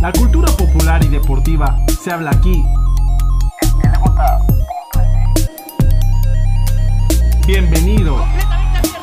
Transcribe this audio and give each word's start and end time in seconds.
La 0.00 0.12
cultura 0.12 0.46
popular 0.52 1.02
y 1.04 1.08
deportiva 1.08 1.76
se 2.00 2.12
habla 2.12 2.30
aquí. 2.30 2.64
Bienvenido 7.48 8.24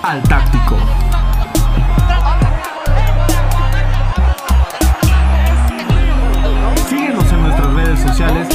al 0.03 0.23
Táctico. 0.23 0.77
Síguenos 6.87 7.29
en 7.33 7.41
nuestras 7.41 7.73
redes 7.73 7.99
sociales. 7.99 8.54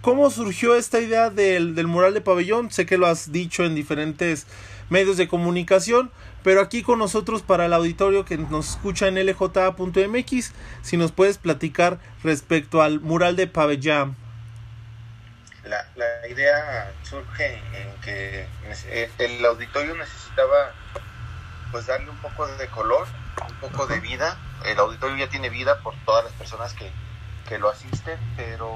¿Cómo 0.00 0.30
surgió 0.30 0.76
esta 0.76 0.98
idea 0.98 1.28
del, 1.28 1.74
del 1.74 1.86
mural 1.86 2.14
de 2.14 2.22
pabellón? 2.22 2.70
Sé 2.70 2.86
que 2.86 2.96
lo 2.96 3.06
has 3.06 3.32
dicho 3.32 3.64
en 3.64 3.74
diferentes 3.74 4.46
medios 4.88 5.18
de 5.18 5.28
comunicación, 5.28 6.10
pero 6.42 6.62
aquí 6.62 6.82
con 6.82 6.98
nosotros 6.98 7.42
para 7.42 7.66
el 7.66 7.72
auditorio 7.74 8.24
que 8.24 8.38
nos 8.38 8.70
escucha 8.70 9.08
en 9.08 9.16
lja.mx, 9.16 10.52
si 10.82 10.96
nos 10.96 11.12
puedes 11.12 11.36
platicar 11.36 11.98
respecto 12.24 12.80
al 12.80 13.00
mural 13.00 13.36
de 13.36 13.46
pabellón. 13.46 14.16
La, 15.64 15.86
la 15.96 16.26
idea 16.28 16.92
surge 17.02 17.56
en 17.74 18.00
que 18.00 18.46
el 19.18 19.44
auditorio 19.44 19.94
necesitaba 19.96 20.72
pues 21.70 21.86
darle 21.86 22.10
un 22.10 22.16
poco 22.18 22.46
de 22.46 22.66
color, 22.68 23.06
un 23.48 23.56
poco 23.56 23.86
de 23.86 24.00
vida. 24.00 24.38
El 24.64 24.78
auditorio 24.78 25.16
ya 25.16 25.28
tiene 25.28 25.50
vida 25.50 25.78
por 25.82 25.94
todas 26.04 26.24
las 26.24 26.32
personas 26.32 26.72
que, 26.72 26.90
que 27.50 27.58
lo 27.58 27.68
asisten, 27.68 28.16
pero 28.36 28.70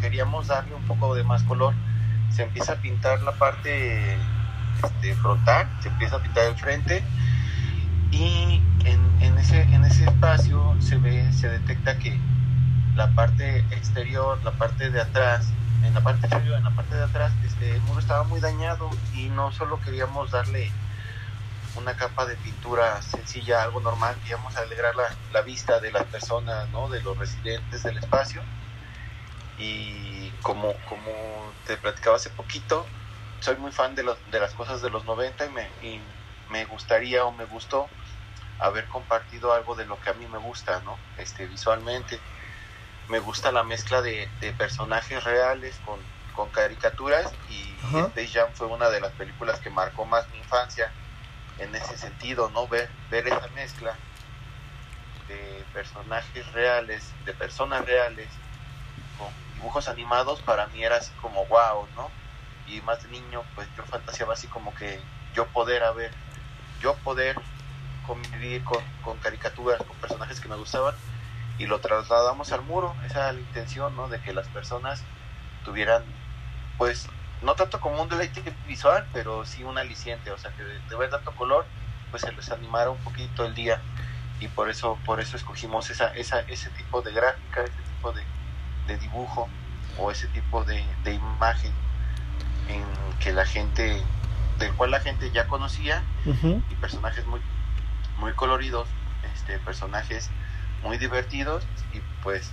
queríamos 0.00 0.46
darle 0.46 0.74
un 0.74 0.82
poco 0.84 1.14
de 1.14 1.22
más 1.24 1.42
color. 1.42 1.74
Se 2.30 2.42
empieza 2.42 2.72
a 2.72 2.76
pintar 2.76 3.20
la 3.22 3.32
parte 3.32 4.16
este, 4.82 5.14
frontal, 5.16 5.68
se 5.82 5.90
empieza 5.90 6.16
a 6.16 6.22
pintar 6.22 6.46
el 6.46 6.56
frente 6.56 7.04
y 8.10 8.62
en, 8.86 9.22
en, 9.22 9.38
ese, 9.38 9.60
en 9.60 9.84
ese 9.84 10.04
espacio 10.04 10.74
se 10.80 10.96
ve, 10.96 11.30
se 11.34 11.50
detecta 11.50 11.98
que 11.98 12.18
la 12.94 13.08
parte 13.10 13.58
exterior, 13.70 14.38
la 14.42 14.52
parte 14.52 14.88
de 14.88 15.02
atrás, 15.02 15.52
en 15.84 15.92
la 15.92 16.00
parte 16.00 16.26
exterior, 16.26 16.56
en 16.56 16.64
la 16.64 16.70
parte 16.70 16.94
de 16.94 17.04
atrás, 17.04 17.30
este, 17.44 17.76
el 17.76 17.82
muro 17.82 18.00
estaba 18.00 18.24
muy 18.24 18.40
dañado 18.40 18.88
y 19.14 19.28
no 19.28 19.52
solo 19.52 19.78
queríamos 19.82 20.30
darle 20.30 20.72
una 21.76 21.96
capa 21.96 22.26
de 22.26 22.36
pintura 22.38 23.02
sencilla, 23.02 23.62
algo 23.62 23.80
normal, 23.80 24.18
queríamos 24.20 24.56
alegrar 24.56 24.94
la, 24.96 25.20
la 25.30 25.42
vista 25.42 25.80
de 25.80 25.92
las 25.92 26.06
personas, 26.06 26.70
¿no? 26.70 26.88
de 26.88 27.02
los 27.02 27.18
residentes 27.18 27.82
del 27.82 27.98
espacio. 27.98 28.48
Y 29.56 30.32
como, 30.40 30.82
como 30.84 31.58
te 31.64 31.78
platicaba 31.78 32.16
hace 32.16 32.30
poquito, 32.30 32.94
soy 33.40 33.56
muy 33.56 33.72
fan 33.72 33.94
de, 33.94 34.02
los, 34.04 34.18
de 34.26 34.40
las 34.40 34.54
cosas 34.54 34.82
de 34.82 34.90
los 34.90 35.04
90 35.04 35.46
y 35.46 35.50
me, 35.50 35.76
y 35.80 36.00
me 36.48 36.64
gustaría 36.66 37.24
o 37.24 37.32
me 37.32 37.46
gustó 37.46 37.88
haber 38.58 38.88
compartido 38.88 39.52
algo 39.52 39.74
de 39.76 39.86
lo 39.86 40.00
que 40.00 40.10
a 40.10 40.14
mí 40.14 40.28
me 40.28 40.38
gusta, 40.38 40.80
¿no? 40.82 40.98
Este, 41.16 41.46
visualmente. 41.46 42.20
Me 43.08 43.20
gusta 43.20 43.52
la 43.52 43.64
mezcla 43.64 44.02
de, 44.02 44.28
de 44.40 44.52
personajes 44.54 45.24
reales 45.24 45.80
con, 45.80 46.00
con 46.32 46.50
caricaturas 46.50 47.34
y 47.48 47.78
Ajá. 47.82 48.06
Space 48.08 48.28
Jam 48.28 48.52
fue 48.54 48.66
una 48.68 48.90
de 48.90 49.00
las 49.00 49.12
películas 49.14 49.60
que 49.60 49.70
marcó 49.70 50.06
más 50.06 50.28
mi 50.30 50.38
infancia 50.38 50.92
en 51.58 51.74
ese 51.74 51.96
sentido, 51.96 52.50
¿no? 52.50 52.68
Ver, 52.68 52.88
ver 53.10 53.26
esa 53.26 53.48
mezcla 53.54 53.94
de 55.28 55.64
personajes 55.72 56.52
reales, 56.52 57.12
de 57.24 57.32
personas 57.32 57.84
reales, 57.84 58.28
con 59.18 59.28
dibujos 59.54 59.88
animados, 59.88 60.40
para 60.42 60.66
mí 60.68 60.84
era 60.84 60.96
así 60.96 61.12
como 61.20 61.44
wow, 61.46 61.86
¿no? 61.96 62.10
Y 62.66 62.80
más 62.82 63.02
de 63.02 63.08
niño, 63.08 63.42
pues 63.54 63.68
yo 63.76 63.84
fantaseaba 63.84 64.34
así 64.34 64.46
como 64.48 64.74
que 64.74 65.00
yo 65.34 65.46
poder 65.48 65.82
haber, 65.84 66.12
yo 66.80 66.94
poder 66.96 67.36
convivir 68.06 68.62
con, 68.64 68.82
con 69.02 69.18
caricaturas, 69.18 69.82
con 69.82 69.96
personajes 69.96 70.40
que 70.40 70.48
me 70.48 70.56
gustaban, 70.56 70.94
y 71.58 71.66
lo 71.66 71.80
trasladamos 71.80 72.52
al 72.52 72.62
muro, 72.62 72.94
esa 73.04 73.20
era 73.20 73.32
la 73.32 73.40
intención, 73.40 73.96
¿no? 73.96 74.08
De 74.08 74.20
que 74.20 74.32
las 74.32 74.46
personas 74.48 75.02
tuvieran, 75.64 76.04
pues, 76.78 77.08
no 77.42 77.54
tanto 77.54 77.80
como 77.80 78.02
un 78.02 78.08
deleite 78.08 78.42
visual, 78.66 79.06
pero 79.12 79.44
sí 79.44 79.62
un 79.64 79.78
aliciente, 79.78 80.30
o 80.30 80.38
sea, 80.38 80.50
que 80.52 80.62
de, 80.64 80.78
de 80.88 80.96
ver 80.96 81.10
tanto 81.10 81.32
color, 81.32 81.66
pues 82.10 82.22
se 82.22 82.32
les 82.32 82.50
animara 82.50 82.90
un 82.90 82.98
poquito 82.98 83.44
el 83.44 83.54
día 83.54 83.80
y 84.40 84.48
por 84.48 84.68
eso 84.70 84.98
por 85.06 85.20
eso 85.20 85.36
escogimos 85.36 85.88
esa, 85.90 86.08
esa 86.14 86.40
ese 86.40 86.70
tipo 86.70 87.02
de 87.02 87.12
gráfica, 87.12 87.62
ese 87.62 87.82
tipo 87.94 88.12
de, 88.12 88.22
de 88.86 88.98
dibujo 88.98 89.48
o 89.98 90.10
ese 90.10 90.26
tipo 90.28 90.62
de, 90.64 90.84
de, 91.04 91.14
imagen 91.14 91.72
en 92.68 92.84
que 93.20 93.32
la 93.32 93.46
gente, 93.46 94.02
del 94.58 94.72
cual 94.74 94.90
la 94.90 95.00
gente 95.00 95.30
ya 95.30 95.46
conocía 95.46 96.02
Uh 96.26 96.30
-huh. 96.34 96.62
y 96.70 96.74
personajes 96.76 97.24
muy, 97.26 97.40
muy 98.18 98.32
coloridos, 98.32 98.88
este, 99.34 99.58
personajes 99.60 100.28
muy 100.82 100.98
divertidos 100.98 101.64
y 101.94 102.00
pues 102.22 102.50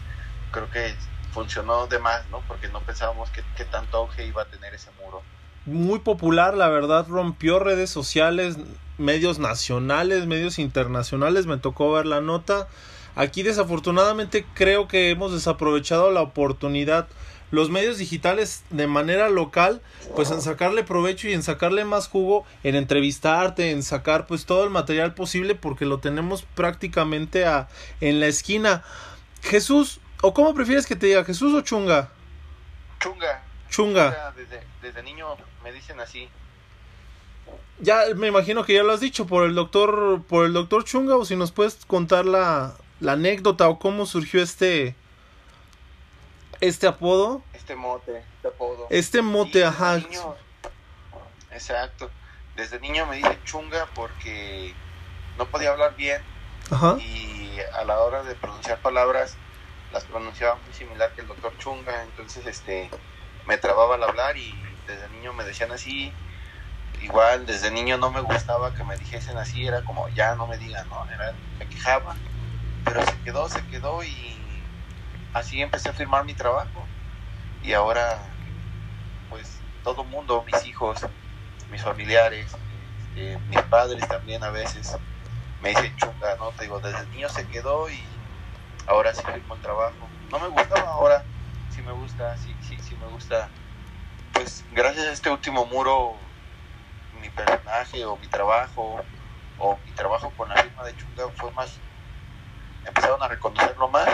creo 0.51 0.69
que 0.69 0.95
funcionó 1.33 1.87
de 1.87 1.99
más, 1.99 2.29
¿no? 2.29 2.41
Porque 2.47 2.67
no 2.69 2.79
pensábamos 2.81 3.29
que, 3.29 3.65
tanto 3.65 3.97
auge 3.97 4.25
iba 4.25 4.43
a 4.43 4.45
tener 4.45 4.73
ese 4.73 4.89
muro. 5.03 5.21
Muy 5.65 5.99
popular, 5.99 6.55
la 6.55 6.69
verdad, 6.69 7.07
rompió 7.07 7.59
redes 7.59 7.89
sociales, 7.89 8.57
medios 8.97 9.39
nacionales, 9.39 10.27
medios 10.27 10.59
internacionales, 10.59 11.45
me 11.45 11.57
tocó 11.57 11.91
ver 11.91 12.05
la 12.05 12.21
nota. 12.21 12.67
Aquí 13.15 13.43
desafortunadamente 13.43 14.45
creo 14.53 14.87
que 14.87 15.09
hemos 15.09 15.33
desaprovechado 15.33 16.11
la 16.11 16.21
oportunidad 16.21 17.07
los 17.53 17.69
medios 17.69 17.99
digitales 17.99 18.63
de 18.71 18.87
manera 18.87 19.29
local, 19.29 19.83
pues 20.15 20.31
en 20.31 20.41
sacarle 20.41 20.83
provecho 20.83 21.27
y 21.27 21.33
en 21.33 21.43
sacarle 21.43 21.85
más 21.85 22.07
jugo, 22.07 22.45
en 22.63 22.73
entrevistarte, 22.73 23.69
en 23.69 23.83
sacar 23.83 24.25
pues 24.25 24.47
todo 24.47 24.63
el 24.63 24.71
material 24.71 25.13
posible 25.13 25.53
porque 25.53 25.85
lo 25.85 25.99
tenemos 25.99 26.41
prácticamente 26.55 27.45
a, 27.45 27.67
en 28.01 28.19
la 28.19 28.25
esquina. 28.25 28.83
Jesús, 29.43 29.99
¿O 30.25 30.33
cómo 30.33 30.53
prefieres 30.53 30.87
que 30.87 30.95
te 30.95 31.07
diga, 31.07 31.25
Jesús 31.25 31.53
o 31.53 31.59
Chunga? 31.59 32.07
Chunga. 33.01 33.43
Chunga. 33.69 34.31
Desde, 34.31 34.63
desde, 34.81 35.03
niño 35.03 35.35
me 35.61 35.73
dicen 35.73 35.99
así. 35.99 36.29
Ya 37.79 38.03
me 38.15 38.27
imagino 38.27 38.63
que 38.63 38.73
ya 38.73 38.83
lo 38.83 38.93
has 38.93 39.01
dicho 39.01 39.27
por 39.27 39.43
el 39.43 39.53
doctor, 39.53 40.23
por 40.23 40.45
el 40.45 40.53
doctor 40.53 40.85
Chunga, 40.85 41.17
o 41.17 41.25
si 41.25 41.35
nos 41.35 41.51
puedes 41.51 41.85
contar 41.85 42.23
la, 42.23 42.73
la 43.01 43.11
anécdota 43.11 43.67
o 43.67 43.79
cómo 43.79 44.05
surgió 44.05 44.41
este 44.41 44.95
este 46.61 46.87
apodo. 46.87 47.43
Este 47.51 47.75
mote, 47.75 48.23
este 48.37 48.47
apodo. 48.47 48.87
Este 48.89 49.21
mote, 49.21 49.59
sí, 49.59 49.63
ajá. 49.63 49.97
Niño, 49.97 50.35
exacto. 51.51 52.09
Desde 52.55 52.79
niño 52.79 53.05
me 53.07 53.17
dicen 53.17 53.43
Chunga 53.43 53.89
porque 53.93 54.73
no 55.37 55.47
podía 55.47 55.71
hablar 55.71 55.97
bien. 55.97 56.21
Ajá. 56.71 56.95
Y 56.97 57.57
a 57.73 57.83
la 57.83 57.99
hora 57.99 58.23
de 58.23 58.35
pronunciar 58.35 58.79
palabras 58.79 59.35
las 59.93 60.03
pronunciaba 60.05 60.55
muy 60.55 60.73
similar 60.73 61.13
que 61.13 61.21
el 61.21 61.27
doctor 61.27 61.55
Chunga, 61.59 62.03
entonces 62.03 62.45
este 62.47 62.89
me 63.45 63.57
trababa 63.57 63.95
al 63.95 64.03
hablar 64.03 64.35
y 64.37 64.53
desde 64.87 65.07
niño 65.09 65.33
me 65.33 65.43
decían 65.43 65.71
así, 65.71 66.11
igual 67.01 67.45
desde 67.45 67.69
niño 67.69 67.97
no 67.97 68.09
me 68.09 68.21
gustaba 68.21 68.73
que 68.73 68.83
me 68.83 68.97
dijesen 68.97 69.37
así, 69.37 69.67
era 69.67 69.83
como 69.83 70.09
ya 70.09 70.35
no 70.35 70.47
me 70.47 70.57
digan, 70.57 70.87
¿no? 70.89 71.05
Era, 71.09 71.33
me 71.59 71.67
quejaba, 71.67 72.15
pero 72.83 73.05
se 73.05 73.15
quedó, 73.23 73.47
se 73.47 73.65
quedó 73.67 74.03
y 74.03 74.35
así 75.33 75.61
empecé 75.61 75.89
a 75.89 75.93
firmar 75.93 76.25
mi 76.25 76.33
trabajo 76.33 76.87
y 77.61 77.73
ahora 77.73 78.19
pues 79.29 79.59
todo 79.83 80.03
mundo, 80.03 80.43
mis 80.51 80.65
hijos, 80.65 81.05
mis 81.69 81.83
familiares, 81.83 82.55
eh, 83.15 83.37
mis 83.49 83.61
padres 83.63 84.07
también 84.07 84.43
a 84.43 84.49
veces 84.49 84.97
me 85.61 85.69
dicen 85.69 85.95
chunga, 85.97 86.35
¿no? 86.37 86.49
Te 86.51 86.63
digo, 86.63 86.79
desde 86.79 87.05
niño 87.07 87.29
se 87.29 87.47
quedó 87.47 87.89
y 87.89 88.12
ahora 88.87 89.13
sí 89.13 89.21
firmo 89.23 89.55
el 89.55 89.61
trabajo. 89.61 90.07
No 90.31 90.39
me 90.39 90.47
gustaba, 90.47 90.89
ahora 90.91 91.23
sí 91.69 91.81
me 91.81 91.91
gusta, 91.91 92.37
sí, 92.37 92.55
sí, 92.61 92.77
sí 92.79 92.95
me 92.95 93.07
gusta. 93.07 93.49
Pues 94.33 94.63
gracias 94.71 95.07
a 95.07 95.11
este 95.11 95.29
último 95.29 95.65
muro, 95.65 96.15
mi 97.21 97.29
personaje 97.29 98.05
o 98.05 98.17
mi 98.17 98.27
trabajo 98.27 99.01
o 99.59 99.77
mi 99.85 99.91
trabajo 99.91 100.31
con 100.35 100.49
la 100.49 100.55
firma 100.61 100.83
de 100.83 100.95
Chunga 100.97 101.29
fue 101.35 101.51
más, 101.51 101.77
empezaron 102.85 103.21
a 103.21 103.27
reconocerlo 103.27 103.87
más 103.89 104.09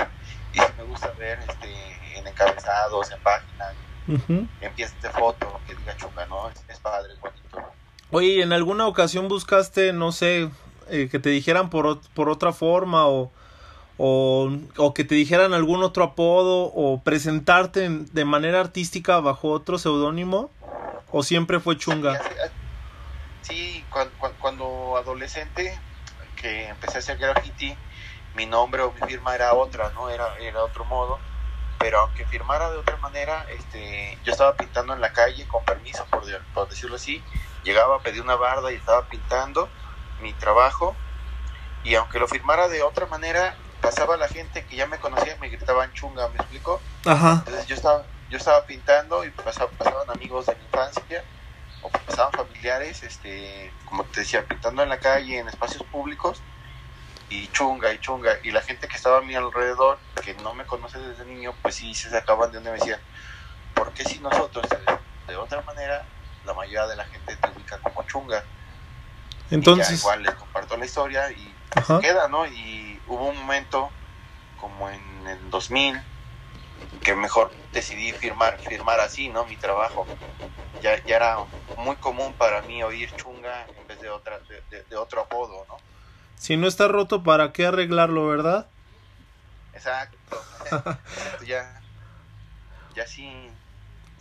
y 0.53 0.59
sí 0.59 0.65
me 0.77 0.83
gusta 0.83 1.11
ver 1.17 1.39
este, 1.47 2.17
en 2.17 2.27
encabezados, 2.27 3.11
en 3.11 3.21
páginas, 3.21 3.73
uh 4.07 4.13
-huh. 4.13 4.47
en 4.61 4.73
piezas 4.73 5.01
de 5.01 5.09
foto 5.09 5.59
que 5.65 5.75
diga 5.75 5.95
Chunga, 5.95 6.25
¿no? 6.25 6.49
Es, 6.49 6.63
es 6.67 6.79
padre, 6.79 7.13
es 7.13 7.19
bonito. 7.19 7.39
Oye, 8.11 8.41
¿en 8.41 8.53
alguna 8.53 8.87
ocasión 8.87 9.27
buscaste, 9.27 9.93
no 9.93 10.11
sé, 10.11 10.49
eh, 10.89 11.07
que 11.09 11.19
te 11.19 11.29
dijeran 11.29 11.69
por, 11.69 12.01
por 12.13 12.29
otra 12.29 12.51
forma 12.51 13.07
o 13.07 13.31
o, 13.99 14.49
o, 14.77 14.93
que 14.93 15.03
te 15.03 15.13
dijeran 15.13 15.53
algún 15.53 15.83
otro 15.83 16.03
apodo 16.03 16.71
o 16.73 17.01
presentarte 17.03 17.89
de 17.89 18.25
manera 18.25 18.59
artística 18.59 19.19
bajo 19.19 19.49
otro 19.49 19.77
seudónimo 19.77 20.49
o 21.11 21.21
siempre 21.21 21.59
fue 21.59 21.77
chunga. 21.77 22.19
Sí, 23.41 23.83
cuando, 24.39 24.95
adolescente 24.97 25.77
que 26.35 26.69
empecé 26.69 26.97
a 26.97 26.99
hacer 26.99 27.17
graffiti 27.17 27.75
mi 28.35 28.45
nombre 28.45 28.83
o 28.83 28.91
mi 28.93 29.01
firma 29.01 29.35
era 29.35 29.53
otra 29.53 29.91
no 29.91 30.09
era 30.09 30.37
era 30.39 30.63
otro 30.63 30.85
modo 30.85 31.19
pero 31.77 31.99
aunque 31.99 32.25
firmara 32.25 32.69
de 32.71 32.77
otra 32.77 32.95
manera 32.97 33.45
este 33.49 34.17
yo 34.23 34.31
estaba 34.31 34.55
pintando 34.55 34.93
en 34.93 35.01
la 35.01 35.11
calle 35.11 35.45
con 35.47 35.65
permiso 35.65 36.05
por, 36.09 36.23
por 36.53 36.69
decirlo 36.69 36.95
así 36.95 37.21
llegaba 37.65 37.97
a 37.97 37.99
pedir 37.99 38.21
una 38.21 38.35
barda 38.35 38.71
y 38.71 38.75
estaba 38.75 39.05
pintando 39.07 39.67
mi 40.21 40.31
trabajo 40.33 40.95
y 41.83 41.95
aunque 41.95 42.19
lo 42.19 42.27
firmara 42.27 42.67
de 42.67 42.83
otra 42.83 43.05
manera, 43.05 43.55
pasaba 43.81 44.17
la 44.17 44.27
gente 44.27 44.63
que 44.65 44.75
ya 44.75 44.87
me 44.87 44.97
conocía 44.97 45.35
y 45.35 45.39
me 45.39 45.49
gritaban 45.49 45.91
chunga, 45.93 46.27
¿me 46.29 46.37
explico? 46.37 46.79
Ajá. 47.05 47.43
Entonces 47.45 47.67
yo 47.67 47.75
estaba, 47.75 48.03
yo 48.29 48.37
estaba 48.37 48.65
pintando 48.65 49.23
y 49.25 49.31
pasaba, 49.31 49.69
pasaban 49.71 50.09
amigos 50.09 50.45
de 50.45 50.55
mi 50.55 50.63
infancia 50.63 51.23
o 51.81 51.89
pasaban 51.89 52.31
familiares, 52.33 53.03
este, 53.03 53.73
como 53.85 54.03
te 54.05 54.21
decía, 54.21 54.45
pintando 54.45 54.83
en 54.83 54.89
la 54.89 54.99
calle, 54.99 55.39
en 55.39 55.47
espacios 55.47 55.83
públicos 55.83 56.41
y 57.29 57.47
chunga 57.49 57.93
y 57.93 57.99
chunga 57.99 58.37
y 58.43 58.51
la 58.51 58.61
gente 58.61 58.87
que 58.87 58.97
estaba 58.97 59.19
a 59.19 59.21
mi 59.21 59.35
alrededor, 59.35 59.99
que 60.23 60.33
no 60.35 60.53
me 60.53 60.65
conoce 60.65 60.99
desde 60.99 61.25
niño, 61.25 61.53
pues 61.61 61.75
sí 61.75 61.93
se 61.93 62.09
sacaban 62.09 62.51
de 62.51 62.57
donde 62.57 62.71
me 62.71 62.77
decían, 62.79 62.99
¿por 63.75 63.93
qué 63.93 64.03
si 64.03 64.19
nosotros 64.19 64.65
de, 65.27 65.35
otra 65.35 65.61
manera 65.61 66.03
la 66.45 66.53
mayoría 66.53 66.87
de 66.87 66.95
la 66.95 67.05
gente 67.05 67.35
te 67.35 67.49
ubica 67.49 67.77
como 67.79 68.03
chunga? 68.07 68.43
Entonces, 69.51 69.89
Y 69.89 69.93
ya 69.93 69.97
igual 69.99 70.23
les 70.23 70.35
comparto 70.35 70.77
la 70.77 70.85
historia 70.85 71.31
y 71.31 71.55
Ajá. 71.75 71.99
se 71.99 72.07
queda, 72.07 72.27
¿no? 72.27 72.45
Y 72.47 72.88
hubo 73.09 73.25
un 73.29 73.37
momento, 73.37 73.91
como 74.55 74.89
en 74.89 75.27
el 75.27 75.49
2000, 75.49 75.99
que 77.03 77.15
mejor 77.15 77.51
decidí 77.73 78.13
firmar, 78.13 78.59
firmar 78.59 78.99
así, 78.99 79.29
¿no? 79.29 79.45
Mi 79.45 79.57
trabajo. 79.57 80.07
Ya, 80.81 81.03
ya 81.05 81.15
era 81.17 81.37
muy 81.77 81.95
común 81.97 82.33
para 82.33 82.61
mí 82.63 82.83
oír 82.83 83.09
chunga 83.15 83.69
en 83.77 83.87
vez 83.87 83.99
de, 84.01 84.09
otra, 84.09 84.39
de, 84.49 84.61
de- 84.69 84.83
de 84.85 84.95
otro 84.97 85.21
apodo, 85.21 85.65
¿no? 85.67 85.77
si 86.35 86.55
no 86.57 86.67
está 86.67 86.87
roto, 86.87 87.23
¿para 87.23 87.51
qué 87.51 87.65
arreglarlo, 87.65 88.27
verdad? 88.27 88.69
Exacto. 89.73 90.17
Exacto, 90.63 91.45
ya, 91.45 91.81
ya 92.95 93.05
sí, 93.07 93.29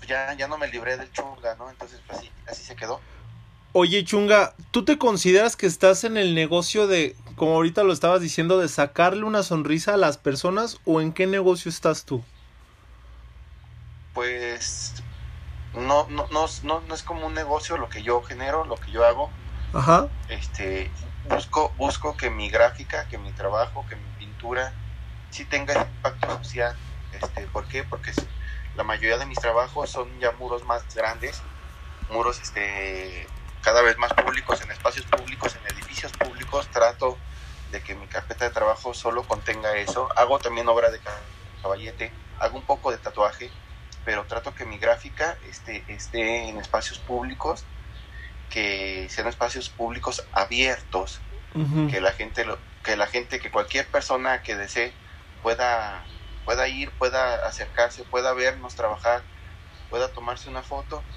ya, 0.07 0.35
ya 0.35 0.49
no 0.49 0.59
me 0.59 0.69
libré 0.69 0.97
del 0.97 1.11
chunga, 1.13 1.55
¿no? 1.57 1.71
Entonces, 1.71 2.01
pues 2.07 2.19
así, 2.19 2.31
así 2.47 2.65
se 2.65 2.77
quedó. 2.77 3.01
Oye, 3.73 4.05
Chunga, 4.05 4.55
¿tú 4.73 4.85
te 4.85 4.99
consideras 4.99 5.57
que 5.57 5.67
estás 5.67 6.05
en 6.05 6.17
el 6.17 6.35
negocio 6.35 6.87
de, 6.87 7.17
como 7.39 7.55
ahorita 7.55 7.85
lo 7.85 7.93
estabas 7.93 8.21
diciendo, 8.21 8.59
de 8.59 8.69
sacarle 8.69 9.25
una 9.25 9.43
sonrisa 9.43 9.95
a 9.95 9.97
las 9.97 10.19
personas 10.19 10.79
o 10.85 11.01
en 11.01 11.13
qué 11.13 11.27
negocio 11.27 11.71
estás 11.71 12.05
tú? 12.05 12.23
Pues 14.13 14.95
no, 15.75 16.07
no, 16.09 16.27
no, 16.31 16.47
no, 16.65 16.81
no 16.81 16.95
es 16.95 17.03
como 17.03 17.27
un 17.27 17.35
negocio 17.35 17.77
lo 17.79 17.89
que 17.89 18.03
yo 18.03 18.23
genero, 18.23 18.65
lo 18.65 18.77
que 18.77 18.91
yo 18.91 19.05
hago. 19.05 19.31
Ajá. 19.73 20.09
este 20.31 20.91
busco 21.29 21.73
busco 21.77 22.17
que 22.17 22.31
mi 22.31 22.49
gráfica 22.49 23.07
que 23.09 23.19
mi 23.19 23.33
trabajo 23.33 23.85
que 23.87 23.97
mi 23.97 24.09
pintura 24.19 24.73
sí 25.31 25.45
tenga 25.45 25.75
ese 25.75 25.83
impacto 25.83 26.39
social 26.39 26.75
este 27.13 27.43
¿por 27.49 27.67
qué? 27.67 27.85
porque 27.85 28.13
la 28.77 28.85
mayoría 28.85 29.19
de 29.19 29.27
mis 29.27 29.39
trabajos 29.39 29.91
son 29.91 30.09
ya 30.21 30.33
muros 30.33 30.65
más 30.65 30.83
grandes 30.95 31.43
muros 32.11 32.41
este 32.41 33.27
cada 33.61 33.83
vez 33.83 33.99
más 33.99 34.15
públicos 34.15 34.63
en 34.63 34.71
espacios 34.71 35.05
públicos 35.05 35.55
en 35.55 35.77
edificios 35.77 36.13
públicos 36.13 36.67
trato 36.69 37.19
de 37.71 37.83
que 37.83 37.95
mi 37.95 38.09
carpeta 38.09 38.45
de 38.47 38.51
trabajo 38.53 38.95
solo 38.95 39.27
contenga 39.27 39.77
eso 39.79 40.09
hago 40.17 40.39
también 40.41 40.69
obra 40.69 40.91
de 40.91 41.01
caballete 41.63 42.19
hago 42.41 42.57
un 42.59 42.67
poco 42.67 42.91
de 42.91 42.99
tatuaje 42.99 43.57
pero 44.05 44.27
trato 44.27 44.55
que 44.55 44.65
mi 44.67 44.79
gráfica 44.79 45.39
esté, 45.43 45.85
esté 45.93 46.49
en 46.49 46.59
espacios 46.59 47.01
públicos 47.01 47.69
que 48.49 49.09
sean 49.11 49.27
espacios 49.29 49.71
públicos 49.71 50.29
abiertos, 50.33 51.27
Ujú. 51.55 51.89
que 51.89 52.01
la 52.01 52.13
gente, 52.13 52.45
lo- 52.45 52.65
que 52.83 52.97
la 52.97 53.07
gente, 53.07 53.41
que 53.41 53.51
cualquier 53.51 53.91
persona 53.91 54.43
que 54.43 54.57
desee 54.57 54.99
pueda, 55.43 56.11
pueda 56.45 56.69
ir, 56.69 56.97
pueda 56.97 57.35
acercarse, 57.47 58.05
pueda 58.07 58.33
vernos 58.33 58.75
trabajar, 58.75 59.29
pueda 59.89 60.13
tomarse 60.13 60.49
una 60.49 60.63
foto. 60.63 61.09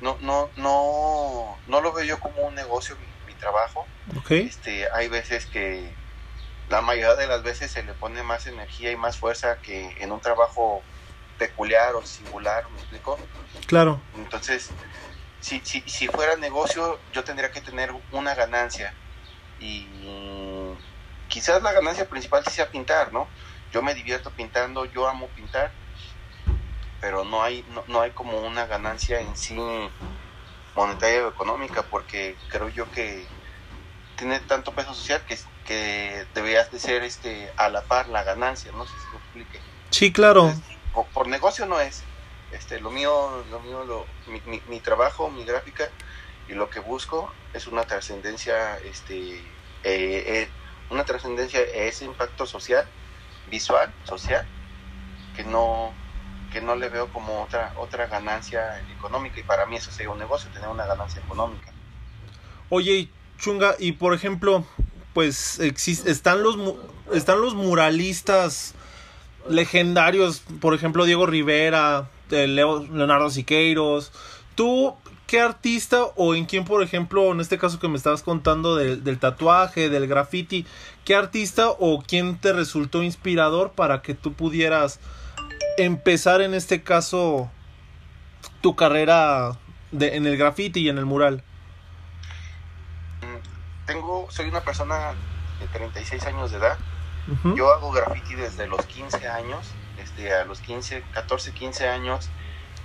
No, 0.00 0.16
no, 0.20 0.52
no, 0.56 1.62
no 1.66 1.80
lo 1.80 1.92
veo 1.92 2.04
yo 2.04 2.20
como 2.20 2.42
un 2.46 2.54
negocio 2.54 2.96
mi, 2.98 3.18
mi 3.24 3.36
trabajo. 3.36 3.92
Ok. 4.16 4.30
Este, 4.32 4.88
hay 4.94 5.08
veces 5.08 5.46
que 5.46 5.97
la 6.68 6.80
mayoría 6.82 7.14
de 7.14 7.26
las 7.26 7.42
veces 7.42 7.70
se 7.70 7.82
le 7.82 7.94
pone 7.94 8.22
más 8.22 8.46
energía 8.46 8.90
y 8.90 8.96
más 8.96 9.16
fuerza 9.16 9.58
que 9.60 9.96
en 10.00 10.12
un 10.12 10.20
trabajo 10.20 10.82
peculiar 11.38 11.94
o 11.94 12.04
singular, 12.04 12.68
¿me 12.70 12.78
explico? 12.78 13.18
Claro. 13.66 14.00
Entonces, 14.16 14.70
si, 15.40 15.60
si, 15.60 15.80
si 15.82 16.08
fuera 16.08 16.36
negocio, 16.36 16.98
yo 17.12 17.24
tendría 17.24 17.50
que 17.50 17.60
tener 17.60 17.94
una 18.12 18.34
ganancia. 18.34 18.92
Y 19.60 19.86
quizás 21.28 21.62
la 21.62 21.72
ganancia 21.72 22.08
principal 22.08 22.44
sí 22.44 22.50
sea 22.50 22.70
pintar, 22.70 23.12
¿no? 23.12 23.26
Yo 23.72 23.82
me 23.82 23.94
divierto 23.94 24.30
pintando, 24.30 24.84
yo 24.86 25.08
amo 25.08 25.28
pintar, 25.28 25.70
pero 27.00 27.24
no 27.24 27.42
hay, 27.42 27.64
no, 27.70 27.84
no 27.86 28.00
hay 28.00 28.10
como 28.10 28.40
una 28.40 28.66
ganancia 28.66 29.20
en 29.20 29.36
sí 29.36 29.56
monetaria 30.74 31.26
o 31.26 31.28
económica, 31.28 31.82
porque 31.82 32.36
creo 32.48 32.68
yo 32.68 32.90
que 32.92 33.26
tiene 34.16 34.40
tanto 34.40 34.72
peso 34.72 34.94
social 34.94 35.22
que, 35.26 35.38
que 35.68 36.26
deberías 36.34 36.72
de 36.72 36.78
ser 36.80 37.02
este 37.04 37.52
a 37.58 37.68
la 37.68 37.82
par 37.82 38.08
la 38.08 38.24
ganancia, 38.24 38.72
no 38.72 38.86
sé 38.86 38.92
si 38.92 39.12
lo 39.12 39.18
explique 39.18 39.60
Sí, 39.90 40.10
claro. 40.12 40.50
por, 40.94 41.04
por 41.08 41.28
negocio 41.28 41.66
no 41.66 41.78
es. 41.78 42.02
Este 42.52 42.80
lo 42.80 42.90
mío 42.90 43.44
lo 43.50 43.60
mío 43.60 43.84
lo, 43.84 44.06
mi, 44.26 44.40
mi, 44.46 44.62
mi 44.68 44.80
trabajo 44.80 45.30
mi 45.30 45.44
gráfica 45.44 45.86
y 46.48 46.54
lo 46.54 46.70
que 46.70 46.80
busco 46.80 47.30
es 47.52 47.66
una 47.66 47.82
trascendencia 47.82 48.78
este 48.78 49.36
eh, 49.84 50.24
eh, 50.26 50.48
una 50.90 51.04
trascendencia 51.04 51.60
ese 51.60 52.06
impacto 52.06 52.46
social 52.46 52.86
visual 53.50 53.92
social 54.04 54.46
que 55.36 55.44
no 55.44 55.92
que 56.50 56.62
no 56.62 56.74
le 56.76 56.88
veo 56.88 57.12
como 57.12 57.42
otra 57.42 57.72
otra 57.76 58.06
ganancia 58.06 58.62
económica. 58.96 59.38
Y 59.38 59.42
para 59.42 59.66
mí 59.66 59.76
eso 59.76 59.90
sería 59.90 60.10
un 60.10 60.18
negocio 60.18 60.50
tener 60.50 60.70
una 60.70 60.86
ganancia 60.86 61.20
económica. 61.20 61.70
Oye, 62.70 63.10
Chunga, 63.38 63.76
y 63.78 63.92
por 63.92 64.14
ejemplo, 64.14 64.64
pues 65.18 65.58
están 65.58 66.44
los 66.44 66.56
están 67.12 67.40
los 67.40 67.56
muralistas 67.56 68.76
legendarios, 69.50 70.44
por 70.60 70.74
ejemplo, 70.74 71.06
Diego 71.06 71.26
Rivera, 71.26 72.08
eh, 72.30 72.46
Leo- 72.46 72.86
Leonardo 72.86 73.28
Siqueiros. 73.28 74.12
¿Tú 74.54 74.94
qué 75.26 75.40
artista 75.40 76.04
o 76.14 76.36
en 76.36 76.44
quién, 76.44 76.64
por 76.64 76.84
ejemplo, 76.84 77.32
en 77.32 77.40
este 77.40 77.58
caso 77.58 77.80
que 77.80 77.88
me 77.88 77.96
estabas 77.96 78.22
contando 78.22 78.76
del, 78.76 79.18
tatuaje, 79.18 79.90
del 79.90 80.06
graffiti, 80.06 80.64
qué 81.04 81.16
artista 81.16 81.68
o 81.70 82.00
quién 82.06 82.38
te 82.38 82.52
resultó 82.52 83.02
inspirador 83.02 83.72
para 83.72 84.02
que 84.02 84.14
tú 84.14 84.34
pudieras 84.34 85.00
empezar 85.78 86.42
en 86.42 86.54
este 86.54 86.84
caso 86.84 87.50
tu 88.60 88.76
carrera 88.76 89.58
en 89.90 90.26
el 90.26 90.36
graffiti 90.36 90.82
y 90.82 90.88
en 90.90 90.98
el 90.98 91.06
mural? 91.06 91.42
Tengo 93.88 94.28
soy 94.30 94.48
una 94.48 94.60
persona 94.60 95.18
de 95.58 95.68
36 95.68 96.24
años 96.26 96.52
de 96.52 96.58
edad 96.58 96.78
Ujú. 97.26 97.56
Yo 97.56 97.70
hago 97.72 97.90
graffiti 97.90 98.34
desde 98.34 98.66
los 98.66 98.86
15 98.86 99.28
años, 99.28 99.76
este, 99.96 100.32
a 100.32 100.44
los 100.44 100.60
15, 100.60 101.06
14, 101.10 101.52
15 101.52 101.88
años, 101.88 102.32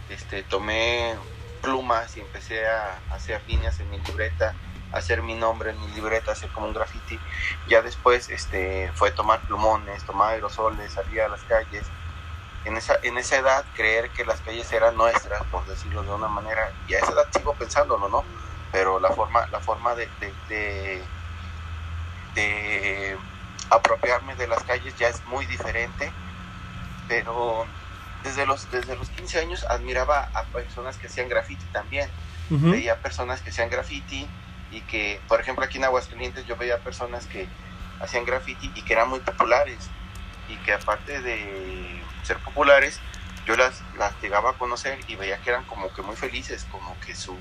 este, 0.10 0.44
tomé 0.44 1.18
plumas 1.62 2.18
y 2.18 2.22
empecé 2.22 2.68
a 2.68 3.04
hacer 3.10 3.44
líneas 3.48 3.80
en 3.80 3.90
mi 3.90 4.02
libreta, 4.02 4.58
a 4.92 4.98
hacer 4.98 5.22
mi 5.24 5.36
nombre 5.36 5.72
en 5.72 5.80
mi 5.80 5.88
libreta, 5.94 6.34
hacer 6.34 6.52
como 6.52 6.68
un 6.68 6.74
graffiti. 6.74 7.22
Ya 7.66 7.82
después 7.82 8.30
este, 8.30 8.92
fue 8.96 9.12
tomar 9.12 9.46
plumones, 9.46 10.06
tomar 10.06 10.34
aerosoles, 10.34 10.94
salir 10.94 11.22
a 11.22 11.30
las 11.30 11.46
calles. 11.46 11.94
En 12.66 12.78
esa, 12.78 12.98
en 13.04 13.18
esa 13.18 13.38
edad, 13.38 13.66
creer 13.74 14.12
que 14.14 14.26
las 14.26 14.42
calles 14.42 14.72
eran 14.74 14.96
nuestras, 14.98 15.46
por 15.48 15.66
decirlo 15.68 16.04
de 16.04 16.14
una 16.14 16.30
manera, 16.30 16.62
y 16.86 16.94
a 16.96 17.00
esa 17.00 17.12
edad 17.14 17.28
sigo 17.34 17.58
pensándolo, 17.58 18.10
¿no? 18.10 18.26
Pero 18.74 19.00
la 19.00 19.12
forma, 19.12 19.48
la 19.52 19.62
forma 19.62 19.96
de, 19.96 20.10
de, 20.20 20.34
de, 20.50 21.02
de 22.36 23.18
apropiarme 23.70 24.36
de 24.36 24.48
las 24.48 24.64
calles 24.64 24.94
ya 24.98 25.08
es 25.08 25.24
muy 25.28 25.46
diferente, 25.46 26.12
pero 27.08 27.66
desde 28.24 28.46
los, 28.46 28.70
desde 28.72 28.96
los 28.96 29.10
15 29.12 29.40
años 29.40 29.66
admiraba 29.70 30.30
a 30.34 30.44
personas 30.46 30.98
que 30.98 31.08
hacían 31.08 31.30
graffiti 31.30 31.64
también. 31.72 32.10
Veía 32.50 32.98
personas 32.98 33.42
que 33.42 33.52
hacían 33.52 33.70
graffiti 33.70 34.28
y 34.72 34.82
que, 34.82 35.22
por 35.28 35.40
ejemplo, 35.40 35.64
aquí 35.64 35.78
en 35.78 35.86
Aguascalientes 35.86 36.46
yo 36.46 36.58
veía 36.58 36.78
personas 36.80 37.26
que 37.28 37.48
hacían 38.00 38.26
graffiti 38.26 38.72
y 38.76 38.82
que 38.82 38.94
eran 38.94 39.10
muy 39.10 39.20
populares 39.20 39.90
y 40.50 40.58
que 40.58 40.74
aparte 40.74 41.22
de 41.22 42.02
ser 42.24 42.38
populares, 42.40 43.00
yo 43.46 43.56
las, 43.56 43.82
las 43.98 44.20
llegaba 44.22 44.52
a 44.52 44.54
conocer 44.54 45.00
y 45.08 45.16
veía 45.16 45.38
que 45.42 45.52
eran 45.52 45.64
como 45.66 45.94
que 45.94 46.02
muy 46.02 46.16
felices, 46.16 46.66
como 46.72 47.00
que 47.02 47.16
su, 47.16 47.38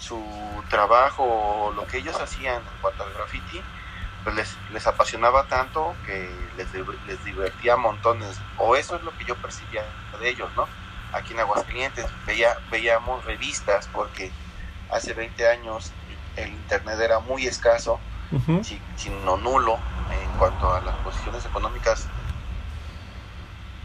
su 0.00 0.64
trabajo 0.68 1.24
o 1.24 1.72
lo 1.72 1.86
que 1.86 1.98
ellos 1.98 2.20
hacían 2.20 2.66
en 2.66 2.78
cuanto 2.78 3.04
al 3.04 3.12
graffiti, 3.14 3.68
pues 4.22 4.34
les, 4.36 4.62
les 4.68 4.86
apasionaba 4.86 5.46
tanto 5.48 6.00
que 6.02 6.50
les, 6.54 6.72
les 7.04 7.24
divertía 7.24 7.76
montones, 7.76 8.46
o 8.56 8.76
eso 8.76 8.96
es 8.96 9.02
lo 9.02 9.14
que 9.14 9.24
yo 9.24 9.40
percibía 9.40 9.82
de 10.20 10.28
ellos, 10.28 10.52
¿no? 10.56 10.70
Aquí 11.12 11.32
en 11.34 11.40
Aguascalientes 11.40 12.06
veía, 12.26 12.54
veíamos 12.70 13.24
revistas 13.24 13.88
porque 13.92 14.36
hace 14.88 15.14
20 15.14 15.48
años 15.48 15.98
el 16.34 16.52
internet 16.54 16.98
era 17.00 17.20
muy 17.20 17.46
escaso, 17.46 18.06
Ujú. 18.32 18.60
si, 18.62 18.86
si 18.94 19.10
no 19.10 19.36
nulo, 19.36 19.86
en 20.08 20.34
cuanto 20.34 20.74
a 20.74 20.82
las 20.82 20.98
posiciones 20.98 21.44
económicas 21.46 22.12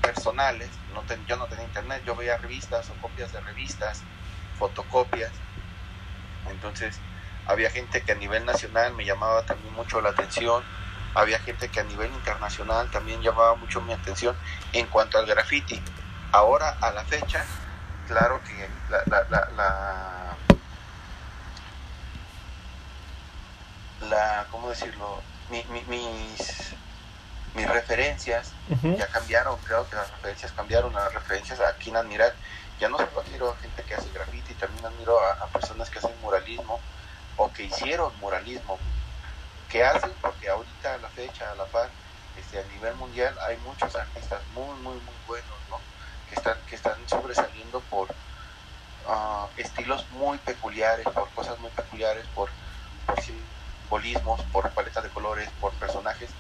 personales. 0.01 0.83
No 0.87 1.03
ten- 1.05 1.25
yo 1.25 1.35
no 1.37 1.47
tenía 1.47 1.65
internet, 1.65 2.03
yo 2.05 2.15
veía 2.15 2.37
revistas 2.37 2.89
o 2.89 2.97
copias 2.97 3.31
de 3.31 3.41
revistas, 3.41 4.07
fotocopias. 4.53 5.43
Entonces, 6.49 6.99
había 7.47 7.69
gente 7.69 8.01
que 8.01 8.11
a 8.11 8.15
nivel 8.15 8.45
nacional 8.45 8.93
me 8.93 9.05
llamaba 9.05 9.43
también 9.43 9.73
mucho 9.73 10.01
la 10.01 10.09
atención, 10.09 10.63
había 11.13 11.39
gente 11.39 11.69
que 11.69 11.79
a 11.79 11.83
nivel 11.83 12.11
internacional 12.11 12.89
también 12.91 13.21
llamaba 13.21 13.55
mucho 13.55 13.81
mi 13.81 13.93
atención 13.93 14.35
en 14.73 14.87
cuanto 14.87 15.17
al 15.17 15.25
graffiti. 15.25 15.81
Ahora, 16.31 16.75
a 16.81 16.91
la 16.91 17.03
fecha, 17.05 17.45
claro 18.07 18.41
que 18.43 18.69
la, 18.89 19.01
la, 19.05 19.47
la, 19.55 20.37
la, 24.09 24.45
¿cómo 24.51 24.69
decirlo? 24.69 25.21
mis, 25.49 25.65
mis 27.55 27.69
referencias 27.69 28.51
ya 28.97 29.07
cambiaron, 29.07 29.57
creo 29.59 29.89
que 29.89 29.95
las 29.95 30.11
referencias 30.11 30.51
cambiaron, 30.51 30.93
las 30.93 31.13
referencias 31.13 31.59
a 31.59 31.73
quien 31.73 31.95
admirar. 31.95 32.33
Ya 32.79 32.89
no 32.89 32.97
solo 32.97 33.21
admiro 33.21 33.51
a 33.51 33.57
gente 33.57 33.83
que 33.85 33.95
hace 33.95 34.11
graffiti, 34.11 34.55
también 34.55 34.85
admiro 34.85 35.17
a 35.19 35.49
personas 35.51 35.89
que 35.89 35.99
hacen 35.99 36.19
muralismo, 36.21 36.79
o 37.37 37.51
que 37.51 37.63
hicieron 37.63 38.17
muralismo, 38.19 38.79
que 39.67 39.83
hacen, 39.83 40.13
porque 40.21 40.49
ahorita 40.49 40.95
a 40.95 40.97
la 40.97 41.09
fecha, 41.09 41.51
a 41.51 41.55
la 41.55 41.65
par, 41.69 41.89
este, 42.35 42.59
a 42.59 42.63
nivel 42.65 42.95
mundial 42.95 43.37
hay 43.47 43.57
muchos 43.57 43.95
artistas 43.95 44.45
muy, 44.49 44.75
muy, 44.79 44.99
muy 45.01 45.15
buenos, 45.25 45.57
¿no? 45.69 45.77
Que 46.27 46.35
están, 46.35 46.57
que 46.65 46.75
están 46.75 47.07
sobresaliendo 47.07 47.81
por 47.81 48.11
uh, 49.07 49.47
estilos 49.57 50.09
muy 50.11 50.37
peculiares, 50.39 51.05
por 51.05 51.33
cosas 51.33 51.59
muy 51.59 51.71
peculiares, 51.71 52.27
por, 52.29 52.49
por 53.05 53.19
simbolismos, 53.21 54.41
por 54.45 54.73
paletas 54.73 55.03
de 55.03 55.11
colores, 55.11 55.49
por 55.59 55.73
personajes 55.77 56.31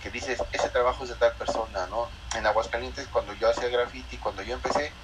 que 0.00 0.10
dices, 0.10 0.42
ese 0.52 0.70
trabajo 0.70 1.04
es 1.04 1.10
de 1.10 1.16
tal 1.16 1.36
persona, 1.36 1.86
¿no? 1.86 2.08
En 2.34 2.46
Aguascalientes, 2.46 3.08
cuando 3.08 3.34
yo 3.34 3.50
hacía 3.50 3.68
graffiti, 3.68 4.18
cuando 4.18 4.42
yo 4.42 4.54
empecé, 4.54 4.96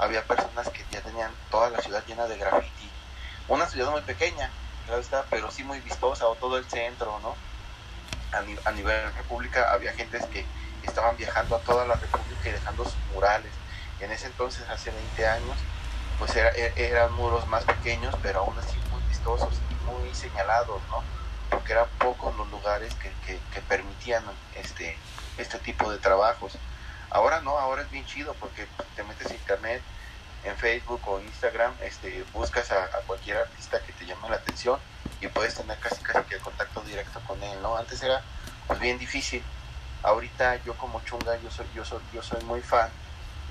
había 0.00 0.24
personas 0.24 0.68
que 0.70 0.84
ya 0.90 1.00
tenían 1.02 1.30
toda 1.50 1.70
la 1.70 1.80
ciudad 1.80 2.02
llena 2.06 2.26
de 2.26 2.38
graffiti. 2.38 2.90
Una 3.48 3.66
ciudad 3.66 3.90
muy 3.90 4.00
pequeña, 4.00 4.50
está, 4.98 5.24
pero 5.30 5.50
sí 5.50 5.62
muy 5.62 5.80
vistosa, 5.80 6.26
o 6.26 6.34
todo 6.34 6.56
el 6.56 6.64
centro, 6.64 7.20
¿no? 7.20 7.36
A, 8.64 8.72
nivel 8.72 9.12
república 9.14 9.72
había 9.72 9.92
gentes 9.92 10.24
que 10.26 10.44
estaban 10.82 11.16
viajando 11.16 11.56
a 11.56 11.60
toda 11.60 11.86
la 11.86 11.94
república 11.94 12.48
y 12.48 12.52
dejando 12.52 12.84
sus 12.84 12.96
murales. 13.12 13.52
En 14.00 14.10
ese 14.10 14.26
entonces, 14.26 14.68
hace 14.68 14.90
20 14.90 15.26
años, 15.26 15.56
pues 16.18 16.34
e, 16.36 16.72
eran 16.76 17.12
muros 17.12 17.46
más 17.48 17.64
pequeños, 17.64 18.14
pero 18.22 18.40
aún 18.40 18.58
así 18.58 18.76
muy 18.90 19.02
vistosos 19.08 19.54
y 19.70 19.74
muy 19.84 20.14
señalados, 20.14 20.80
¿no? 20.88 21.02
Porque 21.50 21.72
eran 21.72 21.88
pocos 21.98 22.34
los 22.36 22.48
lugares 22.50 22.94
que, 22.94 23.10
que, 23.26 23.60
permitían 23.68 24.24
este, 24.54 24.96
este 25.38 25.58
tipo 25.58 25.90
de 25.90 25.98
trabajos. 25.98 26.52
Ahora 27.10 27.40
no, 27.40 27.58
ahora 27.58 27.82
es 27.82 27.90
bien 27.90 28.06
chido 28.06 28.34
porque 28.34 28.66
te 28.94 29.02
metes 29.02 29.30
a 29.30 29.34
internet, 29.34 29.82
en 30.44 30.56
Facebook 30.56 31.00
o 31.06 31.20
Instagram, 31.20 31.74
este, 31.82 32.24
buscas 32.32 32.70
a, 32.70 32.86
cualquier 33.06 33.38
artista 33.38 33.80
que 33.80 33.92
te 33.92 34.06
llame 34.06 34.28
la 34.30 34.36
atención 34.36 34.78
y 35.20 35.26
puedes 35.28 35.54
tener 35.54 35.78
casi 35.78 36.02
casi 36.02 36.22
que 36.28 36.38
contacto 36.38 36.80
directo 36.82 37.20
con 37.26 37.42
él, 37.42 37.60
¿no? 37.60 37.76
Antes 37.76 38.02
era 38.02 38.22
pues 38.66 38.78
bien 38.80 38.98
difícil. 38.98 39.42
Ahorita 40.02 40.56
yo 40.64 40.74
como 40.76 41.02
chunga, 41.02 41.36
yo 41.42 41.50
soy, 41.50 41.66
yo 41.74 41.84
soy, 41.84 42.00
yo 42.12 42.22
soy 42.22 42.42
muy 42.44 42.62
fan 42.62 42.88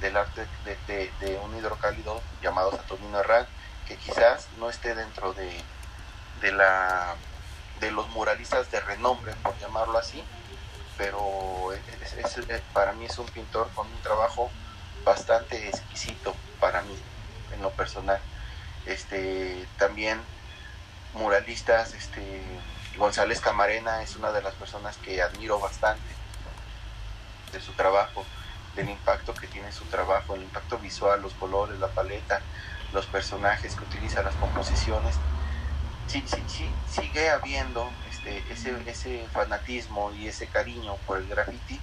del 0.02 0.18
arte 0.18 0.48
de, 0.88 1.40
un 1.44 1.56
hidrocálido 1.58 2.22
llamado 2.42 2.72
Saturnino 2.72 3.20
Herrán, 3.20 3.46
que 3.88 3.98
quizás 3.98 4.48
no 4.58 4.70
esté 4.70 4.96
dentro 4.96 5.34
de, 5.34 5.62
de 6.42 6.52
la 6.54 7.16
de 7.80 7.92
los 7.92 8.10
muralistas 8.10 8.70
de 8.72 8.80
renombre, 8.82 9.34
por 9.44 9.58
llamarlo 9.60 9.98
así, 9.98 10.24
pero 11.00 11.72
para 12.74 12.92
mí 12.92 13.06
es 13.06 13.18
un 13.18 13.26
pintor 13.28 13.70
con 13.74 13.88
un 13.88 14.02
trabajo 14.02 14.52
bastante 15.06 15.70
exquisito 15.70 16.36
para 16.60 16.82
mí, 16.82 16.96
en 17.54 17.62
lo 17.62 17.70
personal. 17.72 18.20
Este, 18.86 19.66
también 19.78 20.20
muralistas, 21.14 21.94
este, 21.94 22.42
González 22.98 23.40
Camarena 23.40 24.04
es 24.04 24.18
una 24.18 24.34
de 24.34 24.42
las 24.42 24.54
personas 24.56 24.98
que 24.98 25.22
admiro 25.22 25.58
bastante 25.58 26.04
de 27.54 27.62
su 27.62 27.72
trabajo, 27.72 28.26
del 28.76 28.90
impacto 28.90 29.34
que 29.34 29.48
tiene 29.48 29.72
su 29.72 29.86
trabajo, 29.86 30.36
el 30.36 30.44
impacto 30.44 30.78
visual, 30.80 31.22
los 31.22 31.34
colores, 31.34 31.80
la 31.80 31.88
paleta, 31.88 32.42
los 32.92 33.06
personajes 33.06 33.74
que 33.74 33.86
utiliza, 33.86 34.22
las 34.22 34.36
composiciones. 34.36 35.16
Sí, 36.08 36.24
sí, 36.28 36.44
sí, 36.48 36.70
sigue 36.90 37.30
habiendo 37.30 37.90
este, 38.26 38.54
ese, 38.54 38.76
ese 38.90 39.28
fanatismo 39.32 40.12
y 40.14 40.28
ese 40.28 40.48
cariño 40.48 40.96
por 41.08 41.18
el 41.18 41.28
graffiti, 41.28 41.80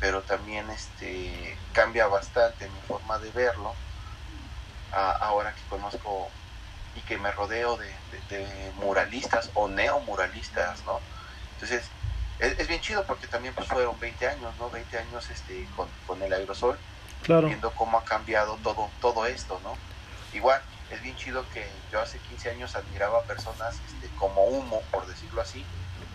pero 0.00 0.22
también 0.22 0.68
este, 0.70 1.56
cambia 1.72 2.06
bastante 2.06 2.68
mi 2.68 2.80
forma 2.88 3.18
de 3.18 3.30
verlo 3.30 3.74
ahora 4.92 5.54
que 5.54 5.62
conozco 5.68 6.28
y 6.96 7.00
que 7.02 7.16
me 7.16 7.30
rodeo 7.30 7.76
de, 7.76 7.90
muralistas 8.76 9.50
o 9.54 9.68
neomuralistas, 9.68 10.84
¿no? 10.84 11.00
Entonces, 11.54 11.84
es, 12.38 12.66
bien 12.66 12.80
chido 12.80 13.04
porque 13.04 13.26
también 13.26 13.54
pues 13.54 13.68
fueron 13.68 13.98
20 14.00 14.26
años, 14.26 14.54
¿no? 14.58 14.70
20 14.70 14.98
años 14.98 15.28
este, 15.30 15.66
con, 16.06 16.22
el 16.22 16.32
aerosol, 16.32 16.78
claro. 17.22 17.46
viendo 17.48 17.70
cómo 17.72 17.98
ha 17.98 18.04
cambiado 18.04 18.56
todo, 18.62 18.88
todo 19.00 19.26
esto, 19.26 19.60
¿no? 19.62 19.76
Igual, 20.32 20.60
es 20.90 21.02
bien 21.02 21.16
chido 21.16 21.44
que 21.52 21.66
yo 21.92 22.00
hace 22.00 22.18
15 22.18 22.50
años 22.50 22.74
admiraba 22.76 23.20
a 23.20 23.22
personas 23.22 23.76
este, 23.86 24.08
como 24.16 24.44
Humo, 24.44 24.82
por 24.90 25.06
decirlo 25.06 25.40
así, 25.40 25.64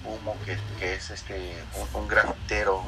Humo 0.03 0.35
que, 0.45 0.57
que 0.79 0.95
es 0.95 1.09
este, 1.09 1.63
un, 1.75 2.01
un 2.01 2.07
grafitero 2.07 2.83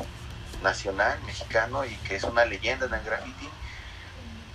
nacional 0.62 1.20
mexicano 1.24 1.86
y 1.86 1.96
que 1.98 2.16
es 2.16 2.24
una 2.24 2.46
leyenda 2.46 2.86
en 2.88 2.94
el 2.94 3.04
graffiti 3.04 3.50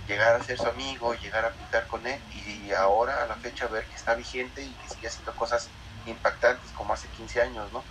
llegar 0.07 0.39
a 0.39 0.43
ser 0.43 0.57
su 0.57 0.67
amigo, 0.67 1.13
llegar 1.15 1.45
a 1.45 1.51
pintar 1.51 1.87
con 1.87 2.05
él 2.05 2.19
y 2.33 2.71
ahora 2.73 3.23
a 3.23 3.27
la 3.27 3.35
fecha 3.35 3.67
ver 3.67 3.85
que 3.85 3.95
está 3.95 4.15
vigente 4.15 4.61
y 4.61 4.69
que 4.69 4.89
sigue 4.89 5.07
haciendo 5.07 5.33
cosas 5.35 5.69
impactantes 6.05 6.71
como 6.71 6.93
hace 6.93 7.07
15 7.09 7.41
años, 7.41 7.71
¿no? 7.71 7.83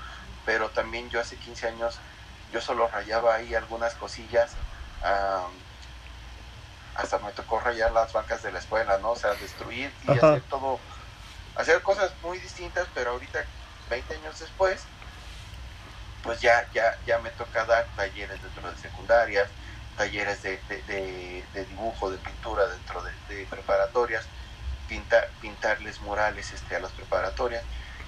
Pero 0.44 0.68
también 0.70 1.08
yo 1.10 1.20
hace 1.20 1.36
15 1.36 1.68
años 1.68 1.98
yo 2.52 2.60
solo 2.60 2.88
rayaba 2.88 3.34
ahí 3.36 3.54
algunas 3.54 3.94
cosillas, 3.94 4.52
hasta 6.94 7.18
me 7.18 7.32
tocó 7.32 7.60
rayar 7.60 7.92
las 7.92 8.12
bancas 8.12 8.42
de 8.42 8.52
la 8.52 8.58
escuela, 8.58 8.98
¿no? 8.98 9.12
O 9.12 9.16
sea, 9.16 9.34
destruir 9.34 9.92
y 10.06 10.10
hacer 10.10 10.42
todo, 10.42 10.78
hacer 11.56 11.82
cosas 11.82 12.12
muy 12.22 12.38
distintas, 12.38 12.86
pero 12.94 13.12
ahorita, 13.12 13.44
20 13.88 14.14
años 14.14 14.38
después, 14.38 14.82
pues 16.22 16.40
ya, 16.40 16.68
ya, 16.72 16.96
ya 17.06 17.18
me 17.18 17.30
toca 17.30 17.64
dar 17.64 17.86
talleres 17.96 18.40
dentro 18.42 18.70
de 18.70 18.76
secundarias, 18.78 19.48
talleres 19.96 20.42
de, 20.42 20.58
de, 20.68 21.64
dibujo, 21.66 22.10
de 22.10 22.18
pintura 22.18 22.66
dentro 22.68 23.02
de, 23.02 23.46
preparatorias, 23.46 24.24
pintar, 24.88 25.28
pintarles 25.40 26.00
murales 26.00 26.52
este, 26.52 26.76
a 26.76 26.80
las 26.80 26.92
preparatorias. 26.92 27.64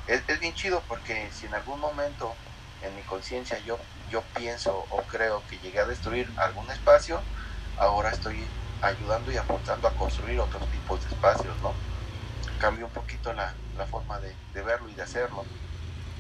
Es, 0.07 0.23
es, 0.29 0.39
bien 0.39 0.55
chido 0.55 0.83
porque 0.87 1.31
si 1.33 1.47
en 1.47 1.55
algún 1.55 1.81
momento 1.81 2.35
en 2.83 2.95
mi 2.95 3.03
conciencia 3.03 3.59
yo, 3.61 3.79
yo 4.11 4.23
pienso 4.37 4.87
o 4.91 5.03
creo 5.03 5.43
que 5.49 5.59
llegué 5.59 5.81
a 5.81 5.87
destruir 5.87 6.31
algún 6.37 6.71
espacio, 6.71 7.21
ahora 7.79 8.11
estoy 8.11 8.47
ayudando 8.87 9.33
y 9.33 9.37
aportando 9.37 9.89
a 9.89 9.93
construir 9.93 10.41
otros 10.41 10.67
tipos 10.69 11.01
de 11.03 11.09
espacios, 11.09 11.55
¿no? 11.63 11.73
Cambio 12.59 12.87
un 12.87 12.93
poquito 12.93 13.33
la, 13.33 13.55
la 13.77 13.87
forma 13.87 14.19
de, 14.21 14.33
de 14.55 14.63
verlo 14.63 14.89
y 14.89 14.95
de 14.95 15.03
hacerlo. 15.03 15.45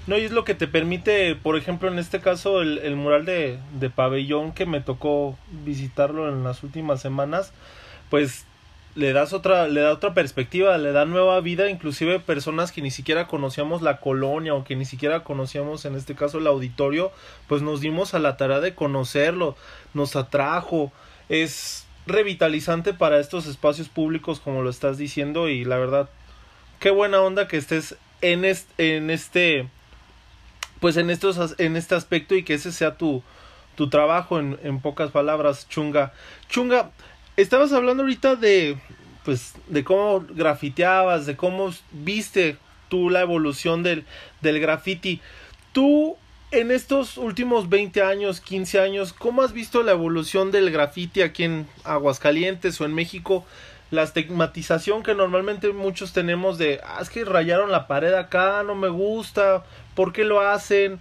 No, 0.06 0.18
y 0.18 0.24
es 0.24 0.32
lo 0.32 0.44
que 0.44 0.54
te 0.54 0.68
permite, 0.68 1.34
por 1.34 1.56
ejemplo, 1.56 1.88
en 1.90 1.98
este 1.98 2.20
caso, 2.20 2.60
el, 2.60 2.78
el 2.78 2.94
mural 2.96 3.24
de, 3.24 3.58
de, 3.78 3.88
pabellón 3.88 4.52
que 4.52 4.66
me 4.66 4.80
tocó 4.82 5.38
visitarlo 5.64 6.28
en 6.28 6.44
las 6.44 6.62
últimas 6.62 7.00
semanas, 7.00 7.52
pues 8.10 8.44
le 8.94 9.12
das 9.12 9.32
otra, 9.32 9.66
le 9.66 9.80
da 9.80 9.92
otra 9.92 10.12
perspectiva, 10.12 10.76
le 10.78 10.92
da 10.92 11.06
nueva 11.06 11.40
vida, 11.40 11.70
inclusive 11.70 12.20
personas 12.20 12.70
que 12.70 12.82
ni 12.82 12.90
siquiera 12.90 13.26
conocíamos 13.26 13.82
la 13.82 13.98
colonia 13.98 14.54
o 14.54 14.64
que 14.64 14.76
ni 14.76 14.84
siquiera 14.84 15.24
conocíamos 15.24 15.84
en 15.84 15.96
este 15.96 16.14
caso 16.14 16.38
el 16.38 16.46
auditorio, 16.46 17.10
pues 17.48 17.62
nos 17.62 17.80
dimos 17.80 18.14
a 18.14 18.18
la 18.18 18.36
tarea 18.36 18.60
de 18.60 18.74
conocerlo, 18.74 19.56
nos 19.94 20.16
atrajo, 20.16 20.92
es 21.28 21.86
revitalizante 22.06 22.92
para 22.92 23.18
estos 23.18 23.46
espacios 23.46 23.88
públicos 23.88 24.40
como 24.40 24.62
lo 24.62 24.70
estás 24.70 24.98
diciendo 24.98 25.48
y 25.48 25.64
la 25.64 25.78
verdad, 25.78 26.10
qué 26.80 26.90
buena 26.90 27.20
onda 27.20 27.48
que 27.48 27.56
estés 27.56 27.96
en 28.20 28.44
este, 28.44 28.96
en 28.96 29.10
este 29.10 29.68
pues 30.80 30.96
en 30.98 31.08
estos 31.08 31.54
en 31.58 31.76
este 31.76 31.94
aspecto 31.94 32.34
y 32.34 32.42
que 32.42 32.54
ese 32.54 32.70
sea 32.70 32.96
tu 32.96 33.22
tu 33.74 33.88
trabajo 33.88 34.38
en, 34.38 34.58
en 34.62 34.80
pocas 34.80 35.10
palabras 35.10 35.68
chunga. 35.68 36.12
Chunga 36.48 36.90
estabas 37.36 37.72
hablando 37.72 38.02
ahorita 38.02 38.36
de 38.36 38.78
pues 39.24 39.54
de 39.68 39.82
cómo 39.82 40.24
grafiteabas 40.28 41.26
de 41.26 41.36
cómo 41.36 41.72
viste 41.92 42.58
tú 42.88 43.08
la 43.08 43.22
evolución 43.22 43.82
del 43.82 44.04
del 44.42 44.60
graffiti. 44.60 45.20
Tú 45.72 46.16
en 46.60 46.70
estos 46.70 47.18
últimos 47.18 47.68
20 47.68 48.02
años, 48.02 48.40
15 48.40 48.80
años, 48.80 49.12
¿cómo 49.12 49.42
has 49.42 49.52
visto 49.52 49.82
la 49.82 49.92
evolución 49.92 50.52
del 50.52 50.70
graffiti 50.70 51.22
aquí 51.22 51.44
en 51.44 51.68
Aguascalientes 51.84 52.80
o 52.80 52.84
en 52.84 52.94
México? 52.94 53.44
La 53.90 54.02
estigmatización 54.02 55.02
que 55.02 55.14
normalmente 55.14 55.72
muchos 55.72 56.12
tenemos 56.12 56.58
de, 56.58 56.80
ah, 56.84 56.98
es 57.00 57.10
que 57.10 57.24
rayaron 57.24 57.70
la 57.70 57.86
pared 57.86 58.14
acá, 58.14 58.62
no 58.62 58.74
me 58.74 58.88
gusta, 58.88 59.64
¿Por 59.94 60.12
qué 60.12 60.24
lo 60.24 60.40
hacen? 60.40 61.00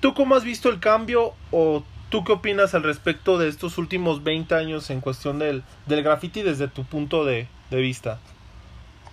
¿Tú 0.00 0.14
cómo 0.14 0.36
has 0.36 0.44
visto 0.44 0.68
el 0.68 0.78
cambio 0.78 1.34
o 1.50 1.82
tú 2.10 2.24
qué 2.24 2.32
opinas 2.32 2.74
al 2.74 2.84
respecto 2.84 3.38
de 3.38 3.48
estos 3.48 3.78
últimos 3.78 4.22
20 4.22 4.54
años 4.54 4.90
en 4.90 5.00
cuestión 5.00 5.38
del, 5.38 5.64
del 5.86 6.02
graffiti 6.02 6.42
desde 6.42 6.68
tu 6.68 6.84
punto 6.84 7.24
de, 7.24 7.48
vista? 7.70 8.18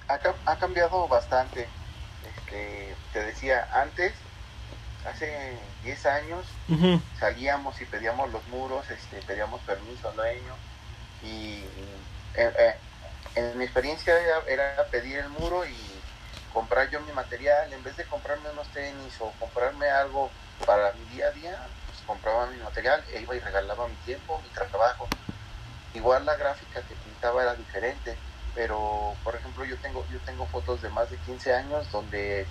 Ha, 0.07 0.55
cambiado 0.57 1.07
bastante. 1.07 1.67
eh, 2.51 2.93
te 3.11 3.19
decía, 3.23 3.67
antes, 3.73 4.13
hace 5.05 5.57
10 5.83 6.05
años, 6.05 6.45
salíamos 7.19 7.79
y 7.81 7.85
pedíamos 7.85 8.31
los 8.31 8.45
muros, 8.47 8.89
este, 8.89 9.21
pedíamos 9.21 9.61
permiso 9.61 10.09
al 10.09 10.15
dueño 10.15 10.53
y 11.23 11.63
eh, 12.35 12.53
eh, 12.57 12.75
en 13.35 13.57
mi 13.57 13.63
experiencia 13.63 14.13
era, 14.47 14.85
pedir 14.91 15.19
el 15.19 15.29
muro 15.29 15.65
y 15.65 15.75
comprar 16.53 16.89
yo 16.89 16.99
mi 17.01 17.11
material, 17.13 17.71
en 17.71 17.83
vez 17.83 17.95
de 17.97 18.05
comprarme 18.05 18.49
unos 18.49 18.67
tenis 18.69 19.15
o 19.19 19.31
comprarme 19.39 19.89
algo 19.89 20.29
para 20.65 20.91
mi 20.93 21.15
día 21.15 21.27
a 21.27 21.31
día, 21.31 21.67
pues 21.87 21.99
compraba 22.05 22.47
mi 22.47 22.57
material 22.57 23.03
e 23.13 23.21
iba 23.21 23.35
y 23.35 23.39
regalaba 23.39 23.87
mi 23.87 23.95
tiempo, 24.05 24.41
mi 24.43 24.49
trabajo. 24.49 25.07
Igual 25.93 26.25
la 26.25 26.35
gráfica 26.35 26.81
que 26.81 26.95
pintaba 26.95 27.41
era 27.41 27.55
diferente, 27.55 28.17
pero 28.53 29.15
por 29.23 29.35
ejemplo 29.35 29.65
yo 29.65 29.77
tengo, 29.77 30.05
yo 30.11 30.19
tengo 30.19 30.45
fotos 30.47 30.81
de 30.81 30.89
más 30.89 31.09
de 31.09 31.17
15 31.17 31.53
años 31.53 31.89
donde 31.91 32.47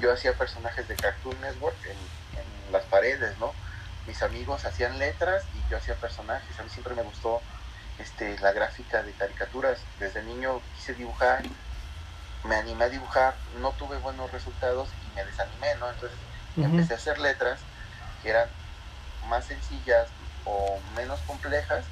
yo 0.00 0.12
hacía 0.12 0.32
personajes 0.34 0.86
de 0.88 0.96
Cartoon 0.96 1.40
Network 1.40 1.76
en, 1.84 1.96
en 2.38 2.72
las 2.72 2.84
paredes, 2.84 3.38
¿no? 3.38 3.52
Mis 4.06 4.22
amigos 4.22 4.64
hacían 4.64 4.98
letras 4.98 5.44
y 5.54 5.70
yo 5.70 5.78
hacía 5.78 5.94
personajes, 5.94 6.58
a 6.58 6.62
mí 6.62 6.68
siempre 6.70 6.94
me 6.94 7.02
gustó 7.02 7.40
este, 7.98 8.38
la 8.40 8.52
gráfica 8.52 9.02
de 9.02 9.12
caricaturas. 9.12 9.80
Desde 9.98 10.22
niño 10.22 10.60
quise 10.76 10.94
dibujar, 10.94 11.42
me 12.44 12.56
animé 12.56 12.84
a 12.84 12.88
dibujar, 12.88 13.34
no 13.60 13.72
tuve 13.72 13.96
buenos 13.98 14.30
resultados 14.32 14.88
y 15.06 15.14
me 15.14 15.24
desanimé, 15.24 15.74
¿no? 15.76 15.88
Entonces 15.90 16.18
empecé 16.56 16.94
a 16.94 16.96
hacer 16.96 17.18
letras 17.18 17.60
que 18.22 18.30
eran 18.30 18.48
más 19.28 19.44
sencillas 19.44 20.08
o 20.44 20.78
menos 20.94 21.18
complejas 21.20 21.84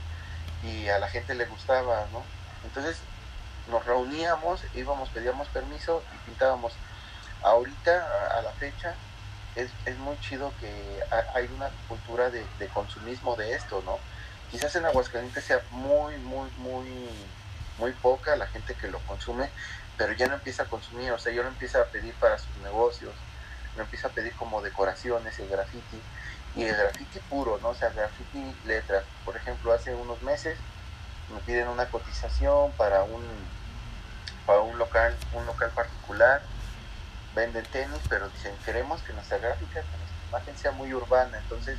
y 0.62 0.88
a 0.88 0.99
la 0.99 1.09
gente 1.09 1.35
le 1.35 1.47
gustaba, 1.47 2.06
¿no? 2.12 2.23
Entonces 2.64 2.99
nos 3.71 3.85
reuníamos, 3.87 4.62
íbamos, 4.75 5.09
pedíamos 5.11 5.49
permiso 5.49 6.02
y 6.14 6.26
pintábamos. 6.26 6.75
Ahorita, 7.43 8.39
a, 8.39 8.43
la 8.43 8.53
fecha, 8.53 8.95
es, 9.57 9.71
es, 9.85 9.99
muy 9.99 10.19
chido 10.21 10.53
que 10.61 11.03
hay 11.35 11.49
una 11.55 11.71
cultura 11.89 12.31
de, 12.31 12.45
de 12.59 12.69
consumismo 12.69 13.37
de 13.37 13.55
esto, 13.55 13.83
¿no? 13.85 13.99
quizás 14.53 14.77
en 14.77 14.85
Aguascalientes 14.85 15.45
sea 15.45 15.63
muy, 15.71 16.15
muy, 16.19 16.51
muy, 16.59 17.09
muy 17.79 17.93
poca 17.93 18.37
la 18.37 18.47
gente 18.47 18.75
que 18.75 18.89
lo 18.89 18.99
consume, 19.07 19.49
pero 19.97 20.13
ya 20.13 20.27
no 20.29 20.35
empieza 20.35 20.65
a 20.65 20.67
consumir, 20.67 21.11
o 21.11 21.19
sea, 21.19 21.33
ya 21.33 21.43
lo 21.43 21.49
empieza 21.49 21.81
a 21.81 21.87
pedir 21.87 22.15
para 22.15 22.39
sus 22.39 22.55
negocios, 22.59 23.15
lo 23.77 23.83
empieza 23.83 24.09
a 24.09 24.11
pedir 24.11 24.35
como 24.35 24.61
decoraciones, 24.61 25.39
el 25.39 25.49
graffiti, 25.49 26.01
y 26.55 26.65
el 26.65 26.77
graffiti 26.77 27.19
puro, 27.31 27.59
¿no? 27.63 27.71
O 27.71 27.75
sea, 27.75 27.89
graffiti 27.89 28.55
letras. 28.67 29.05
Por 29.25 29.37
ejemplo, 29.37 29.73
hace 29.73 29.95
unos 29.95 30.21
meses 30.21 30.59
me 31.33 31.41
piden 31.41 31.69
una 31.69 31.87
cotización 31.87 32.73
para 32.73 33.05
un 33.05 33.25
para 34.45 34.61
un 34.61 34.77
local, 34.77 35.17
un 35.33 35.47
local 35.47 35.71
particular, 35.71 36.43
venden 37.35 37.65
tenis, 37.67 38.01
pero 38.09 38.29
dicen 38.29 38.55
queremos 38.65 39.03
que 39.03 39.12
nuestra 39.12 39.39
gráfica, 39.39 39.81
que 39.81 39.97
nuestra 39.97 40.29
imagen 40.29 40.57
sea 40.57 40.73
muy 40.73 40.93
urbana, 40.93 41.39
entonces 41.39 41.79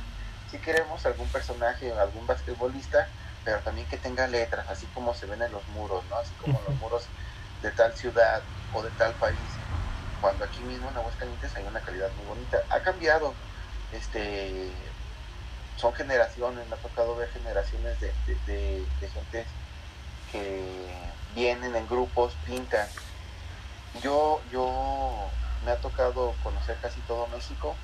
si 0.50 0.58
queremos 0.58 1.04
algún 1.06 1.28
personaje, 1.28 1.92
algún 1.92 2.26
basquetbolista, 2.26 3.08
pero 3.44 3.58
también 3.60 3.86
que 3.88 3.96
tenga 3.96 4.26
letras, 4.26 4.66
así 4.68 4.86
como 4.94 5.12
se 5.14 5.26
ven 5.26 5.42
en 5.42 5.52
los 5.52 5.66
muros, 5.68 6.04
¿no? 6.08 6.16
Así 6.16 6.32
como 6.40 6.60
los 6.66 6.76
muros 6.76 7.06
de 7.62 7.70
tal 7.72 7.92
ciudad 7.94 8.40
o 8.72 8.82
de 8.82 8.90
tal 8.90 9.12
país. 9.14 9.36
Cuando 10.20 10.44
aquí 10.44 10.60
mismo 10.60 10.88
en 10.90 10.96
Aguascalientes 10.96 11.54
hay 11.56 11.64
una 11.64 11.80
calidad 11.80 12.08
muy 12.12 12.26
bonita. 12.26 12.62
Ha 12.70 12.80
cambiado, 12.80 13.34
este, 13.92 14.70
son 15.76 15.92
generaciones, 15.94 16.66
me 16.68 16.76
ha 16.76 16.78
tocado 16.78 17.16
ver 17.16 17.28
generaciones 17.30 17.98
de, 18.00 18.12
de, 18.46 18.86
de 19.00 19.08
gente 19.08 19.46
que 20.30 20.94
vienen 21.34 21.74
en 21.74 21.86
grupos, 21.86 22.34
pintan. 22.46 22.86
Yo, 24.02 24.40
yo 24.50 25.30
me 25.64 25.72
ha 25.72 25.76
tocado 25.76 26.34
conocer 26.42 26.76
casi 26.80 27.00
todo 27.02 27.26
México 27.28 27.74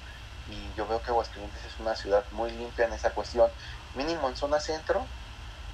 y 0.48 0.76
yo 0.76 0.86
veo 0.86 1.02
que 1.02 1.10
Aguascalientes 1.10 1.64
es 1.64 1.80
una 1.80 1.94
ciudad 1.94 2.24
muy 2.32 2.50
limpia 2.50 2.86
en 2.86 2.92
esa 2.92 3.10
cuestión. 3.10 3.50
Mínimo 3.94 4.28
en 4.28 4.36
zona 4.36 4.60
centro, 4.60 5.06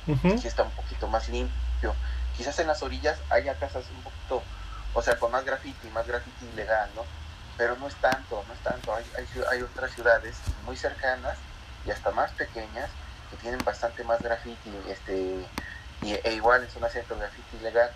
sí 0.07 0.47
está 0.47 0.63
un 0.63 0.71
poquito 0.71 1.09
más 1.09 1.29
limpio. 1.29 1.95
Quizás 2.37 2.59
en 2.59 2.67
las 2.67 2.83
orillas 2.83 3.19
haya 3.31 3.55
casas 3.59 3.85
un 3.95 4.03
poquito, 4.03 4.43
o 4.95 5.03
sea, 5.03 5.19
con 5.19 5.33
más 5.33 5.45
graffiti, 5.45 5.89
más 5.89 6.07
graffiti 6.07 6.47
ilegal, 6.53 6.91
¿no? 6.95 7.05
Pero 7.57 7.77
no 7.77 7.89
es 7.89 7.95
tanto, 7.97 8.45
no 8.47 8.55
es 8.55 8.61
tanto. 8.61 8.95
Hay, 8.95 9.05
hay, 9.17 9.27
hay 9.51 9.63
otras 9.63 9.91
ciudades 9.93 10.37
muy 10.65 10.77
cercanas 10.77 11.39
y 11.87 11.91
hasta 11.91 12.11
más 12.11 12.31
pequeñas 12.33 12.91
que 13.31 13.37
tienen 13.39 13.65
bastante 13.65 14.05
más 14.05 14.21
graffiti, 14.21 14.71
este, 14.89 15.47
y, 16.03 16.13
e 16.13 16.35
igual 16.35 16.63
en 16.63 16.71
zona 16.71 16.89
centro 16.89 17.19
graffiti 17.19 17.57
ilegal. 17.57 17.91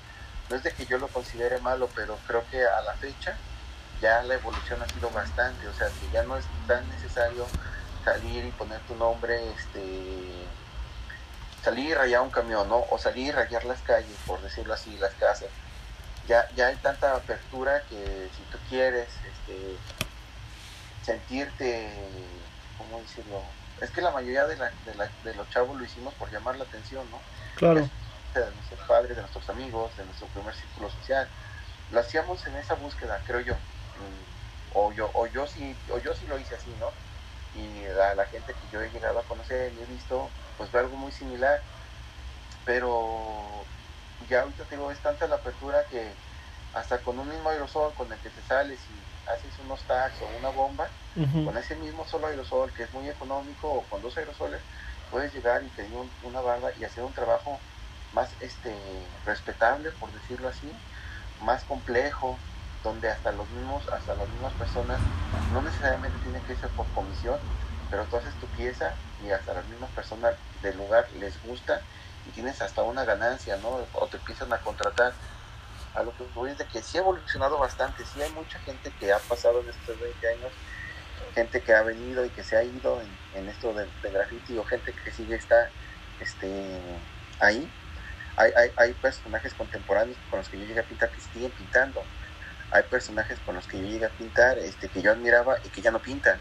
No 0.48 0.56
es 0.56 0.62
de 0.62 0.72
que 0.72 0.86
yo 0.86 0.98
lo 0.98 1.08
considere 1.08 1.58
malo, 1.58 1.88
pero 1.94 2.18
creo 2.26 2.44
que 2.50 2.64
a 2.66 2.80
la 2.82 2.94
fecha 2.94 3.36
ya 4.00 4.22
la 4.22 4.34
evolución 4.34 4.82
ha 4.82 4.88
sido 4.88 5.10
bastante, 5.10 5.68
o 5.68 5.74
sea, 5.74 5.88
que 5.88 6.10
ya 6.12 6.22
no 6.22 6.36
es 6.36 6.44
tan 6.66 6.88
necesario 6.88 7.46
salir 8.04 8.44
y 8.44 8.50
poner 8.52 8.80
tu 8.80 8.94
nombre, 8.96 9.50
este, 9.52 10.46
salir 11.62 11.90
y 11.90 11.94
rayar 11.94 12.22
un 12.22 12.30
camión, 12.30 12.68
¿no? 12.68 12.84
O 12.90 12.98
salir 12.98 13.28
y 13.28 13.30
rayar 13.32 13.64
las 13.64 13.80
calles, 13.82 14.16
por 14.26 14.40
decirlo 14.40 14.72
así, 14.72 14.96
las 14.98 15.12
casas. 15.14 15.48
Ya, 16.26 16.48
ya 16.54 16.68
hay 16.68 16.76
tanta 16.76 17.14
apertura 17.14 17.82
que 17.88 18.30
si 18.34 18.42
tú 18.50 18.58
quieres 18.68 19.08
este, 19.08 19.76
sentirte, 21.02 21.90
¿cómo 22.78 23.00
decirlo? 23.00 23.42
Es 23.80 23.90
que 23.90 24.00
la 24.00 24.10
mayoría 24.10 24.46
de, 24.46 24.56
la, 24.56 24.70
de, 24.84 24.94
la, 24.94 25.10
de 25.24 25.34
los 25.34 25.48
chavos 25.50 25.76
lo 25.76 25.84
hicimos 25.84 26.14
por 26.14 26.30
llamar 26.30 26.56
la 26.56 26.64
atención, 26.64 27.10
¿no? 27.10 27.20
Claro. 27.56 27.88
De 28.34 28.50
nuestros 28.54 28.80
padres, 28.86 29.16
de 29.16 29.22
nuestros 29.22 29.48
amigos, 29.50 29.94
de 29.96 30.04
nuestro 30.04 30.26
primer 30.28 30.54
círculo 30.54 30.90
social. 30.90 31.28
Lo 31.90 32.00
hacíamos 32.00 32.46
en 32.46 32.56
esa 32.56 32.74
búsqueda, 32.74 33.20
creo 33.26 33.40
yo 33.40 33.56
o 34.70 34.92
yo, 34.92 35.10
o 35.14 35.26
yo 35.26 35.46
sí, 35.46 35.82
o 35.90 35.98
yo 35.98 36.14
sí 36.14 36.26
lo 36.26 36.38
hice 36.38 36.54
así, 36.56 36.76
¿no? 36.76 36.96
Y 37.52 37.84
la, 37.86 38.14
la 38.14 38.26
gente 38.26 38.56
que 38.56 38.68
yo 38.68 38.80
he 38.82 38.90
llegado 38.90 39.18
a 39.18 39.26
conocer 39.26 39.74
y 39.74 39.82
he 39.82 39.86
visto, 39.86 40.36
pues 40.56 40.70
ve 40.72 40.80
algo 40.80 40.96
muy 40.96 41.12
similar, 41.12 41.60
pero 42.64 43.70
ya 44.20 44.42
ahorita 44.42 44.66
tengo 44.66 44.90
es 44.90 45.00
tanta 45.02 45.26
la 45.26 45.36
apertura 45.36 45.86
que 45.88 46.20
hasta 46.72 47.02
con 47.02 47.18
un 47.18 47.28
mismo 47.28 47.50
aerosol 47.50 47.94
con 47.94 48.12
el 48.12 48.20
que 48.20 48.30
te 48.30 48.42
sales 48.42 48.88
y 48.90 49.08
haces 49.26 49.58
unos 49.58 49.86
tags 49.86 50.22
o 50.22 50.28
una 50.28 50.50
bomba, 50.50 50.94
con 51.42 51.56
ese 51.56 51.76
mismo 51.76 52.06
solo 52.06 52.28
aerosol 52.28 52.72
que 52.74 52.84
es 52.84 52.92
muy 52.92 53.08
económico 53.08 53.72
o 53.72 53.88
con 53.88 54.02
dos 54.02 54.16
aerosoles, 54.18 54.66
puedes 55.08 55.32
llegar 55.32 55.64
y 55.64 55.70
pedir 55.70 55.94
una 56.20 56.40
barba 56.42 56.72
y 56.76 56.84
hacer 56.84 57.04
un 57.04 57.14
trabajo 57.14 57.64
más 58.12 58.36
este 58.40 59.20
respetable, 59.24 59.92
por 59.92 60.12
decirlo 60.12 60.48
así, 60.48 60.82
más 61.38 61.64
complejo, 61.64 62.46
donde 62.82 63.10
hasta 63.10 63.32
los 63.32 63.48
mismos, 63.50 63.86
hasta 63.88 64.14
las 64.14 64.28
mismas 64.28 64.52
personas, 64.54 64.98
no 65.52 65.62
necesariamente 65.62 66.16
tiene 66.22 66.40
que 66.42 66.56
ser 66.56 66.70
por 66.70 66.86
comisión, 66.88 67.38
pero 67.90 68.04
tú 68.04 68.16
haces 68.16 68.34
tu 68.34 68.46
pieza 68.48 68.94
y 69.24 69.30
hasta 69.30 69.54
las 69.54 69.66
mismas 69.66 69.90
personas 69.90 70.34
del 70.62 70.76
lugar 70.78 71.06
les 71.18 71.40
gusta 71.42 71.82
y 72.26 72.30
tienes 72.30 72.60
hasta 72.62 72.82
una 72.82 73.04
ganancia, 73.04 73.56
¿no? 73.58 73.80
O 73.94 74.06
te 74.06 74.16
empiezan 74.16 74.52
a 74.52 74.58
contratar. 74.58 75.12
A 75.94 76.04
lo 76.04 76.16
que 76.16 76.24
voy 76.34 76.50
es 76.50 76.58
de 76.58 76.66
que 76.66 76.82
sí 76.82 76.98
ha 76.98 77.00
evolucionado 77.00 77.58
bastante, 77.58 78.04
sí 78.04 78.22
hay 78.22 78.30
mucha 78.30 78.60
gente 78.60 78.92
que 79.00 79.12
ha 79.12 79.18
pasado 79.18 79.60
en 79.60 79.70
estos 79.70 79.98
20 79.98 80.28
años, 80.28 80.52
gente 81.34 81.60
que 81.62 81.74
ha 81.74 81.82
venido 81.82 82.24
y 82.24 82.30
que 82.30 82.44
se 82.44 82.56
ha 82.56 82.62
ido 82.62 83.02
en, 83.34 83.48
esto 83.48 83.74
de, 83.74 83.88
de, 84.00 84.10
graffiti 84.10 84.56
o 84.56 84.64
gente 84.64 84.92
que 84.92 85.10
sigue 85.10 85.34
está 85.34 85.68
este, 86.20 86.80
ahí. 87.40 87.68
Hay, 88.36 88.52
hay, 88.56 88.70
hay 88.76 88.92
personajes 88.94 89.52
contemporáneos 89.54 90.16
con 90.30 90.38
los 90.38 90.48
que 90.48 90.60
yo 90.60 90.64
llegué 90.64 90.78
a 90.78 90.84
pintar 90.84 91.10
que 91.10 91.20
siguen 91.20 91.50
pintando 91.50 92.04
hay 92.70 92.82
personajes 92.84 93.38
con 93.40 93.54
los 93.54 93.66
que 93.66 93.78
yo 93.78 93.86
llegué 93.86 94.06
a 94.06 94.10
pintar, 94.10 94.58
este, 94.58 94.88
que 94.88 95.02
yo 95.02 95.12
admiraba 95.12 95.58
y 95.64 95.68
que 95.68 95.80
ya 95.80 95.90
no 95.90 96.00
pintan. 96.00 96.38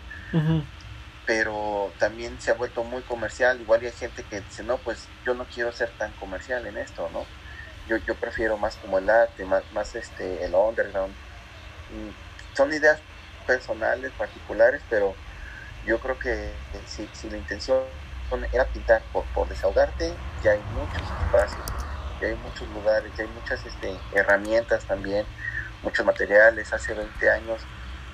Pero 1.25 1.91
también 1.99 2.39
se 2.39 2.51
ha 2.51 2.55
vuelto 2.55 2.83
muy 2.83 3.01
comercial. 3.03 3.59
Igual 3.61 3.81
hay 3.81 3.91
gente 3.91 4.23
que 4.23 4.41
dice, 4.41 4.63
no, 4.63 4.77
pues 4.77 5.07
yo 5.25 5.33
no 5.33 5.45
quiero 5.45 5.71
ser 5.71 5.89
tan 5.97 6.11
comercial 6.13 6.65
en 6.65 6.77
esto, 6.77 7.09
¿no? 7.13 7.25
Yo, 7.87 7.97
yo 7.97 8.15
prefiero 8.15 8.57
más 8.57 8.75
como 8.77 8.99
el 8.99 9.09
arte, 9.09 9.45
más, 9.45 9.63
más 9.73 9.95
este, 9.95 10.43
el 10.43 10.53
underground. 10.53 11.13
Mm, 11.91 12.55
son 12.55 12.73
ideas 12.73 12.99
personales, 13.47 14.11
particulares, 14.17 14.81
pero 14.89 15.15
yo 15.85 15.99
creo 15.99 16.19
que 16.19 16.53
si, 16.85 17.07
si 17.13 17.29
la 17.29 17.37
intención 17.37 17.83
era 18.51 18.65
pintar 18.65 19.01
por, 19.11 19.25
por 19.33 19.47
desahogarte, 19.47 20.13
ya 20.43 20.51
hay 20.51 20.61
muchos 20.75 21.01
espacios, 21.01 21.65
ya 22.21 22.27
hay 22.27 22.35
muchos 22.35 22.67
lugares, 22.69 23.11
ya 23.17 23.23
hay 23.23 23.29
muchas 23.29 23.65
este, 23.65 23.97
herramientas 24.13 24.85
también 24.85 25.25
muchos 25.81 26.05
materiales. 26.05 26.73
Hace 26.73 26.93
20 26.93 27.29
años 27.29 27.61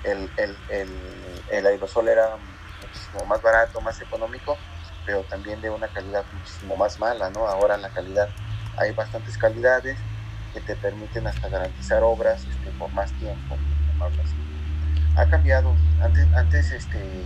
el, 0.04 0.30
el, 0.38 0.56
el, 0.69 1.43
el, 1.51 1.65
aerosol 1.65 2.08
era 2.08 2.38
muchísimo 2.82 3.25
más 3.25 3.41
barato, 3.41 3.82
más 3.82 3.99
económico, 4.01 4.58
pero 5.06 5.23
también 5.23 5.62
de 5.62 5.69
una 5.69 5.88
calidad 5.88 6.25
muchísimo 6.32 6.75
más 6.75 6.99
mala, 6.99 7.30
¿no? 7.30 7.47
Ahora 7.47 7.78
la 7.78 7.89
calidad, 7.89 8.30
hay 8.78 8.91
bastantes 8.93 9.38
calidades 9.38 9.97
que 10.54 10.62
te 10.62 10.75
permiten 10.75 11.28
hasta 11.28 11.49
garantizar 11.49 12.04
obras 12.04 12.45
este, 12.45 12.71
por 12.71 12.91
más 12.93 13.12
tiempo, 13.13 13.58
Ha 15.17 15.30
cambiado. 15.30 15.73
Antes, 16.01 16.28
antes 16.34 16.71
este, 16.71 17.25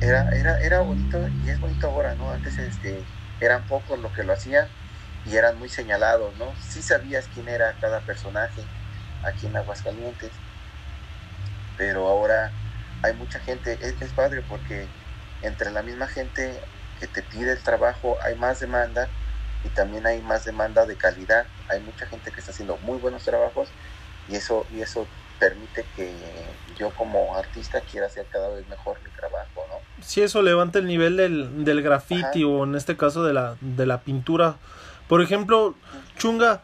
era, 0.00 0.30
era, 0.30 0.58
era 0.60 0.80
bonito 0.80 1.18
y 1.44 1.50
es 1.50 1.60
bonito 1.60 1.88
ahora, 1.88 2.14
¿no? 2.14 2.30
Antes 2.30 2.56
este, 2.58 3.04
eran 3.40 3.66
pocos 3.66 3.98
los 3.98 4.12
que 4.12 4.22
lo 4.22 4.32
hacían 4.32 4.68
y 5.24 5.36
eran 5.36 5.58
muy 5.58 5.68
señalados, 5.68 6.36
¿no? 6.38 6.54
Sí 6.56 6.82
sabías 6.82 7.28
quién 7.34 7.48
era 7.48 7.74
cada 7.80 8.00
personaje, 8.00 8.62
aquí 9.24 9.46
en 9.46 9.56
Aguascalientes. 9.56 10.30
pero 11.76 12.08
ahora 12.08 12.50
hay 13.02 13.14
mucha 13.14 13.38
gente, 13.40 13.78
es, 13.80 14.00
es 14.00 14.12
padre 14.12 14.42
porque 14.48 14.86
entre 15.42 15.70
la 15.70 15.82
misma 15.82 16.08
gente 16.08 16.58
que 16.98 17.06
te 17.06 17.22
pide 17.22 17.52
el 17.52 17.62
trabajo 17.62 18.16
hay 18.22 18.34
más 18.34 18.58
demanda 18.58 19.08
y 19.64 19.68
también 19.68 20.06
hay 20.06 20.20
más 20.20 20.44
demanda 20.44 20.86
de 20.86 20.96
calidad. 20.96 21.46
Hay 21.68 21.80
mucha 21.80 22.06
gente 22.06 22.30
que 22.32 22.40
está 22.40 22.52
haciendo 22.52 22.76
muy 22.78 22.98
buenos 22.98 23.24
trabajos 23.24 23.68
y 24.28 24.36
eso, 24.36 24.66
y 24.74 24.80
eso 24.80 25.06
permite 25.38 25.84
que 25.94 26.12
yo 26.76 26.90
como 26.90 27.36
artista 27.36 27.80
quiera 27.80 28.06
hacer 28.06 28.26
cada 28.32 28.48
vez 28.48 28.66
mejor 28.68 28.98
mi 29.04 29.10
trabajo, 29.10 29.64
¿no? 29.68 30.04
Sí, 30.04 30.22
eso 30.22 30.42
levanta 30.42 30.80
el 30.80 30.86
nivel 30.86 31.16
del, 31.16 31.64
del 31.64 31.82
graffiti 31.82 32.42
o 32.44 32.64
en 32.64 32.74
este 32.74 32.96
caso 32.96 33.24
de 33.24 33.32
la, 33.32 33.56
de 33.60 33.86
la 33.86 34.00
pintura. 34.00 34.56
Por 35.08 35.22
ejemplo, 35.22 35.74
Chunga, 36.18 36.60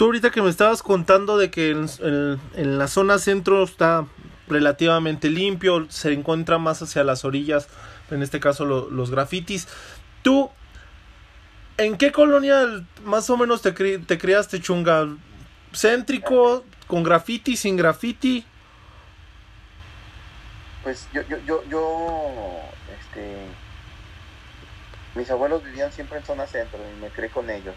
tú 0.00 0.06
ahorita 0.06 0.30
que 0.30 0.40
me 0.40 0.48
estabas 0.48 0.82
contando 0.82 1.36
de 1.36 1.50
que 1.50 1.72
en, 1.72 2.78
la 2.78 2.88
zona 2.88 3.18
centro 3.18 3.62
está 3.62 4.06
relativamente 4.48 5.28
limpio, 5.28 5.84
se 5.90 6.14
encuentra 6.14 6.56
más 6.56 6.80
hacia 6.80 7.04
las 7.04 7.26
orillas, 7.26 7.68
en 8.10 8.22
este 8.22 8.40
caso 8.40 8.64
los 8.64 9.10
grafitis. 9.10 9.68
¿Tú 10.22 10.48
en 11.76 11.98
qué 11.98 12.12
colonia 12.12 12.82
más 13.04 13.28
o 13.28 13.36
menos 13.36 13.60
te, 13.60 13.72
te 13.72 14.16
criaste, 14.16 14.62
Chunga? 14.62 15.06
¿Céntrico, 15.74 16.64
con 16.86 17.02
graffiti, 17.02 17.54
sin 17.54 17.76
graffiti? 17.76 18.46
Pues 20.82 21.08
yo, 21.12 21.20
yo, 21.28 21.36
yo, 21.46 21.62
yo, 21.68 22.26
este, 22.98 23.36
mis 25.20 25.30
abuelos 25.30 25.62
vivían 25.62 25.92
siempre 25.92 26.18
en 26.18 26.24
zona 26.24 26.46
centro 26.46 26.78
y 26.78 27.00
me 27.00 27.10
crié 27.10 27.28
con 27.28 27.50
ellos. 27.50 27.76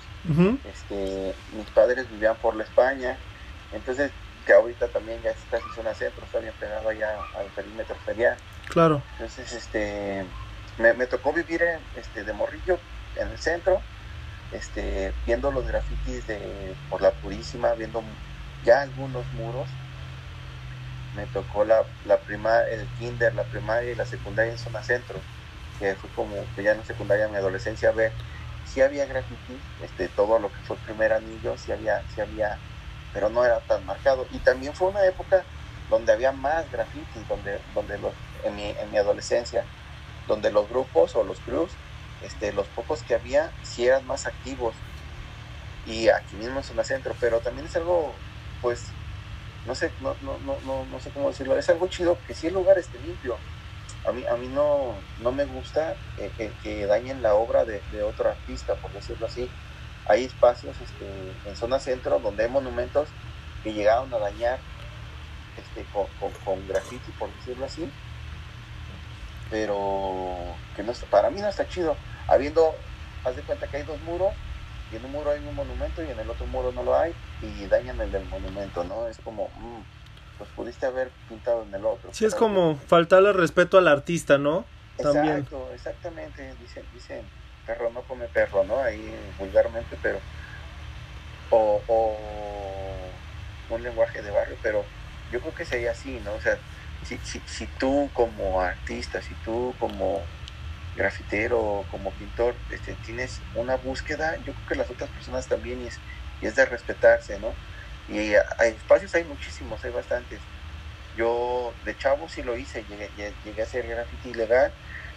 Este, 0.65 1.35
mis 1.51 1.67
padres 1.67 2.09
vivían 2.09 2.37
por 2.37 2.55
la 2.55 2.63
España, 2.63 3.17
entonces 3.73 4.11
que 4.45 4.53
ahorita 4.53 4.87
también 4.87 5.21
ya 5.21 5.31
es 5.31 5.37
casi 5.51 5.65
zona 5.75 5.93
centro, 5.93 6.23
está 6.25 6.39
bien 6.39 6.53
pegado 6.57 6.87
allá 6.87 7.17
al 7.37 7.45
perímetro 7.47 7.95
ferial. 8.05 8.37
Claro. 8.69 9.01
Entonces, 9.13 9.51
este, 9.51 10.25
me, 10.77 10.93
me 10.93 11.05
tocó 11.05 11.33
vivir 11.33 11.61
en, 11.61 11.79
este, 11.97 12.23
de 12.23 12.33
morrillo 12.33 12.79
en 13.17 13.27
el 13.27 13.37
centro, 13.37 13.81
este, 14.53 15.13
viendo 15.25 15.51
los 15.51 15.67
grafitis 15.67 16.25
de 16.27 16.75
por 16.89 17.01
la 17.01 17.11
Purísima, 17.11 17.73
viendo 17.73 18.03
ya 18.63 18.81
algunos 18.81 19.25
muros. 19.33 19.67
Me 21.15 21.25
tocó 21.27 21.63
la, 21.63 21.83
la 22.05 22.17
prima, 22.17 22.61
el 22.61 22.87
kinder, 22.99 23.35
la 23.35 23.43
primaria 23.43 23.91
y 23.91 23.95
la 23.95 24.05
secundaria 24.05 24.51
en 24.51 24.57
zona 24.57 24.81
centro, 24.81 25.19
que 25.79 25.95
fue 25.95 26.09
como 26.11 26.35
que 26.55 26.63
ya 26.63 26.71
en 26.71 26.83
secundaria, 26.85 27.27
mi 27.27 27.37
adolescencia, 27.37 27.91
ver 27.91 28.11
si 28.65 28.81
había 28.81 29.05
graffiti, 29.05 29.57
este, 29.81 30.07
todo 30.09 30.39
lo 30.39 30.51
que 30.51 30.59
fue 30.65 30.77
primer 30.77 31.13
anillo, 31.13 31.57
si 31.57 31.71
había, 31.71 32.01
si 32.13 32.21
había, 32.21 32.57
pero 33.13 33.29
no 33.29 33.45
era 33.45 33.59
tan 33.61 33.85
marcado. 33.85 34.25
Y 34.31 34.39
también 34.39 34.73
fue 34.73 34.89
una 34.89 35.05
época 35.05 35.43
donde 35.89 36.11
había 36.11 36.31
más 36.31 36.71
graffiti, 36.71 37.19
donde, 37.27 37.59
donde 37.75 37.97
los, 37.99 38.13
en, 38.43 38.55
mi, 38.55 38.69
en 38.69 38.91
mi 38.91 38.97
adolescencia, 38.97 39.65
donde 40.27 40.51
los 40.51 40.69
grupos 40.69 41.15
o 41.15 41.23
los 41.23 41.39
crews, 41.39 41.71
este, 42.23 42.53
los 42.53 42.67
pocos 42.67 43.03
que 43.03 43.15
había, 43.15 43.51
sí 43.63 43.87
eran 43.87 44.05
más 44.07 44.25
activos. 44.25 44.73
Y 45.85 46.07
aquí 46.07 46.35
mismo 46.37 46.57
en 46.57 46.63
zona 46.63 46.83
centro, 46.83 47.13
pero 47.19 47.39
también 47.39 47.67
es 47.67 47.75
algo 47.75 48.15
pues, 48.63 48.85
no 49.67 49.75
sé, 49.75 49.91
no, 49.99 50.15
no, 50.21 50.37
no, 50.65 50.85
no, 50.85 50.99
sé 50.99 51.11
cómo 51.11 51.29
decirlo, 51.29 51.57
es 51.57 51.69
algo 51.69 51.87
chido 51.87 52.17
que 52.25 52.33
si 52.33 52.47
el 52.47 52.53
lugar 52.53 52.79
esté 52.79 52.97
limpio. 52.99 53.37
A 54.05 54.11
mí, 54.11 54.25
a 54.25 54.35
mí 54.35 54.47
no, 54.47 54.95
no 55.21 55.31
me 55.31 55.45
gusta 55.45 55.95
eh, 56.17 56.51
que 56.61 56.85
dañen 56.85 57.21
la 57.21 57.35
obra 57.35 57.63
de, 57.63 58.03
otro 58.03 58.29
artista, 58.29 58.75
por 58.75 58.91
decirlo 58.91 59.25
así. 59.25 59.49
Hay 60.07 60.25
espacios 60.25 60.75
este, 60.81 61.05
en 61.49 61.55
zona 61.55 61.79
centro 61.79 62.19
donde 62.19 62.43
hay 62.43 62.49
monumentos 62.49 63.07
que 63.63 63.71
llegaron 63.71 64.13
a 64.13 64.19
dañar 64.19 64.59
este, 65.57 65.85
con, 65.93 66.07
con, 66.43 66.67
graffiti, 66.67 67.11
por 67.17 67.33
decirlo 67.35 67.65
así. 67.65 67.89
Pero 69.49 70.37
que 70.75 70.83
no 70.83 70.91
para 71.09 71.29
mí 71.29 71.39
no 71.39 71.47
está 71.47 71.67
chido. 71.67 71.95
Habiendo, 72.27 72.75
haz 73.23 73.35
de 73.37 73.43
cuenta 73.43 73.67
que 73.67 73.77
hay 73.77 73.83
dos 73.83 74.01
muros 74.01 74.33
y 74.91 74.97
en 74.97 75.05
un 75.05 75.11
muro 75.11 75.31
hay 75.31 75.39
un 75.39 75.55
monumento 75.55 76.03
y 76.03 76.09
en 76.09 76.19
el 76.19 76.29
otro 76.29 76.45
muro 76.47 76.71
no 76.71 76.83
lo 76.83 76.97
hay 76.97 77.13
y 77.41 77.65
dañan 77.67 77.99
el 78.01 78.11
del 78.11 78.25
monumento, 78.25 78.83
¿no? 78.83 79.07
Es 79.07 79.17
como, 79.17 79.49
mm, 79.55 79.81
pues 80.43 80.55
pudiste 80.55 80.85
haber 80.85 81.09
pintado 81.29 81.63
en 81.63 81.73
el 81.73 81.85
otro. 81.85 82.13
Sí, 82.13 82.25
es 82.25 82.35
como 82.35 82.75
faltarle 82.75 83.33
respeto 83.33 83.77
al 83.77 83.87
artista, 83.87 84.37
¿no? 84.37 84.65
Exacto, 84.97 85.69
exactamente, 85.73 86.53
dicen, 86.61 86.83
dicen, 86.93 87.25
perro 87.65 87.89
no 87.91 88.01
come 88.01 88.27
perro, 88.27 88.63
¿no? 88.63 88.79
Ahí 88.79 89.13
vulgarmente, 89.39 89.97
pero, 90.01 90.19
o, 91.49 91.81
o 91.87 92.17
un 93.69 93.83
lenguaje 93.83 94.21
de 94.21 94.31
barrio, 94.31 94.55
pero 94.61 94.83
yo 95.31 95.39
creo 95.39 95.55
que 95.55 95.65
sería 95.65 95.91
así, 95.91 96.19
¿no? 96.23 96.33
O 96.33 96.41
sea, 96.41 96.57
si, 97.05 97.17
si, 97.19 97.41
si 97.45 97.65
tú 97.79 98.09
como 98.13 98.61
artista, 98.61 99.21
si 99.21 99.33
tú 99.45 99.73
como 99.79 100.21
grafitero, 100.95 101.85
como 101.89 102.11
pintor, 102.11 102.53
este, 102.69 102.93
tienes 103.05 103.39
una 103.55 103.77
búsqueda, 103.77 104.35
yo 104.37 104.53
creo 104.53 104.67
que 104.69 104.75
las 104.75 104.89
otras 104.91 105.09
personas 105.09 105.47
también 105.47 105.81
y 105.81 105.87
es, 105.87 105.99
y 106.41 106.47
es 106.47 106.55
de 106.55 106.65
respetarse, 106.65 107.39
¿no? 107.39 107.53
Y 108.09 108.19
hay 108.59 108.71
espacios 108.71 109.13
hay 109.15 109.23
muchísimos, 109.23 109.83
hay 109.83 109.91
bastantes. 109.91 110.39
Yo 111.15 111.73
de 111.85 111.97
chavo 111.97 112.27
sí 112.27 112.41
lo 112.41 112.57
hice, 112.57 112.83
llegué, 112.89 113.09
llegué 113.45 113.61
a 113.61 113.65
hacer 113.65 113.87
graffiti 113.87 114.29
ilegal, 114.29 114.71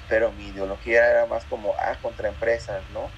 pero 0.08 0.30
mi 0.32 0.48
ideología 0.48 1.08
era 1.10 1.26
más 1.26 1.44
como, 1.44 1.74
ah, 1.78 1.96
contra 2.02 2.28
empresas, 2.28 2.82
¿no? 2.92 3.10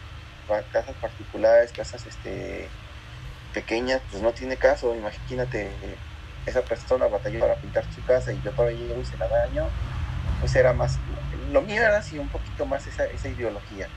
Casas 0.72 0.94
particulares, 1.00 1.72
casas 1.72 2.06
este 2.06 2.68
pequeñas, 3.52 4.02
pues 4.10 4.22
no 4.22 4.32
tiene 4.32 4.56
caso, 4.56 4.94
imagínate, 4.94 5.70
esa 6.46 6.62
persona 6.62 7.06
batalló 7.06 7.40
para 7.40 7.54
pintar 7.56 7.84
su 7.92 8.02
casa 8.04 8.32
y 8.32 8.40
yo 8.42 8.52
todavía 8.52 8.78
llego 8.78 9.00
y 9.00 9.04
se 9.04 9.16
la 9.16 9.26
daño, 9.28 9.66
pues 10.40 10.54
era 10.56 10.72
más, 10.72 10.98
lo 11.50 11.62
mío 11.62 11.82
era 11.82 11.98
así 11.98 12.18
un 12.18 12.28
poquito 12.28 12.66
más 12.66 12.86
esa, 12.86 13.04
esa 13.06 13.28
ideología. 13.28 13.88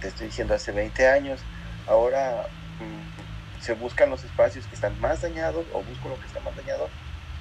Te 0.00 0.08
estoy 0.08 0.26
diciendo 0.26 0.54
hace 0.54 0.72
20 0.72 1.06
años, 1.08 1.40
ahora 1.86 2.46
mm, 2.78 3.19
se 3.60 3.74
buscan 3.74 4.10
los 4.10 4.24
espacios 4.24 4.66
que 4.66 4.74
están 4.74 4.98
más 5.00 5.20
dañados 5.22 5.66
o 5.72 5.82
busco 5.82 6.08
lo 6.08 6.18
que 6.18 6.26
está 6.26 6.40
más 6.40 6.56
dañado 6.56 6.88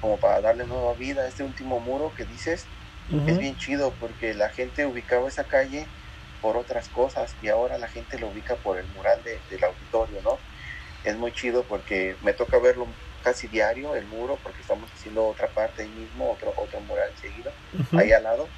como 0.02 0.18
para 0.18 0.42
darle 0.42 0.66
nueva 0.66 0.94
vida 0.96 1.24
a 1.24 1.28
este 1.28 1.44
último 1.44 1.80
muro 1.80 2.14
que 2.16 2.26
dices. 2.26 2.66
Es 3.28 3.38
bien 3.38 3.58
chido 3.58 3.94
porque 4.00 4.34
la 4.34 4.50
gente 4.50 4.86
ubicaba 4.86 5.28
esa 5.28 5.46
calle 5.46 5.88
por 6.42 6.58
otras 6.58 6.90
cosas 6.90 7.36
y 7.42 7.50
ahora 7.50 7.78
la 7.78 7.88
gente 7.88 8.20
lo 8.20 8.30
ubica 8.30 8.56
por 8.58 8.78
el 8.80 8.88
mural 8.90 9.24
del 9.24 9.64
auditorio, 9.64 10.22
¿no? 10.22 10.38
Es 11.04 11.18
muy 11.18 11.32
chido 11.34 11.64
porque 11.68 12.16
me 12.22 12.34
toca 12.34 12.60
verlo 12.60 12.88
casi 13.24 13.48
diario, 13.48 13.96
el 13.96 14.06
muro, 14.06 14.38
porque 14.42 14.62
estamos 14.62 14.92
haciendo 14.94 15.26
otra 15.28 15.54
parte 15.54 15.84
ahí 15.84 15.90
mismo, 15.90 16.32
otro, 16.32 16.54
otro 16.58 16.80
mural 16.82 17.12
seguido, 17.18 17.52
ahí 17.96 18.12
al 18.12 18.24
lado 18.24 18.54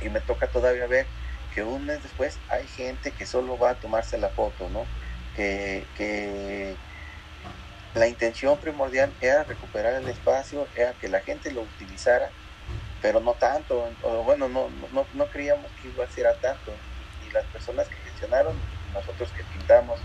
y 0.00 0.08
me 0.08 0.20
toca 0.20 0.50
todavía 0.50 0.86
ver 0.86 1.06
que 1.50 1.62
un 1.62 1.84
mes 1.86 2.02
después 2.02 2.42
hay 2.48 2.66
gente 2.68 3.14
que 3.14 3.26
solo 3.26 3.58
va 3.58 3.70
a 3.70 3.80
tomarse 3.80 4.18
la 4.18 4.30
foto, 4.30 4.68
¿no? 4.70 4.90
Que, 5.36 5.84
que 5.96 6.74
la 7.94 8.06
intención 8.06 8.58
primordial 8.58 9.12
era 9.20 9.44
recuperar 9.44 9.94
el 9.94 10.08
espacio, 10.08 10.66
era 10.76 10.92
que 10.92 11.08
la 11.08 11.20
gente 11.20 11.50
lo 11.52 11.62
utilizara, 11.62 12.30
pero 13.00 13.20
no 13.20 13.32
tanto, 13.34 13.88
o 14.02 14.22
bueno, 14.22 14.48
no, 14.48 14.68
no, 14.92 15.06
no 15.14 15.26
creíamos 15.26 15.66
que 15.80 15.88
iba 15.88 16.04
a 16.04 16.10
ser 16.10 16.26
a 16.26 16.34
tanto. 16.34 16.72
Y 17.26 17.32
las 17.32 17.44
personas 17.46 17.88
que 17.88 17.96
gestionaron, 17.96 18.54
nosotros 18.92 19.30
que 19.36 19.42
pintamos, 19.44 19.98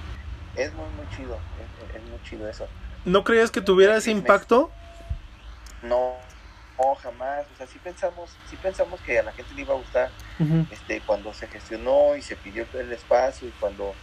es 0.56 0.74
muy, 0.74 0.90
muy 0.92 1.08
chido, 1.16 1.38
es, 1.60 1.96
es 1.96 2.04
muy 2.10 2.22
chido 2.24 2.48
eso. 2.48 2.68
¿No 3.04 3.24
creías 3.24 3.52
que 3.52 3.62
tuviera 3.62 3.98
ese 3.98 4.12
impacto? 4.12 4.72
No, 5.84 6.16
no, 6.80 6.96
jamás. 6.96 7.46
O 7.54 7.58
sea, 7.58 7.68
sí 7.68 7.80
pensamos, 7.80 8.32
sí 8.50 8.58
pensamos 8.58 9.00
que 9.02 9.20
a 9.20 9.24
la 9.24 9.32
gente 9.32 9.54
le 9.54 9.62
iba 9.62 9.74
a 9.74 9.78
gustar 9.78 10.10
este, 10.72 11.02
cuando 11.02 11.34
se 11.34 11.48
gestionó 11.48 12.16
y 12.16 12.22
se 12.22 12.36
pidió 12.36 12.66
el 12.74 12.92
espacio 12.92 13.48
y 13.48 13.52
cuando 13.52 13.94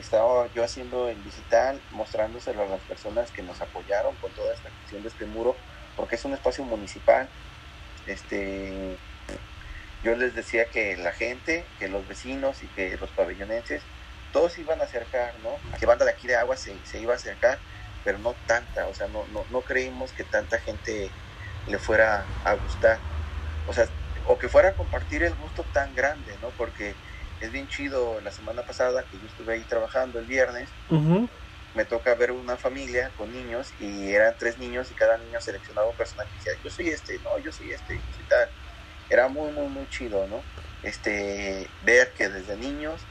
estaba 0.00 0.48
yo 0.54 0.64
haciendo 0.64 1.08
el 1.08 1.22
digital, 1.24 1.80
mostrándoselo 1.90 2.62
a 2.62 2.66
las 2.66 2.80
personas 2.82 3.30
que 3.30 3.42
nos 3.42 3.60
apoyaron 3.60 4.14
con 4.16 4.30
toda 4.32 4.54
esta 4.54 4.68
cuestión 4.70 5.02
de 5.02 5.08
este 5.08 5.26
muro, 5.26 5.56
porque 5.96 6.16
es 6.16 6.24
un 6.24 6.34
espacio 6.34 6.64
municipal. 6.64 7.28
Este, 8.06 8.96
yo 10.02 10.14
les 10.16 10.34
decía 10.34 10.66
que 10.66 10.96
la 10.96 11.12
gente, 11.12 11.64
que 11.78 11.88
los 11.88 12.06
vecinos 12.06 12.62
y 12.62 12.66
que 12.68 12.96
los 12.96 13.10
pabellonenses, 13.10 13.82
todos 14.32 14.58
iban 14.58 14.80
a 14.80 14.84
acercar, 14.84 15.34
¿no? 15.42 15.50
Que 15.78 15.86
banda 15.86 16.04
de 16.04 16.12
aquí 16.12 16.26
de 16.26 16.36
agua 16.36 16.56
se, 16.56 16.74
se 16.84 17.00
iba 17.00 17.14
a 17.14 17.16
acercar, 17.16 17.58
pero 18.04 18.18
no 18.18 18.34
tanta, 18.46 18.86
o 18.86 18.94
sea, 18.94 19.08
no, 19.08 19.26
no, 19.32 19.44
no 19.50 19.62
creímos 19.62 20.12
que 20.12 20.24
tanta 20.24 20.58
gente 20.58 21.10
le 21.66 21.78
fuera 21.78 22.24
a 22.44 22.54
gustar. 22.54 22.98
O 23.66 23.72
sea, 23.72 23.86
o 24.26 24.38
que 24.38 24.48
fuera 24.48 24.70
a 24.70 24.72
compartir 24.72 25.22
el 25.22 25.34
gusto 25.34 25.64
tan 25.72 25.94
grande, 25.94 26.36
¿no? 26.42 26.50
Porque 26.50 26.94
es 27.40 27.52
bien 27.52 27.68
chido, 27.68 28.20
la 28.20 28.30
semana 28.30 28.62
pasada 28.62 29.04
que 29.04 29.18
yo 29.18 29.26
estuve 29.26 29.54
ahí 29.54 29.64
trabajando 29.64 30.18
el 30.18 30.26
viernes, 30.26 30.70
me 31.74 31.84
toca 31.84 32.14
ver 32.14 32.32
una 32.32 32.56
familia 32.56 33.12
con 33.16 33.30
niños 33.32 33.72
y 33.78 34.12
eran 34.12 34.34
tres 34.38 34.58
niños 34.58 34.90
y 34.90 34.94
cada 34.94 35.16
niño 35.18 35.40
seleccionaba 35.40 35.88
un 35.88 35.96
personaje 35.96 36.30
y 36.32 36.38
decía, 36.38 36.52
yo 36.62 36.70
soy 36.70 36.88
este, 36.88 37.18
no, 37.20 37.38
yo 37.38 37.52
soy 37.52 37.70
este, 37.72 37.94
yo 37.94 38.12
soy 38.16 38.24
tal. 38.24 38.48
Era 39.10 39.28
muy, 39.28 39.52
muy, 39.52 39.68
muy 39.68 39.86
chido, 39.88 40.26
¿no? 40.26 40.42
Este, 40.82 41.68
ver 41.82 42.12
que 42.14 42.28
desde 42.28 42.56
niños 42.56 43.02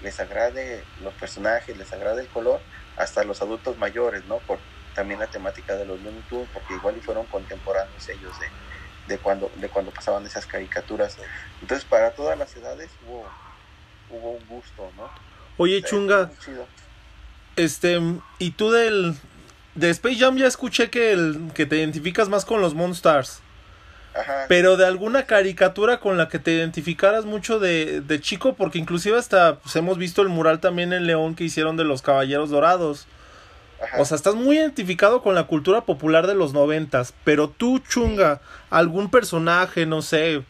les 0.00 0.18
agrade 0.20 0.84
los 1.00 1.14
personajes, 1.14 1.76
les 1.76 1.92
agrade 1.92 2.22
el 2.22 2.28
color, 2.28 2.60
hasta 2.96 3.24
los 3.24 3.40
adultos 3.42 3.78
mayores, 3.78 4.24
¿no? 4.24 4.40
Por 4.40 4.58
también 4.94 5.20
la 5.20 5.28
temática 5.28 5.76
de 5.76 5.84
los 5.84 6.00
Looney 6.00 6.22
Tunes, 6.22 6.48
porque 6.52 6.74
igual 6.74 6.96
y 6.96 7.02
fueron 7.02 7.26
contemporáneos 7.26 8.08
ellos 8.08 8.38
de, 8.38 8.46
de 9.06 9.18
cuando 9.20 9.52
de 9.56 9.68
cuando 9.68 9.92
pasaban 9.92 10.24
esas 10.26 10.46
caricaturas. 10.46 11.18
Entonces, 11.60 11.86
para 11.86 12.14
todas 12.14 12.38
las 12.38 12.56
edades 12.56 12.90
hubo 13.02 13.24
hubo 14.10 14.32
un 14.32 14.46
gusto, 14.48 14.90
¿no? 14.96 15.08
Oye, 15.58 15.82
Chunga, 15.82 16.30
este, 17.56 18.00
y 18.38 18.50
tú 18.50 18.70
del 18.70 19.16
de 19.74 19.90
Space 19.90 20.16
Jam 20.16 20.36
ya 20.36 20.46
escuché 20.46 20.90
que 20.90 21.12
el 21.12 21.50
que 21.54 21.66
te 21.66 21.76
identificas 21.76 22.28
más 22.28 22.44
con 22.44 22.60
los 22.60 22.74
Monstars. 22.74 23.40
Ajá. 24.14 24.46
Pero 24.48 24.78
de 24.78 24.86
alguna 24.86 25.26
caricatura 25.26 26.00
con 26.00 26.16
la 26.16 26.28
que 26.28 26.38
te 26.38 26.52
identificaras 26.52 27.26
mucho 27.26 27.58
de, 27.58 28.00
de 28.00 28.20
chico, 28.20 28.54
porque 28.54 28.78
inclusive 28.78 29.18
hasta 29.18 29.58
pues, 29.58 29.76
hemos 29.76 29.98
visto 29.98 30.22
el 30.22 30.28
mural 30.28 30.60
también 30.60 30.94
en 30.94 31.06
León 31.06 31.34
que 31.34 31.44
hicieron 31.44 31.76
de 31.76 31.84
los 31.84 32.00
Caballeros 32.00 32.48
Dorados. 32.48 33.06
Ajá. 33.82 34.00
O 34.00 34.06
sea, 34.06 34.16
estás 34.16 34.34
muy 34.34 34.56
identificado 34.56 35.20
con 35.20 35.34
la 35.34 35.44
cultura 35.44 35.82
popular 35.82 36.26
de 36.26 36.34
los 36.34 36.54
noventas, 36.54 37.12
pero 37.24 37.50
tú, 37.50 37.78
Chunga, 37.80 38.40
algún 38.70 39.10
personaje, 39.10 39.84
no 39.84 40.00
sé, 40.00 40.42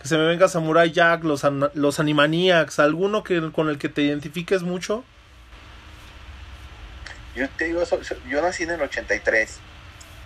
que 0.00 0.08
se 0.08 0.16
me 0.16 0.26
venga 0.26 0.48
Samurai 0.48 0.90
Jack, 0.90 1.24
los, 1.24 1.44
los 1.74 2.00
Animaniacs, 2.00 2.78
alguno 2.78 3.22
que, 3.22 3.52
con 3.52 3.68
el 3.68 3.78
que 3.78 3.88
te 3.88 4.02
identifiques 4.02 4.62
mucho. 4.62 5.04
Yo 7.34 7.48
te 7.50 7.66
digo, 7.66 7.82
yo 8.28 8.42
nací 8.42 8.62
en 8.62 8.70
el 8.70 8.80
83. 8.80 9.58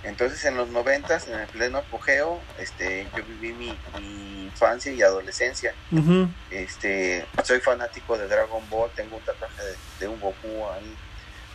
Entonces 0.05 0.45
en 0.45 0.57
los 0.57 0.69
90, 0.69 1.19
en 1.29 1.41
el 1.41 1.47
pleno 1.49 1.79
apogeo, 1.79 2.41
este, 2.59 3.09
yo 3.17 3.25
viví 3.25 3.53
mi, 3.53 3.77
mi 3.99 4.45
infancia 4.45 4.93
y 4.93 5.03
adolescencia. 5.03 5.75
Ujú. 5.91 6.29
Este, 6.51 7.25
soy 7.43 7.61
fanático 7.61 8.17
de 8.17 8.29
Dragon 8.29 8.63
Ball, 8.71 8.91
tengo 8.95 9.17
un 9.17 9.23
tatuaje 9.23 9.63
de, 9.63 9.77
de 10.01 10.09
un 10.09 10.21
Goku 10.21 10.67
ahí. 10.73 10.95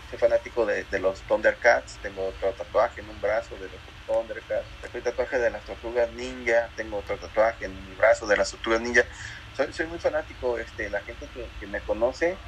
Soy 0.10 0.20
fanático 0.20 0.66
de, 0.66 0.84
de 0.86 1.00
los 1.00 1.22
Thundercats, 1.22 2.00
tengo 2.02 2.28
otro 2.28 2.50
tatuaje 2.54 3.02
en 3.02 3.10
un 3.10 3.22
brazo 3.22 3.56
de 3.56 3.70
los 3.70 3.80
Thundercats. 4.08 4.66
Soy 4.92 5.02
tatuaje 5.04 5.38
de 5.38 5.52
las 5.52 5.66
tortugas 5.66 6.12
ninja, 6.14 6.72
tengo 6.76 6.98
otro 6.98 7.20
tatuaje 7.20 7.66
en 7.66 7.86
mi 7.86 7.94
brazo 7.96 8.26
de 8.28 8.38
las 8.38 8.50
tortugas 8.50 8.82
ninja. 8.82 9.06
Soy, 9.52 9.72
soy 9.72 9.88
muy 9.88 10.00
fanático, 10.00 10.58
este, 10.58 10.90
la 10.90 11.02
gente 11.02 11.30
que, 11.30 11.54
que 11.60 11.68
me 11.68 11.84
conoce 11.84 12.40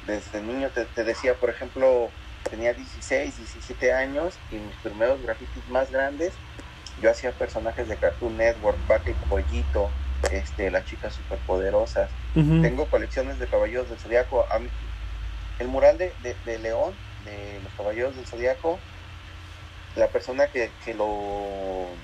desde 0.00 0.40
niño, 0.42 0.72
te, 0.72 0.86
te 0.86 1.04
decía, 1.04 1.38
por 1.38 1.50
ejemplo, 1.50 2.12
tenía 2.50 2.72
16, 2.74 3.36
17 3.36 3.92
años 3.92 4.40
y 4.48 4.58
mis 4.58 4.76
primeros 4.78 5.22
grafitis 5.22 5.66
más 5.68 5.90
grandes, 5.90 6.40
yo 6.96 7.10
hacía 7.10 7.36
personajes 7.36 7.88
de 7.88 7.98
Cartoon 7.98 8.36
Network, 8.36 8.78
Vaca 8.86 9.10
y 9.10 9.14
Pollito, 9.14 9.94
este, 10.30 10.70
las 10.70 10.84
chicas 10.84 11.14
superpoderosas. 11.14 12.16
Ujú. 12.34 12.62
Tengo 12.62 12.88
colecciones 12.88 13.38
de 13.38 13.48
caballeros 13.48 13.90
del 13.90 13.98
zodiaco. 13.98 14.46
El 15.58 15.68
mural 15.68 15.98
de, 15.98 16.16
de- 16.18 16.38
de 16.42 16.58
León, 16.58 17.00
de 17.18 17.60
los 17.62 17.74
caballeros 17.74 18.16
del 18.16 18.26
zodiaco, 18.26 18.82
la 19.96 20.08
persona 20.08 20.48
que, 20.48 20.72
que 20.84 20.94
lo 20.94 21.96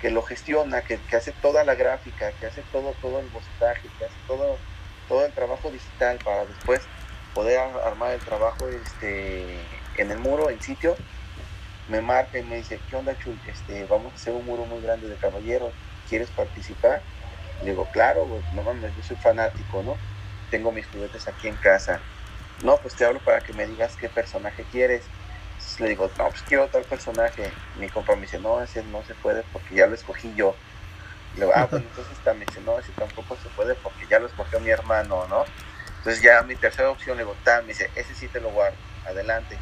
que 0.00 0.10
lo 0.10 0.22
gestiona, 0.22 0.82
que, 0.82 0.98
que 0.98 1.16
hace 1.16 1.32
toda 1.32 1.64
la 1.64 1.74
gráfica, 1.74 2.32
que 2.32 2.46
hace 2.46 2.62
todo, 2.62 2.94
todo 3.02 3.20
el 3.20 3.28
bocetaje, 3.28 3.90
que 3.98 4.04
hace 4.04 4.16
todo, 4.26 4.58
todo 5.08 5.26
el 5.26 5.32
trabajo 5.32 5.70
digital 5.70 6.18
para 6.24 6.46
después 6.46 6.88
poder 7.34 7.58
ar- 7.58 7.80
armar 7.84 8.12
el 8.14 8.20
trabajo 8.20 8.68
este 8.68 9.60
en 9.96 10.10
el 10.10 10.18
muro, 10.18 10.50
en 10.50 10.60
sitio, 10.60 10.96
me 11.88 12.00
marca 12.00 12.38
y 12.38 12.44
me 12.44 12.56
dice, 12.56 12.80
¿qué 12.88 12.96
onda 12.96 13.16
Chul? 13.18 13.38
Este, 13.46 13.84
vamos 13.86 14.12
a 14.12 14.16
hacer 14.16 14.32
un 14.34 14.46
muro 14.46 14.64
muy 14.64 14.80
grande 14.82 15.08
de 15.08 15.16
caballeros, 15.16 15.74
¿quieres 16.08 16.30
participar? 16.30 17.02
Le 17.62 17.70
digo, 17.70 17.86
claro, 17.92 18.26
no 18.54 18.62
mames, 18.62 18.94
yo 18.96 19.02
soy 19.02 19.16
fanático, 19.16 19.82
¿no? 19.82 19.96
Tengo 20.50 20.72
mis 20.72 20.86
juguetes 20.88 21.28
aquí 21.28 21.48
en 21.48 21.56
casa. 21.56 22.00
No, 22.62 22.78
pues 22.78 22.94
te 22.96 23.04
hablo 23.04 23.20
para 23.20 23.40
que 23.42 23.52
me 23.52 23.66
digas 23.66 23.96
qué 23.96 24.08
personaje 24.08 24.64
quieres. 24.70 25.04
Le 25.80 25.88
digo, 25.88 26.10
no, 26.18 26.28
pues 26.28 26.42
quiero 26.42 26.68
tal 26.68 26.84
personaje. 26.84 27.50
Mi 27.76 27.88
compa 27.88 28.14
me 28.14 28.22
dice, 28.22 28.38
no, 28.38 28.62
ese 28.62 28.82
no 28.84 29.02
se 29.04 29.14
puede 29.14 29.42
porque 29.52 29.74
ya 29.74 29.86
lo 29.86 29.94
escogí 29.94 30.32
yo. 30.36 30.54
Le 31.34 31.40
digo, 31.40 31.52
ah, 31.54 31.66
bueno, 31.70 31.86
entonces 31.88 32.18
también 32.22 32.46
dice, 32.48 32.60
no, 32.60 32.78
ese 32.78 32.92
tampoco 32.92 33.36
se 33.42 33.48
puede 33.50 33.74
porque 33.76 34.06
ya 34.08 34.18
lo 34.18 34.26
escogió 34.26 34.60
mi 34.60 34.68
hermano, 34.68 35.26
¿no? 35.28 35.44
Entonces 35.98 36.22
ya 36.22 36.42
mi 36.42 36.54
tercera 36.54 36.90
opción 36.90 37.16
le 37.16 37.24
digo, 37.24 37.34
tam, 37.44 37.62
me 37.62 37.68
dice, 37.68 37.90
ese 37.94 38.14
sí 38.14 38.28
te 38.28 38.40
lo 38.40 38.50
guardo, 38.50 38.76
adelante. 39.06 39.56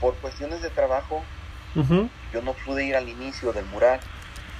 Por 0.00 0.16
cuestiones 0.16 0.60
de 0.60 0.70
trabajo, 0.70 1.22
yo 2.32 2.42
no 2.42 2.54
pude 2.54 2.84
ir 2.84 2.96
al 2.96 3.08
inicio 3.08 3.52
del 3.52 3.64
mural. 3.66 4.00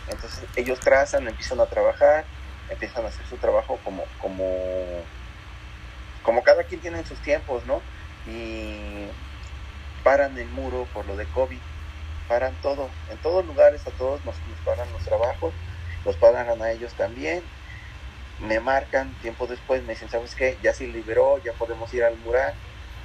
Entonces 0.09 0.45
ellos 0.55 0.79
trazan, 0.79 1.27
empiezan 1.27 1.61
a 1.61 1.67
trabajar, 1.67 2.25
empiezan 2.69 3.05
a 3.05 3.09
hacer 3.09 3.27
su 3.27 3.37
trabajo 3.37 3.81
como, 3.83 4.05
como, 4.21 4.45
como 6.23 6.43
cada 6.45 6.63
quien 6.65 6.81
tiene 6.81 6.99
en 6.99 7.07
sus 7.07 7.19
tiempos, 7.21 7.65
¿no? 7.67 7.81
Y 8.27 9.07
paran 10.03 10.37
el 10.39 10.49
muro 10.49 10.87
por 10.93 11.07
lo 11.07 11.17
de 11.17 11.27
COVID, 11.27 11.59
paran 12.29 12.55
todo, 12.63 12.89
en 13.11 13.19
todos 13.19 13.45
lugares 13.47 13.87
a 13.87 13.91
todos 13.91 14.25
nos, 14.25 14.37
paran 14.65 14.91
los 14.93 15.03
trabajos, 15.03 15.53
los 16.05 16.17
pagan 16.17 16.63
a 16.63 16.71
ellos 16.71 16.93
también, 16.95 17.43
me 18.41 18.59
marcan 18.61 19.13
tiempo 19.23 19.47
después, 19.47 19.83
me 19.83 19.93
dicen, 19.93 20.09
¿sabes 20.09 20.35
qué? 20.35 20.57
Ya 20.63 20.73
se 20.73 20.87
liberó, 20.87 21.43
ya 21.45 21.53
podemos 21.53 21.93
ir 21.95 22.05
al 22.05 22.17
mural, 22.19 22.55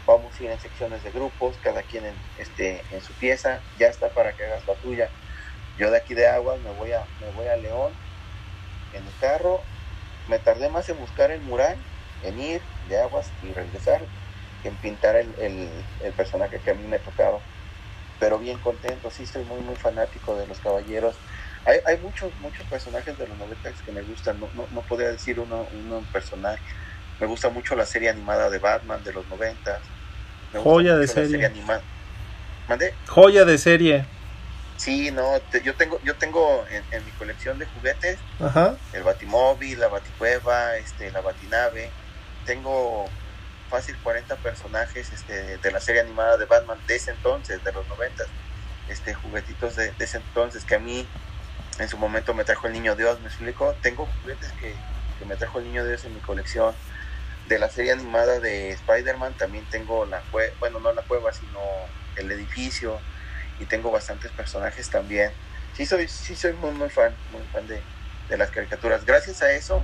vamos 0.05 0.33
a 0.39 0.43
ir 0.43 0.49
en 0.49 0.59
secciones 0.59 1.03
de 1.03 1.11
grupos, 1.11 1.55
cada 1.61 1.83
quien 1.83 2.05
en, 2.05 2.15
este, 2.39 2.81
en 2.91 3.01
su 3.01 3.13
pieza, 3.13 3.59
ya 3.77 3.87
está 3.87 4.09
para 4.09 4.33
que 4.33 4.45
hagas 4.45 4.65
la 4.65 4.73
tuya. 4.75 5.09
Yo 5.77 5.91
de 5.91 5.97
aquí 5.97 6.15
de 6.15 6.27
Aguas 6.27 6.59
me 6.61 6.71
voy 6.71 6.93
a, 6.93 7.03
me 7.21 7.29
voy 7.35 7.47
a 7.47 7.57
León 7.57 7.91
en 8.93 9.05
el 9.05 9.13
carro, 9.19 9.61
me 10.27 10.39
tardé 10.39 10.69
más 10.69 10.89
en 10.89 10.97
buscar 10.97 11.29
el 11.29 11.41
mural, 11.41 11.77
en 12.23 12.39
ir 12.39 12.61
de 12.89 12.99
Aguas 12.99 13.29
y 13.43 13.51
regresar, 13.53 14.01
en 14.67 14.79
pintar 14.79 15.15
el, 15.17 15.35
el, 15.39 15.89
el 15.99 16.13
personaje 16.15 16.61
que 16.61 16.71
a 16.71 16.75
mí 16.75 16.87
me 16.87 16.99
tocaba. 16.99 17.43
Pero 18.19 18.39
bien 18.39 18.59
contento, 18.59 19.11
sí, 19.11 19.23
estoy 19.23 19.45
muy, 19.45 19.61
muy 19.61 19.75
fanático 19.75 20.37
de 20.37 20.47
los 20.47 20.59
caballeros. 20.59 21.21
Hay, 21.65 21.79
hay 21.85 21.99
muchos, 22.01 22.35
muchos 22.37 22.67
personajes 22.67 23.17
de 23.17 23.27
los 23.27 23.37
90 23.37 23.73
que 23.73 23.91
me 23.91 24.03
gustan, 24.03 24.39
no, 24.39 24.51
no, 24.53 24.67
no 24.71 24.85
podría 24.85 25.11
decir 25.11 25.39
uno, 25.39 25.67
uno 25.71 26.07
personaje. 26.11 26.63
Me 27.19 27.27
gusta 27.27 27.49
mucho 27.49 27.75
la 27.75 27.85
serie 27.85 28.09
animada 28.09 28.49
de 28.49 28.59
Batman 28.59 29.03
de 29.03 29.13
los 29.13 29.27
90. 29.27 29.81
Me 30.51 30.59
gusta 30.59 30.83
Joya 30.83 30.97
de 30.97 31.07
la 31.07 31.13
serie. 31.13 31.47
animada. 31.47 31.85
¿Mandé? 32.67 32.99
Joya 33.07 33.43
de 33.45 33.57
serie. 33.57 34.11
Sí, 34.75 35.11
no, 35.11 35.41
te- 35.49 35.61
yo 35.63 35.75
tengo, 35.75 35.99
yo 36.03 36.17
tengo 36.17 36.67
en, 36.67 36.87
en 36.91 37.03
mi 37.05 37.13
colección 37.13 37.57
de 37.57 37.65
juguetes 37.65 38.25
Ajá. 38.39 38.79
el 38.91 39.03
batimóvil, 39.03 39.79
la 39.79 39.89
baticueva, 39.89 40.77
este, 40.77 41.11
la 41.11 41.21
batinave. 41.21 41.97
Tengo 42.43 43.17
fácil 43.67 43.97
40 44.01 44.35
personajes 44.37 45.11
este, 45.11 45.57
de 45.57 45.71
la 45.71 45.79
serie 45.79 46.01
animada 46.01 46.37
de 46.37 46.45
Batman 46.45 46.81
de 46.87 46.95
ese 46.95 47.11
entonces, 47.11 47.63
de 47.63 47.71
los 47.71 47.87
90, 47.87 48.23
este, 48.87 49.13
juguetitos 49.13 49.75
de, 49.75 49.93
ese 49.99 50.17
entonces 50.17 50.65
que 50.65 50.75
a 50.75 50.79
mí 50.79 51.07
en 51.79 51.89
su 51.89 51.97
momento 51.97 52.33
me 52.33 52.43
trajo 52.43 52.67
el 52.67 52.73
niño 52.73 52.95
Dios, 52.95 53.19
me 53.21 53.27
explico. 53.27 53.75
Tengo 53.81 54.05
juguetes 54.21 54.51
que, 54.53 54.75
que 55.19 55.25
me 55.25 55.35
trajo 55.35 55.59
el 55.59 55.65
niño 55.65 55.85
Dios 55.85 56.05
en 56.05 56.13
mi 56.13 56.21
colección. 56.21 56.75
De 57.45 57.59
la 57.59 57.69
serie 57.69 57.91
animada 57.91 58.39
de 58.39 58.71
Spider-Man 58.71 59.35
también 59.37 59.65
tengo 59.69 60.05
la 60.05 60.21
cueva, 60.31 60.51
bueno, 60.59 60.79
no 60.79 60.91
la 60.93 61.03
cueva, 61.03 61.31
sino 61.31 61.59
el 62.15 62.31
edificio. 62.31 62.99
Y 63.59 63.65
tengo 63.65 63.91
bastantes 63.91 64.31
personajes 64.31 64.89
también. 64.89 65.33
Sí 65.73 65.85
soy, 65.85 66.07
sí 66.07 66.35
soy 66.35 66.53
muy, 66.53 66.71
muy 66.71 66.89
fan, 66.89 67.15
muy 67.31 67.43
fan 67.51 67.67
de, 67.67 67.83
de 68.29 68.37
las 68.37 68.51
caricaturas. 68.51 69.05
Gracias 69.05 69.41
a 69.41 69.51
eso, 69.51 69.83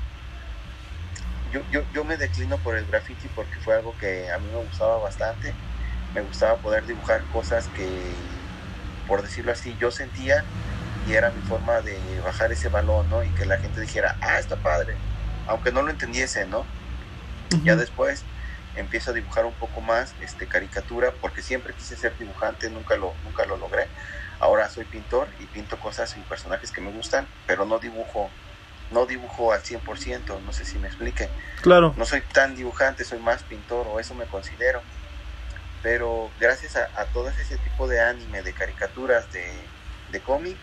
yo, 1.54 1.62
yo, 1.72 1.82
yo 1.94 2.04
me 2.04 2.18
declino 2.18 2.58
por 2.58 2.76
el 2.76 2.86
graffiti 2.86 3.28
porque 3.36 3.60
fue 3.60 3.76
algo 3.76 3.96
que 4.00 4.32
a 4.32 4.40
mí 4.40 4.48
me 4.52 4.58
gustaba 4.58 4.98
bastante. 4.98 5.54
Me 6.16 6.22
gustaba 6.22 6.58
poder 6.58 6.86
dibujar 6.86 7.22
cosas 7.32 7.68
que, 7.76 7.88
por 9.08 9.22
decirlo 9.22 9.52
así, 9.52 9.76
yo 9.80 9.92
sentía 9.92 10.44
y 11.08 11.14
era 11.14 11.30
mi 11.30 11.42
forma 11.44 11.82
de 11.82 11.98
bajar 12.26 12.52
ese 12.52 12.70
balón, 12.70 13.08
¿no? 13.10 13.24
Y 13.24 13.30
que 13.30 13.46
la 13.46 13.58
gente 13.58 13.82
dijera, 13.82 14.16
ah, 14.22 14.40
está 14.40 14.56
padre, 14.58 14.96
aunque 15.48 15.72
no 15.72 15.84
lo 15.84 15.92
entendiese, 15.92 16.46
¿no? 16.48 16.66
Ya 17.64 17.76
después 17.76 18.24
empiezo 18.76 19.12
a 19.12 19.14
dibujar 19.14 19.46
un 19.46 19.54
poco 19.54 19.80
más 19.80 20.16
este, 20.22 20.48
caricatura 20.48 21.14
porque 21.22 21.44
siempre 21.44 21.74
quise 21.76 21.96
ser 21.96 22.18
dibujante, 22.18 22.68
nunca 22.72 22.96
lo, 22.96 23.14
nunca 23.24 23.46
lo 23.46 23.58
logré. 23.58 23.88
Ahora 24.40 24.70
soy 24.70 24.86
pintor 24.86 25.28
y 25.40 25.46
pinto 25.46 25.80
cosas 25.80 26.18
y 26.18 26.22
personajes 26.22 26.72
que 26.72 26.82
me 26.82 26.92
gustan, 26.92 27.28
pero 27.46 27.66
no 27.66 27.78
dibujo, 27.78 28.32
no 28.92 29.06
dibujo 29.06 29.52
al 29.52 29.62
100%, 29.62 30.42
no 30.42 30.54
sé 30.54 30.66
si 30.66 30.78
me 30.78 30.88
explique. 30.88 31.30
Claro. 31.62 31.94
No 31.98 32.06
soy 32.06 32.22
tan 32.22 32.56
dibujante, 32.56 33.04
soy 33.06 33.20
más 33.20 33.44
pintor 33.44 33.88
o 33.88 34.00
eso 34.00 34.14
me 34.16 34.26
considero. 34.26 34.82
Pero 35.82 36.30
gracias 36.40 36.76
a, 36.78 36.90
a 36.96 37.06
todo 37.06 37.30
ese 37.30 37.58
tipo 37.58 37.88
de 37.88 38.00
anime, 38.00 38.42
de 38.42 38.54
caricaturas, 38.54 39.32
de, 39.34 39.46
de 40.12 40.20
cómic, 40.22 40.56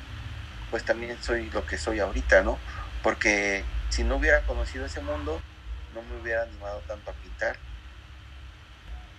pues 0.70 0.84
también 0.84 1.16
soy 1.20 1.50
lo 1.50 1.66
que 1.66 1.76
soy 1.76 2.00
ahorita, 2.00 2.42
¿no? 2.42 2.58
Porque 3.02 3.64
si 3.90 4.04
no 4.04 4.16
hubiera 4.16 4.40
conocido 4.42 4.86
ese 4.86 5.00
mundo, 5.00 5.40
no 5.94 6.02
me 6.02 6.22
hubiera 6.22 6.44
animado 6.44 6.80
tanto 6.86 7.10
a 7.10 7.14
pintar. 7.14 7.56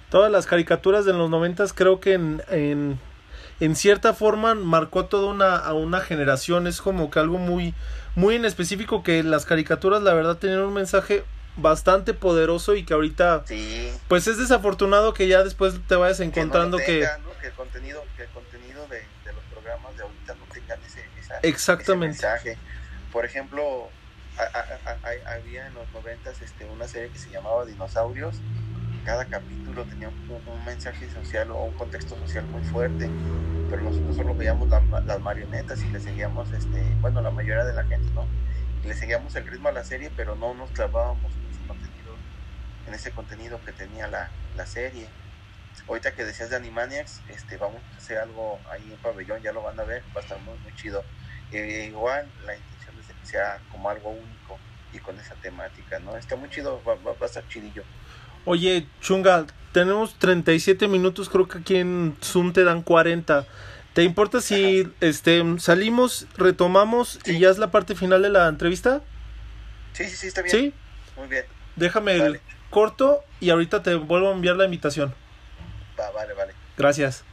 Todas 0.10 0.32
las 0.32 0.46
caricaturas 0.46 1.06
de 1.06 1.14
los 1.14 1.30
noventas 1.30 1.74
creo 1.74 2.00
que 2.00 2.14
en, 2.14 2.42
en, 2.50 3.00
en 3.60 3.76
cierta 3.76 4.14
forma 4.14 4.56
marcó 4.56 5.06
toda 5.06 5.30
una, 5.30 5.56
a 5.56 5.74
una 5.74 6.02
generación. 6.02 6.68
Es 6.68 6.82
como 6.82 7.12
que 7.12 7.20
algo 7.20 7.38
muy, 7.38 7.74
muy 8.16 8.36
en 8.36 8.46
específico 8.46 9.04
que 9.04 9.24
las 9.24 9.46
caricaturas 9.46 10.02
la 10.02 10.14
verdad 10.14 10.38
tenían 10.38 10.62
un 10.62 10.74
mensaje 10.74 11.24
bastante 11.58 12.14
poderoso 12.14 12.76
y 12.76 12.84
que 12.86 12.94
ahorita 12.94 13.44
Sí. 13.46 13.92
pues 14.08 14.28
es 14.28 14.38
desafortunado 14.38 15.14
que 15.14 15.28
ya 15.28 15.44
después 15.44 15.76
te 15.88 15.96
vayas 15.96 16.20
encontrando 16.22 16.78
no 16.78 16.82
lo 16.82 16.86
que, 16.86 17.00
tenga, 17.00 17.18
¿no? 17.20 17.30
que 17.40 17.48
el 17.48 17.54
contenido, 17.54 18.04
que 18.16 18.24
el 18.24 18.30
contenido 18.30 18.88
de, 18.88 18.98
de 19.26 19.34
los 19.34 19.44
programas 19.52 19.96
de 19.98 20.04
ahorita 20.04 20.36
no 20.36 20.46
tengan 20.54 20.80
ese, 20.86 21.04
esa, 21.20 21.40
Exactamente. 21.44 22.16
ese 22.18 22.26
mensaje. 22.28 22.58
Por 23.12 23.26
ejemplo, 23.26 23.90
a- 24.38 24.44
a- 24.44 24.92
a- 24.94 25.34
había 25.34 25.68
en 25.68 25.74
los 25.74 25.90
noventas 25.92 26.42
este, 26.42 26.66
una 26.66 26.88
serie 26.88 27.10
que 27.10 27.20
se 27.20 27.30
llamaba 27.30 27.66
Dinosaurios. 27.66 28.36
Cada 29.04 29.28
capítulo 29.30 29.86
tenía 29.88 30.10
un, 30.28 30.64
mensaje 30.66 31.10
social 31.10 31.52
o 31.52 31.64
un 31.64 31.74
contexto 31.74 32.16
social 32.18 32.48
muy 32.48 32.64
fuerte, 32.64 33.16
pero 33.68 33.82
nosotros 33.84 34.16
solo 34.16 34.36
veíamos 34.36 34.70
la- 34.70 34.86
las 35.06 35.22
marionetas 35.22 35.84
y 35.86 35.90
le 35.90 36.00
seguíamos, 36.00 36.54
este, 36.54 36.98
bueno, 37.02 37.22
la 37.22 37.32
mayoría 37.32 37.66
de 37.66 37.74
la 37.74 37.84
gente, 37.86 38.12
¿no? 38.14 38.32
Y 38.82 38.88
le 38.88 38.96
seguíamos 38.96 39.36
el 39.36 39.48
ritmo 39.48 39.70
a 39.70 39.72
la 39.72 39.84
serie, 39.84 40.12
pero 40.12 40.36
no 40.36 40.54
nos 40.56 40.72
clavábamos 40.72 41.38
en 41.40 41.48
ese 41.50 41.64
contenido, 41.64 42.22
en 42.86 42.94
ese 42.96 43.14
contenido 43.14 43.64
que 43.64 43.74
tenía 43.74 44.08
la, 44.08 44.36
la 44.54 44.66
serie. 44.68 45.16
Ahorita 45.88 46.14
que 46.16 46.26
decías 46.26 46.50
de 46.50 46.58
Animaniacs, 46.58 47.24
este, 47.28 47.58
vamos 47.58 47.84
a 47.94 47.98
hacer 47.98 48.18
algo 48.18 48.64
ahí 48.72 48.92
en 48.92 49.00
pabellón, 49.00 49.42
ya 49.42 49.54
lo 49.54 49.62
van 49.64 49.80
a 49.80 49.84
ver, 49.86 50.06
va 50.16 50.20
a 50.20 50.24
estar 50.24 50.40
muy, 50.40 50.58
muy 50.60 50.74
chido. 50.74 51.08
Eh, 51.50 51.86
igual 51.88 52.34
la 52.40 52.58
intención 52.58 53.00
es 53.00 53.08
que 53.08 53.26
sea 53.26 53.64
como 53.68 53.90
algo 53.90 54.12
único 54.12 54.64
y 54.92 55.00
con 55.00 55.20
esa 55.20 55.38
temática, 55.38 56.00
¿no? 56.00 56.18
Está 56.18 56.36
muy 56.36 56.50
chido, 56.50 56.84
va, 56.84 56.96
va- 56.96 57.14
va 57.14 57.18
a 57.22 57.26
estar 57.26 57.46
chidillo. 57.48 57.88
Oye, 58.46 58.88
Chunga, 59.02 59.46
tenemos 59.72 60.16
37 60.18 60.88
minutos, 60.88 61.30
creo 61.30 61.48
que 61.48 61.60
aquí 61.60 61.76
en 61.78 62.18
Zoom 62.24 62.54
te 62.54 62.64
dan 62.64 62.82
40. 62.82 63.46
¿Te 63.94 64.04
importa 64.04 64.42
si 64.42 64.88
este 65.02 65.44
salimos, 65.60 66.26
retomamos 66.38 67.20
y 67.26 67.40
ya 67.40 67.50
es 67.50 67.58
la 67.58 67.72
parte 67.72 67.94
final 67.94 68.22
de 68.22 68.30
la 68.30 68.48
entrevista? 68.48 69.02
Sí, 69.94 70.06
sí, 70.06 70.16
sí, 70.16 70.28
está 70.28 70.42
bien. 70.42 70.56
Sí, 70.56 70.74
Muy 71.18 71.28
bien. 71.28 71.46
déjame 71.76 72.16
el 72.16 72.40
corto 72.70 73.22
y 73.42 73.50
ahorita 73.50 73.84
te 73.84 73.96
vuelvo 73.96 74.30
a 74.30 74.34
enviar 74.34 74.56
la 74.56 74.66
invitación. 74.66 75.14
Va, 76.00 76.10
vale, 76.12 76.34
vale. 76.34 76.54
Gracias. 76.78 77.26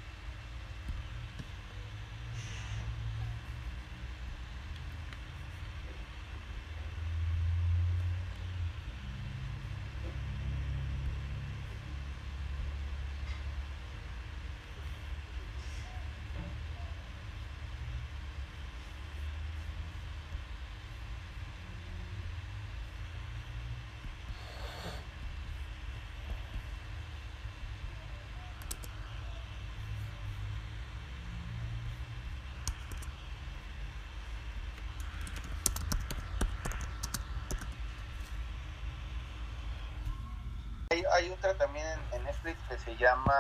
Hay, 40.91 41.05
hay 41.15 41.31
otra 41.31 41.55
también 41.55 41.87
en, 41.87 42.19
en 42.19 42.25
Netflix 42.25 42.59
que 42.69 42.79
se 42.79 42.88
llama 42.99 43.35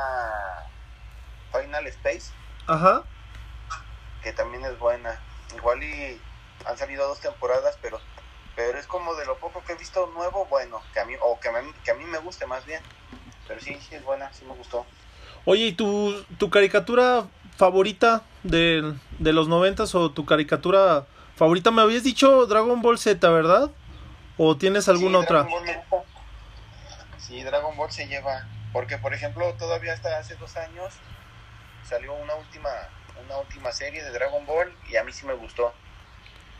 Final 1.52 1.86
Space, 1.88 2.32
Ajá. 2.66 3.04
que 4.22 4.32
también 4.32 4.64
es 4.64 4.78
buena. 4.78 5.18
Igual 5.56 5.82
y 5.82 6.20
han 6.66 6.76
salido 6.76 7.06
dos 7.08 7.20
temporadas, 7.20 7.78
pero 7.80 8.00
pero 8.56 8.76
es 8.76 8.88
como 8.88 9.14
de 9.14 9.24
lo 9.24 9.38
poco 9.38 9.62
que 9.64 9.72
he 9.74 9.76
visto 9.76 10.08
nuevo, 10.08 10.46
bueno, 10.46 10.82
que 10.92 10.98
a 10.98 11.04
mí, 11.04 11.14
o 11.22 11.38
que, 11.38 11.48
me- 11.52 11.72
que 11.84 11.92
a 11.92 11.94
mí 11.94 12.04
me 12.04 12.18
guste 12.18 12.44
más 12.44 12.64
bien. 12.66 12.82
Pero 13.46 13.60
sí, 13.60 13.78
sí 13.88 13.94
es 13.94 14.02
buena, 14.04 14.32
sí 14.32 14.44
me 14.44 14.52
gustó. 14.54 14.84
Oye, 15.44 15.66
¿y 15.66 15.72
tu, 15.72 16.24
tu 16.38 16.50
caricatura 16.50 17.24
favorita 17.56 18.22
de, 18.42 18.94
de 19.20 19.32
los 19.32 19.46
noventas 19.46 19.94
o 19.94 20.10
tu 20.10 20.26
caricatura 20.26 21.06
favorita? 21.36 21.70
Me 21.70 21.82
habías 21.82 22.02
dicho 22.02 22.46
Dragon 22.46 22.82
Ball 22.82 22.98
Z, 22.98 23.30
¿verdad? 23.30 23.70
¿O 24.36 24.56
tienes 24.56 24.88
alguna 24.88 25.18
Sí, 25.20 25.24
otra? 25.24 25.42
Dragon 25.44 25.52
Ball 25.52 25.64
me 25.64 25.74
gusta. 25.76 26.02
Sí, 27.18 27.42
Dragon 27.44 27.76
Ball 27.76 27.92
se 27.92 28.06
lleva. 28.08 28.44
Porque, 28.78 28.96
por 28.96 29.12
ejemplo, 29.12 29.52
todavía 29.54 29.92
hasta 29.92 30.18
hace 30.18 30.36
dos 30.36 30.56
años 30.56 30.94
salió 31.82 32.14
una 32.14 32.36
última, 32.36 32.70
una 33.16 33.36
última 33.38 33.72
serie 33.72 34.04
de 34.04 34.12
Dragon 34.12 34.46
Ball 34.46 34.72
y 34.88 34.94
a 34.94 35.02
mí 35.02 35.12
sí 35.12 35.26
me 35.26 35.34
gustó. 35.34 35.74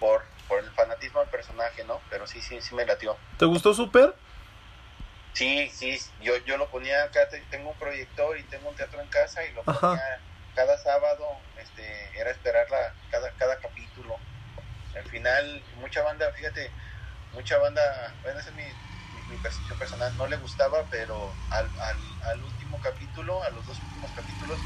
Por, 0.00 0.24
por 0.48 0.58
el 0.58 0.68
fanatismo 0.72 1.20
del 1.20 1.28
personaje, 1.28 1.84
¿no? 1.84 2.00
Pero 2.10 2.26
sí, 2.26 2.42
sí, 2.42 2.60
sí 2.60 2.74
me 2.74 2.84
latió. 2.84 3.16
¿Te 3.38 3.44
gustó 3.46 3.72
súper? 3.72 4.12
Sí, 5.32 5.70
sí, 5.70 5.96
yo, 6.20 6.36
yo 6.38 6.56
lo 6.56 6.68
ponía 6.68 7.04
acá, 7.04 7.28
te- 7.28 7.40
tengo 7.52 7.70
un 7.70 7.78
proyector 7.78 8.36
y 8.36 8.42
tengo 8.48 8.68
un 8.68 8.74
teatro 8.74 9.00
en 9.00 9.06
casa 9.06 9.44
y 9.44 9.52
lo 9.52 9.62
Ajá. 9.64 9.80
ponía 9.80 10.20
cada 10.56 10.76
sábado, 10.76 11.38
este, 11.56 12.18
era 12.18 12.32
esperar 12.32 12.68
la, 12.68 12.92
cada, 13.12 13.30
cada 13.36 13.60
capítulo. 13.60 14.18
Al 14.96 15.04
final, 15.04 15.64
mucha 15.76 16.02
banda, 16.02 16.32
fíjate, 16.32 16.72
mucha 17.32 17.58
banda, 17.58 17.80
bueno, 18.24 18.40
esa 18.40 18.48
es 18.50 18.56
mi, 18.56 18.64
mi, 19.30 19.36
percepción 19.36 19.78
personal, 19.78 20.16
no 20.16 20.26
le 20.26 20.36
gustaba, 20.36 20.84
pero 20.90 21.32
al, 21.50 21.68
al, 21.80 21.96
al 22.24 22.42
último 22.42 22.80
capítulo, 22.82 23.42
a 23.42 23.50
los 23.50 23.66
dos 23.66 23.78
últimos 23.78 24.10
capítulos, 24.12 24.58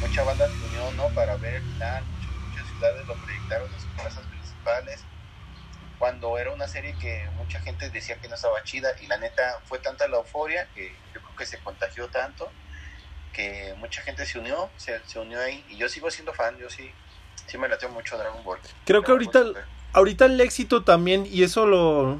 mucha 0.00 0.22
banda 0.24 0.48
se 0.48 0.66
unió, 0.66 0.92
¿no? 0.92 1.08
Para 1.14 1.36
ver 1.36 1.54
el 1.54 1.62
final, 1.62 2.04
muchas, 2.04 2.48
muchas 2.48 2.68
ciudades 2.68 3.06
lo 3.06 3.14
proyectaron 3.14 3.72
en 3.72 3.80
sus 3.80 3.90
plazas 3.90 4.24
principales 4.26 5.04
cuando 6.00 6.38
era 6.38 6.50
una 6.50 6.66
serie 6.66 6.94
que 6.98 7.28
mucha 7.36 7.60
gente 7.60 7.90
decía 7.90 8.16
que 8.16 8.28
no 8.28 8.34
estaba 8.34 8.62
chida 8.64 8.88
y 9.02 9.06
la 9.06 9.18
neta 9.18 9.60
fue 9.66 9.78
tanta 9.78 10.08
la 10.08 10.16
euforia 10.16 10.66
que 10.74 10.96
yo 11.14 11.20
creo 11.20 11.36
que 11.36 11.44
se 11.44 11.58
contagió 11.58 12.08
tanto 12.08 12.50
que 13.34 13.74
mucha 13.76 14.00
gente 14.02 14.24
se 14.24 14.38
unió, 14.38 14.70
se, 14.76 14.98
se 15.06 15.18
unió 15.18 15.40
ahí 15.40 15.62
y 15.68 15.76
yo 15.76 15.88
sigo 15.88 16.10
siendo 16.10 16.32
fan, 16.32 16.56
yo 16.58 16.70
sí, 16.70 16.90
sí 17.46 17.58
me 17.58 17.68
lateo 17.68 17.90
mucho 17.90 18.16
Dragon 18.16 18.42
Ball. 18.42 18.58
Creo 18.86 19.02
que 19.02 19.12
Dragon 19.12 19.12
ahorita, 19.12 19.42
Ball 19.42 19.64
ahorita 19.92 20.24
el 20.24 20.40
éxito 20.40 20.84
también, 20.84 21.26
y 21.30 21.42
eso 21.42 21.66
lo... 21.66 22.18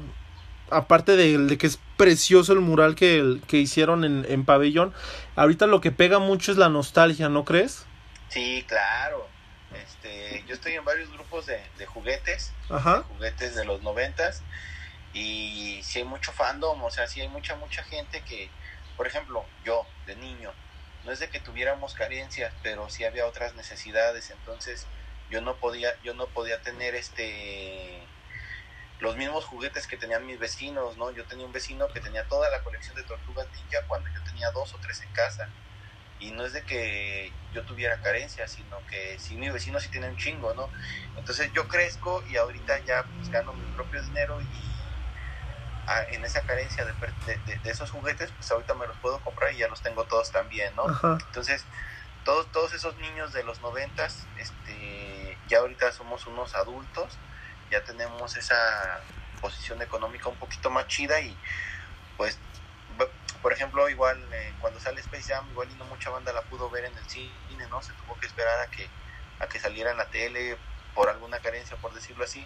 Aparte 0.71 1.15
de, 1.15 1.37
de 1.37 1.57
que 1.57 1.67
es 1.67 1.79
precioso 1.97 2.53
el 2.53 2.59
mural 2.61 2.95
que, 2.95 3.39
que 3.47 3.57
hicieron 3.57 4.03
en, 4.03 4.25
en 4.27 4.45
pabellón, 4.45 4.93
ahorita 5.35 5.67
lo 5.67 5.81
que 5.81 5.91
pega 5.91 6.19
mucho 6.19 6.51
es 6.51 6.57
la 6.57 6.69
nostalgia, 6.69 7.29
¿no 7.29 7.45
crees? 7.45 7.85
Sí, 8.29 8.65
claro. 8.67 9.27
Este, 9.73 10.43
yo 10.47 10.53
estoy 10.55 10.73
en 10.73 10.83
varios 10.85 11.11
grupos 11.11 11.45
de, 11.45 11.61
de 11.77 11.85
juguetes, 11.85 12.51
Ajá. 12.69 13.03
juguetes 13.03 13.55
de 13.55 13.65
los 13.65 13.81
noventas 13.83 14.41
y 15.13 15.79
sí 15.83 15.99
hay 15.99 16.05
mucho 16.05 16.31
fandom, 16.31 16.81
o 16.83 16.89
sea, 16.91 17.07
sí 17.07 17.21
hay 17.21 17.27
mucha, 17.27 17.55
mucha 17.55 17.83
gente 17.83 18.21
que, 18.27 18.49
por 18.97 19.07
ejemplo, 19.07 19.45
yo 19.65 19.85
de 20.07 20.15
niño, 20.15 20.51
no 21.05 21.11
es 21.11 21.19
de 21.19 21.29
que 21.29 21.39
tuviéramos 21.39 21.93
carencias, 21.93 22.53
pero 22.63 22.89
sí 22.89 23.03
había 23.03 23.25
otras 23.25 23.55
necesidades, 23.55 24.29
entonces 24.31 24.87
yo 25.29 25.41
no 25.41 25.55
podía, 25.55 25.89
yo 26.03 26.13
no 26.13 26.27
podía 26.27 26.61
tener 26.61 26.95
este 26.95 28.03
los 29.01 29.17
mismos 29.17 29.45
juguetes 29.45 29.87
que 29.87 29.97
tenían 29.97 30.25
mis 30.25 30.39
vecinos, 30.39 30.97
¿no? 30.97 31.11
Yo 31.11 31.27
tenía 31.27 31.45
un 31.47 31.51
vecino 31.51 31.91
que 31.93 32.01
tenía 32.01 32.27
toda 32.27 32.49
la 32.51 32.63
colección 32.63 32.95
de 32.97 33.03
tortugas 33.05 33.49
ninja 33.51 33.79
cuando 33.87 34.09
yo 34.15 34.23
tenía 34.23 34.51
dos 34.51 34.73
o 34.75 34.79
tres 34.79 35.03
en 35.03 35.11
casa. 35.11 35.53
Y 36.19 36.31
no 36.31 36.45
es 36.45 36.53
de 36.53 36.65
que 36.65 37.39
yo 37.49 37.65
tuviera 37.65 37.99
carencia, 38.01 38.47
sino 38.47 38.85
que 38.85 39.19
si 39.19 39.37
mi 39.37 39.49
vecino 39.49 39.79
sí 39.79 39.89
tiene 39.91 40.07
un 40.09 40.17
chingo, 40.17 40.53
¿no? 40.55 40.71
Entonces 41.15 41.51
yo 41.53 41.67
crezco 41.67 42.23
y 42.27 42.37
ahorita 42.37 42.83
ya 42.85 43.11
pues, 43.17 43.29
gano 43.31 43.53
mi 43.55 43.67
propio 43.67 44.03
dinero 44.03 44.39
y 44.41 45.07
ah, 45.87 46.03
en 46.11 46.23
esa 46.25 46.45
carencia 46.45 46.85
de, 46.85 46.93
per- 46.95 47.17
de- 47.25 47.39
de- 47.45 47.59
de 47.59 47.69
esos 47.71 47.91
juguetes, 47.91 48.33
pues 48.33 48.51
ahorita 48.51 48.75
me 48.75 48.87
los 48.87 48.99
puedo 48.99 49.21
comprar 49.21 49.53
y 49.53 49.57
ya 49.57 49.67
los 49.67 49.81
tengo 49.81 50.07
todos 50.07 50.31
también, 50.31 50.75
¿no? 50.75 50.85
Ajá. 50.87 51.17
Entonces, 51.25 51.67
todos, 52.23 52.51
todos 52.51 52.73
esos 52.73 52.97
niños 52.97 53.33
de 53.33 53.43
los 53.43 53.61
noventas, 53.61 54.29
este, 54.35 55.41
ya 55.45 55.59
ahorita 55.59 55.91
somos 55.91 56.27
unos 56.27 56.55
adultos, 56.55 57.21
ya 57.71 57.83
tenemos 57.83 58.35
esa 58.35 59.01
posición 59.41 59.81
económica 59.81 60.29
un 60.29 60.35
poquito 60.35 60.69
más 60.69 60.87
chida 60.87 61.19
y 61.21 61.35
pues, 62.17 62.37
por 63.41 63.53
ejemplo, 63.53 63.89
igual 63.89 64.21
eh, 64.33 64.53
cuando 64.59 64.79
sale 64.79 65.01
Space 65.01 65.33
Jam, 65.33 65.49
igual 65.49 65.69
y 65.71 65.75
no 65.75 65.85
mucha 65.85 66.11
banda 66.11 66.31
la 66.31 66.43
pudo 66.43 66.69
ver 66.69 66.85
en 66.85 66.95
el 66.95 67.09
cine, 67.09 67.31
¿no? 67.69 67.81
Se 67.81 67.93
tuvo 67.93 68.19
que 68.19 68.27
esperar 68.27 68.59
a 68.59 68.67
que, 68.69 68.87
a 69.39 69.47
que 69.47 69.59
saliera 69.59 69.91
en 69.91 69.97
la 69.97 70.05
tele 70.11 70.57
por 70.93 71.09
alguna 71.09 71.39
carencia, 71.39 71.75
por 71.77 71.93
decirlo 71.93 72.23
así. 72.23 72.45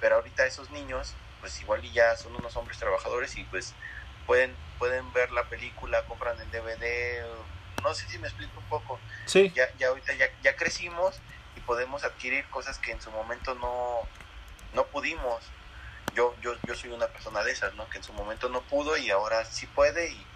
Pero 0.00 0.16
ahorita 0.16 0.46
esos 0.46 0.70
niños, 0.70 1.14
pues 1.40 1.60
igual 1.60 1.84
y 1.84 1.92
ya 1.92 2.16
son 2.16 2.34
unos 2.36 2.56
hombres 2.56 2.78
trabajadores 2.78 3.36
y 3.36 3.44
pues 3.44 3.74
pueden, 4.26 4.56
pueden 4.78 5.12
ver 5.12 5.30
la 5.32 5.44
película, 5.44 6.02
compran 6.06 6.40
el 6.40 6.50
DVD, 6.50 7.22
no 7.82 7.94
sé 7.94 8.08
si 8.08 8.18
me 8.18 8.28
explico 8.28 8.58
un 8.58 8.66
poco. 8.66 8.98
Sí. 9.26 9.52
Ya, 9.54 9.68
ya 9.76 9.88
ahorita 9.88 10.14
ya, 10.14 10.26
ya 10.42 10.56
crecimos 10.56 11.20
y 11.54 11.60
podemos 11.60 12.04
adquirir 12.04 12.48
cosas 12.48 12.78
que 12.78 12.92
en 12.92 13.00
su 13.00 13.10
momento 13.10 13.54
no, 13.54 14.08
no 14.74 14.84
pudimos. 14.86 15.42
Yo, 16.14 16.34
yo, 16.42 16.54
yo 16.66 16.74
soy 16.74 16.90
una 16.90 17.08
persona 17.08 17.42
de 17.42 17.50
esas, 17.50 17.74
¿no? 17.74 17.88
Que 17.88 17.98
en 17.98 18.04
su 18.04 18.12
momento 18.12 18.48
no 18.48 18.62
pudo 18.62 18.96
y 18.96 19.10
ahora 19.10 19.44
sí 19.44 19.66
puede 19.66 20.10
y, 20.10 20.26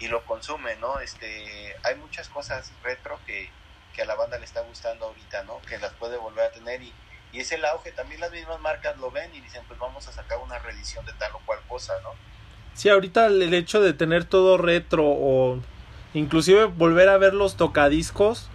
y 0.00 0.08
lo 0.08 0.24
consume, 0.24 0.76
¿no? 0.76 1.00
Este, 1.00 1.74
hay 1.84 1.94
muchas 1.94 2.28
cosas 2.28 2.70
retro 2.82 3.18
que, 3.26 3.48
que 3.94 4.02
a 4.02 4.04
la 4.04 4.14
banda 4.14 4.38
le 4.38 4.44
está 4.44 4.60
gustando 4.60 5.06
ahorita, 5.06 5.44
¿no? 5.44 5.60
Que 5.62 5.78
las 5.78 5.92
puede 5.94 6.18
volver 6.18 6.44
a 6.44 6.52
tener 6.52 6.82
y, 6.82 6.92
y 7.32 7.40
es 7.40 7.50
el 7.52 7.64
auge. 7.64 7.92
También 7.92 8.20
las 8.20 8.30
mismas 8.30 8.60
marcas 8.60 8.98
lo 8.98 9.10
ven 9.10 9.34
y 9.34 9.40
dicen, 9.40 9.62
pues 9.66 9.78
vamos 9.80 10.06
a 10.06 10.12
sacar 10.12 10.38
una 10.38 10.58
reedición 10.58 11.06
de 11.06 11.14
tal 11.14 11.34
o 11.34 11.40
cual 11.46 11.60
cosa, 11.66 11.94
¿no? 12.02 12.10
Sí, 12.74 12.90
ahorita 12.90 13.26
el 13.26 13.54
hecho 13.54 13.80
de 13.80 13.94
tener 13.94 14.26
todo 14.26 14.58
retro 14.58 15.04
o 15.06 15.58
inclusive 16.12 16.66
volver 16.66 17.08
a 17.08 17.16
ver 17.16 17.32
los 17.32 17.56
tocadiscos, 17.56 18.50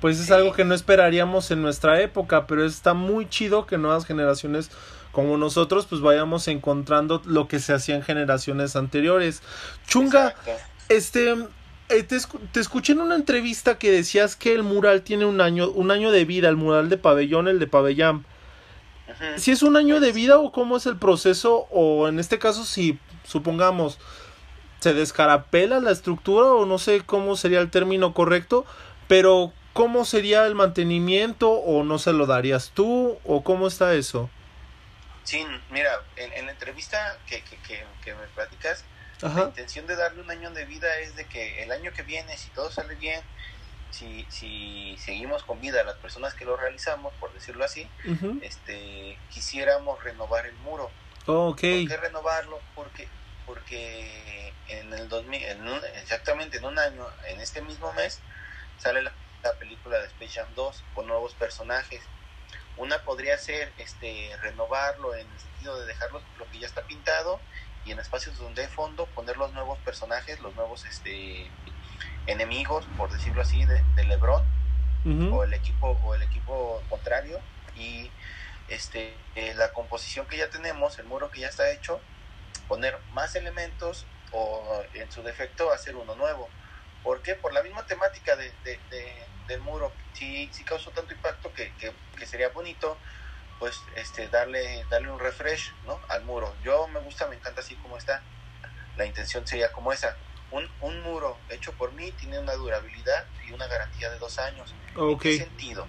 pues 0.00 0.18
es 0.18 0.30
algo 0.30 0.52
que 0.52 0.64
no 0.64 0.74
esperaríamos 0.74 1.50
en 1.50 1.62
nuestra 1.62 2.00
época, 2.00 2.46
pero 2.46 2.64
está 2.64 2.94
muy 2.94 3.28
chido 3.28 3.66
que 3.66 3.78
nuevas 3.78 4.06
generaciones 4.06 4.70
como 5.12 5.36
nosotros 5.36 5.86
pues 5.86 6.00
vayamos 6.00 6.46
encontrando 6.48 7.20
lo 7.24 7.48
que 7.48 7.58
se 7.58 7.72
hacía 7.72 7.96
en 7.96 8.02
generaciones 8.02 8.76
anteriores. 8.76 9.42
Chunga, 9.86 10.34
este 10.88 11.34
eh, 11.88 12.04
te, 12.04 12.18
te, 12.52 12.60
escuché 12.60 12.92
en 12.92 13.00
una 13.00 13.16
entrevista 13.16 13.76
que 13.76 13.90
decías 13.90 14.36
que 14.36 14.54
el 14.54 14.62
mural 14.62 15.02
tiene 15.02 15.24
un 15.24 15.40
año, 15.40 15.68
un 15.70 15.90
año 15.90 16.12
de 16.12 16.24
vida, 16.24 16.48
el 16.48 16.56
mural 16.56 16.88
de 16.88 16.96
pabellón, 16.96 17.48
el 17.48 17.58
de 17.58 17.66
pabellón. 17.66 18.24
Si 19.36 19.50
es 19.50 19.64
un 19.64 19.76
año 19.76 19.98
de 19.98 20.12
vida 20.12 20.38
o 20.38 20.52
cómo 20.52 20.76
es 20.76 20.86
el 20.86 20.96
proceso, 20.96 21.66
o 21.70 22.06
en 22.08 22.20
este 22.20 22.38
caso 22.38 22.64
si 22.64 22.98
supongamos 23.24 23.98
se 24.78 24.94
descarapela 24.94 25.80
la 25.80 25.90
estructura 25.90 26.46
o 26.52 26.64
no 26.64 26.78
sé 26.78 27.02
cómo 27.04 27.36
sería 27.36 27.60
el 27.60 27.70
término 27.70 28.14
correcto, 28.14 28.64
pero 29.08 29.52
¿cómo 29.72 30.04
sería 30.04 30.46
el 30.46 30.54
mantenimiento 30.54 31.50
o 31.50 31.84
no 31.84 31.98
se 31.98 32.12
lo 32.12 32.26
darías 32.26 32.72
tú 32.74 33.18
o 33.24 33.42
cómo 33.42 33.66
está 33.66 33.94
eso? 33.94 34.30
Sí, 35.24 35.46
mira, 35.70 35.90
en, 36.16 36.46
la 36.46 36.52
entrevista 36.52 37.18
que, 37.26 37.42
que, 37.42 37.84
que, 38.02 38.14
me 38.14 38.26
platicas, 38.34 38.84
la 39.20 39.44
intención 39.44 39.86
de 39.86 39.96
darle 39.96 40.22
un 40.22 40.30
año 40.30 40.50
de 40.50 40.64
vida 40.64 40.98
es 40.98 41.14
de 41.14 41.26
que 41.26 41.62
el 41.62 41.72
año 41.72 41.92
que 41.92 42.02
viene, 42.02 42.36
si 42.36 42.48
todo 42.50 42.70
sale 42.70 42.94
bien, 42.94 43.20
si, 43.90 44.26
si 44.28 44.96
seguimos 44.98 45.42
con 45.42 45.60
vida 45.60 45.84
las 45.84 45.96
personas 45.96 46.34
que 46.34 46.44
lo 46.44 46.56
realizamos, 46.56 47.12
por 47.20 47.32
decirlo 47.32 47.64
así, 47.64 47.88
este, 48.42 49.18
quisiéramos 49.30 50.02
renovar 50.02 50.46
el 50.46 50.54
muro. 50.56 50.90
Oh, 51.26 51.50
¿Por 51.50 51.60
qué 51.60 51.98
renovarlo? 52.00 52.60
Porque, 52.74 53.06
porque 53.46 54.52
en 54.68 54.92
el 54.94 55.08
2000, 55.08 55.44
en 55.44 55.68
exactamente 56.00 56.58
en 56.58 56.64
un 56.64 56.78
año, 56.78 57.06
en 57.28 57.40
este 57.40 57.60
mismo 57.60 57.92
mes, 57.92 58.20
sale 58.78 59.02
la, 59.02 59.12
película 59.58 59.98
de 59.98 60.06
Space 60.06 60.40
Jam 60.40 60.48
2 60.54 60.84
con 60.94 61.06
nuevos 61.06 61.34
personajes. 61.34 62.02
Una 62.76 63.02
podría 63.02 63.36
ser 63.38 63.72
este 63.78 64.30
renovarlo 64.42 65.14
en 65.14 65.26
el 65.26 65.38
sentido 65.38 65.80
de 65.80 65.86
dejarlo 65.86 66.22
lo 66.38 66.50
que 66.50 66.58
ya 66.58 66.66
está 66.66 66.82
pintado 66.82 67.40
y 67.84 67.92
en 67.92 67.98
espacios 67.98 68.38
donde 68.38 68.62
hay 68.62 68.68
fondo 68.68 69.06
poner 69.06 69.36
los 69.36 69.52
nuevos 69.52 69.78
personajes, 69.80 70.40
los 70.40 70.54
nuevos 70.54 70.84
este 70.84 71.50
enemigos, 72.26 72.86
por 72.96 73.10
decirlo 73.10 73.42
así, 73.42 73.64
de, 73.64 73.82
de 73.96 74.04
LeBron 74.04 74.44
o 75.32 75.44
el 75.44 75.54
equipo 75.54 75.98
o 76.04 76.14
el 76.14 76.22
equipo 76.22 76.82
contrario 76.90 77.40
y 77.74 78.10
este 78.68 79.16
eh, 79.34 79.54
la 79.56 79.72
composición 79.72 80.26
que 80.26 80.36
ya 80.36 80.50
tenemos, 80.50 80.98
el 80.98 81.06
muro 81.06 81.30
que 81.30 81.40
ya 81.40 81.48
está 81.48 81.70
hecho, 81.70 82.00
poner 82.68 82.98
más 83.12 83.34
elementos 83.34 84.06
o 84.32 84.82
en 84.94 85.10
su 85.10 85.22
defecto 85.22 85.72
hacer 85.72 85.96
uno 85.96 86.14
nuevo. 86.14 86.48
¿Por 87.02 87.22
qué? 87.22 87.34
Por 87.34 87.52
la 87.52 87.62
misma 87.62 87.86
temática 87.86 88.36
de, 88.36 88.52
del 89.50 89.60
muro. 89.60 89.92
Si, 90.14 90.48
si 90.52 90.64
causó 90.64 90.90
tanto 90.90 91.12
impacto 91.12 91.52
que, 91.52 91.72
que, 91.76 92.26
sería 92.26 92.48
bonito 92.50 92.96
pues 93.58 93.82
este 93.96 94.28
darle 94.28 94.84
darle 94.88 95.10
un 95.10 95.18
refresh 95.18 95.72
¿no? 95.86 96.00
al 96.08 96.24
muro. 96.24 96.54
Yo 96.64 96.88
me 96.88 97.00
gusta, 97.00 97.26
me 97.26 97.36
encanta 97.36 97.60
así 97.60 97.74
como 97.76 97.98
está. 97.98 98.22
La 98.96 99.04
intención 99.04 99.46
sería 99.46 99.72
como 99.72 99.92
esa 99.92 100.16
un, 100.50 100.68
un 100.80 101.02
muro 101.02 101.36
hecho 101.48 101.72
por 101.72 101.92
mí 101.92 102.10
tiene 102.12 102.38
una 102.38 102.54
durabilidad 102.54 103.24
y 103.46 103.52
una 103.52 103.66
garantía 103.66 104.10
de 104.10 104.18
dos 104.18 104.38
años. 104.38 104.74
¿En 104.96 105.18
qué 105.18 105.38
sentido? 105.38 105.86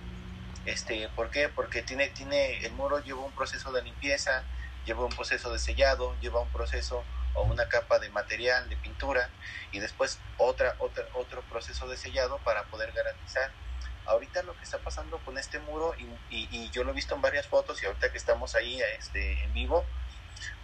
Este, 0.66 1.10
¿Por 1.16 1.32
qué? 1.32 1.50
Porque 1.50 1.82
tiene, 1.82 2.10
tiene, 2.10 2.60
el 2.60 2.72
muro 2.74 3.04
lleva 3.04 3.22
un 3.22 3.32
proceso 3.32 3.72
de 3.72 3.82
limpieza, 3.82 4.44
lleva 4.86 5.04
un 5.04 5.10
proceso 5.10 5.52
de 5.52 5.58
sellado, 5.58 6.16
lleva 6.22 6.42
un 6.42 6.50
proceso 6.50 7.04
o 7.34 7.44
una 7.44 7.68
capa 7.70 8.00
de 8.00 8.10
material, 8.10 8.70
de 8.70 8.78
pintura, 8.78 9.30
y 9.72 9.80
después 9.80 10.20
otra, 10.38 10.76
otra, 10.80 11.06
otro 11.14 11.42
proceso 11.44 11.88
de 11.88 11.98
sellado 11.98 12.38
para 12.40 12.64
poder 12.64 12.92
garantizar. 12.92 13.52
Ahorita 14.06 14.44
lo 14.44 14.58
que 14.58 14.64
está 14.64 14.80
pasando 14.80 15.20
con 15.20 15.38
este 15.38 15.60
muro, 15.60 15.94
y, 15.98 16.36
y, 16.36 16.48
y 16.52 16.70
yo 16.72 16.84
lo 16.84 16.92
he 16.92 16.96
visto 16.96 17.16
en 17.16 17.22
varias 17.22 17.48
fotos, 17.48 17.82
y 17.82 17.86
ahorita 17.86 18.12
que 18.12 18.18
estamos 18.18 18.56
ahí 18.56 18.82
este, 18.98 19.44
en 19.44 19.54
vivo, 19.54 19.86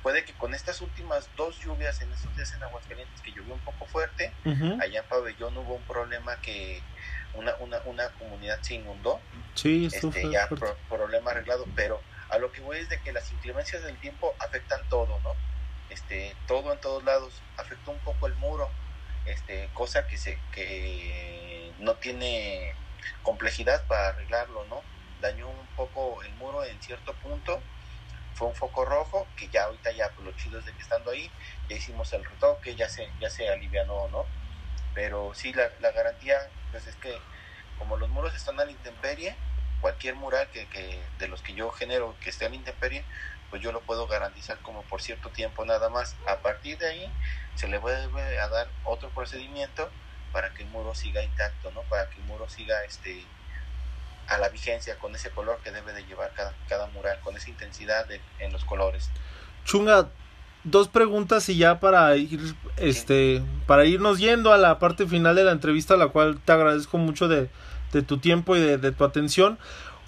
Puede 0.01 0.23
que 0.25 0.33
con 0.33 0.53
estas 0.53 0.81
últimas 0.81 1.29
dos 1.35 1.59
lluvias 1.59 2.01
en 2.01 2.11
estos 2.11 2.35
días 2.35 2.53
en 2.53 2.63
Aguascalientes, 2.63 3.21
que 3.21 3.31
llovió 3.31 3.53
un 3.53 3.59
poco 3.59 3.85
fuerte, 3.85 4.31
allá 4.81 5.01
en 5.01 5.05
Pabellón 5.05 5.57
hubo 5.57 5.75
un 5.75 5.83
problema 5.83 6.39
que 6.41 6.81
una, 7.33 7.55
una, 7.57 7.79
una 7.85 8.09
comunidad 8.13 8.59
se 8.61 8.75
inundó. 8.75 9.19
Sí, 9.53 9.87
este, 9.91 10.31
ya 10.31 10.47
problema 10.89 11.31
arreglado, 11.31 11.65
pero 11.75 12.01
a 12.29 12.37
lo 12.37 12.51
que 12.51 12.61
voy 12.61 12.77
es 12.77 12.89
de 12.89 12.99
que 13.01 13.11
las 13.11 13.31
inclemencias 13.31 13.83
del 13.83 13.97
tiempo 13.97 14.33
afectan 14.39 14.81
todo, 14.89 15.19
¿no? 15.23 15.33
Este, 15.97 16.35
todo 16.45 16.71
en 16.71 16.79
todos 16.79 17.03
lados, 17.03 17.41
afectó 17.57 17.89
un 17.89 17.97
poco 17.99 18.27
el 18.27 18.35
muro, 18.35 18.69
este, 19.25 19.67
cosa 19.73 20.05
que 20.05 20.15
se 20.15 20.37
que 20.51 21.73
no 21.79 21.95
tiene 21.95 22.75
complejidad 23.23 23.83
para 23.87 24.09
arreglarlo, 24.09 24.63
¿no? 24.65 24.83
Dañó 25.21 25.49
un 25.49 25.67
poco 25.75 26.21
el 26.21 26.35
muro 26.35 26.63
en 26.63 26.79
cierto 26.83 27.13
punto 27.15 27.59
fue 28.35 28.47
un 28.47 28.53
foco 28.53 28.85
rojo 28.85 29.27
que 29.35 29.47
ya 29.49 29.63
ahorita 29.63 29.91
ya 29.93 30.11
pues, 30.13 30.23
lo 30.27 30.31
chido 30.33 30.59
es 30.59 30.65
de 30.65 30.73
que 30.73 30.81
estando 30.83 31.09
ahí 31.09 31.31
ya 31.67 31.75
hicimos 31.75 32.13
el 32.13 32.23
retoque 32.23 32.75
ya 32.75 32.87
se 32.87 33.09
ya 33.19 33.31
se 33.31 33.49
alivianó 33.49 34.07
no 34.09 34.27
pero 34.93 35.33
sí 35.33 35.51
la, 35.53 35.67
la 35.79 35.91
garantía 35.91 36.37
pues 36.69 36.85
es 36.85 36.95
que 36.97 37.17
como 37.79 37.97
los 37.97 38.09
muros 38.09 38.35
están 38.35 38.59
a 38.59 38.65
la 38.65 38.71
intemperie 38.71 39.35
cualquier 39.81 40.13
mural 40.13 40.47
que, 40.51 40.67
que 40.67 41.03
de 41.17 41.27
los 41.27 41.41
que 41.41 41.53
yo 41.53 41.71
genero 41.71 42.15
que 42.19 42.29
esté 42.29 42.45
a 42.45 42.49
la 42.49 42.55
intemperie 42.55 43.03
pues 43.49 43.61
yo 43.61 43.71
lo 43.71 43.81
puedo 43.81 44.07
garantizar 44.07 44.57
como 44.59 44.81
por 44.83 45.01
cierto 45.01 45.29
tiempo 45.29 45.65
nada 45.65 45.89
más 45.89 46.15
a 46.27 46.37
partir 46.37 46.77
de 46.77 46.87
ahí 46.87 47.11
se 47.55 47.67
le 47.67 47.77
vuelve 47.77 48.39
a 48.39 48.47
dar 48.49 48.67
otro 48.83 49.09
procedimiento 49.09 49.89
para 50.31 50.53
que 50.53 50.63
el 50.63 50.69
muro 50.69 50.93
siga 50.93 51.23
intacto 51.23 51.71
no 51.71 51.81
para 51.83 52.09
que 52.09 52.19
el 52.19 52.25
muro 52.25 52.49
siga 52.49 52.83
este 52.83 53.23
a 54.27 54.37
la 54.37 54.49
vigencia 54.49 54.97
con 54.97 55.15
ese 55.15 55.29
color 55.31 55.59
que 55.63 55.71
debe 55.71 55.93
de 55.93 56.03
llevar 56.05 56.33
cada, 56.35 56.53
cada 56.67 56.87
mural, 56.87 57.19
con 57.23 57.35
esa 57.35 57.49
intensidad 57.49 58.05
en 58.39 58.51
los 58.51 58.65
colores. 58.65 59.09
Chunga, 59.65 60.09
dos 60.63 60.89
preguntas 60.89 61.47
y 61.49 61.57
ya 61.57 61.79
para 61.79 62.15
ir, 62.17 62.55
este, 62.75 63.41
para 63.65 63.85
irnos 63.85 64.19
yendo 64.19 64.51
a 64.53 64.57
la 64.57 64.79
parte 64.79 65.07
final 65.07 65.35
de 65.35 65.45
la 65.45 65.51
entrevista, 65.51 65.95
la 65.95 66.09
cual 66.09 66.39
te 66.43 66.51
agradezco 66.51 66.97
mucho 66.97 67.27
de, 67.27 67.49
de 67.93 68.01
tu 68.01 68.17
tiempo 68.17 68.55
y 68.55 68.59
de, 68.59 68.77
de, 68.77 68.91
tu 68.91 69.05
atención. 69.05 69.57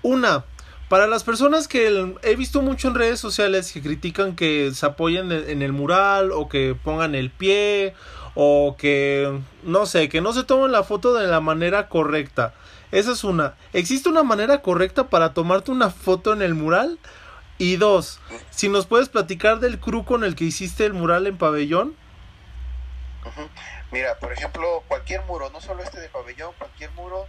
Una, 0.02 0.44
para 0.90 1.06
las 1.06 1.24
personas 1.24 1.68
que 1.68 2.16
he 2.24 2.36
visto 2.36 2.62
mucho 2.62 2.88
en 2.88 2.96
redes 2.96 3.20
sociales 3.20 3.72
que 3.72 3.82
critican 3.82 4.36
que 4.36 4.72
se 4.74 4.86
apoyen 4.86 5.32
en 5.32 5.62
el 5.62 5.72
mural 5.72 6.32
o 6.32 6.50
que 6.50 6.76
pongan 6.76 7.14
el 7.14 7.30
pie 7.30 7.94
o 8.34 8.76
que, 8.78 9.40
no 9.64 9.86
sé, 9.86 10.10
que 10.10 10.20
no 10.20 10.34
se 10.34 10.44
tomen 10.44 10.72
la 10.72 10.84
foto 10.84 11.14
de 11.14 11.28
la 11.28 11.42
manera 11.42 11.90
correcta. 11.90 12.56
Esa 12.92 13.12
es 13.12 13.24
una. 13.24 13.56
¿Existe 13.72 14.10
una 14.10 14.24
manera 14.24 14.62
correcta 14.64 15.10
para 15.10 15.34
tomarte 15.34 15.70
una 15.70 15.92
foto 15.92 16.34
en 16.34 16.42
el 16.42 16.56
mural? 16.56 16.98
Y 17.60 17.76
dos, 17.76 18.20
si 18.50 18.70
nos 18.70 18.88
puedes 18.88 19.10
platicar 19.10 19.60
del 19.60 19.80
crew 19.80 20.06
con 20.06 20.24
el 20.24 20.36
que 20.36 20.46
hiciste 20.46 20.86
el 20.86 20.94
mural 20.94 21.28
en 21.28 21.38
pabellón. 21.38 21.94
Mira, 23.92 24.18
por 24.18 24.32
ejemplo, 24.32 24.84
cualquier 24.88 25.22
muro, 25.26 25.50
no 25.52 25.60
solo 25.60 25.84
este 25.84 26.00
de 26.00 26.10
pabellón, 26.10 26.54
cualquier 26.58 26.92
muro, 26.92 27.28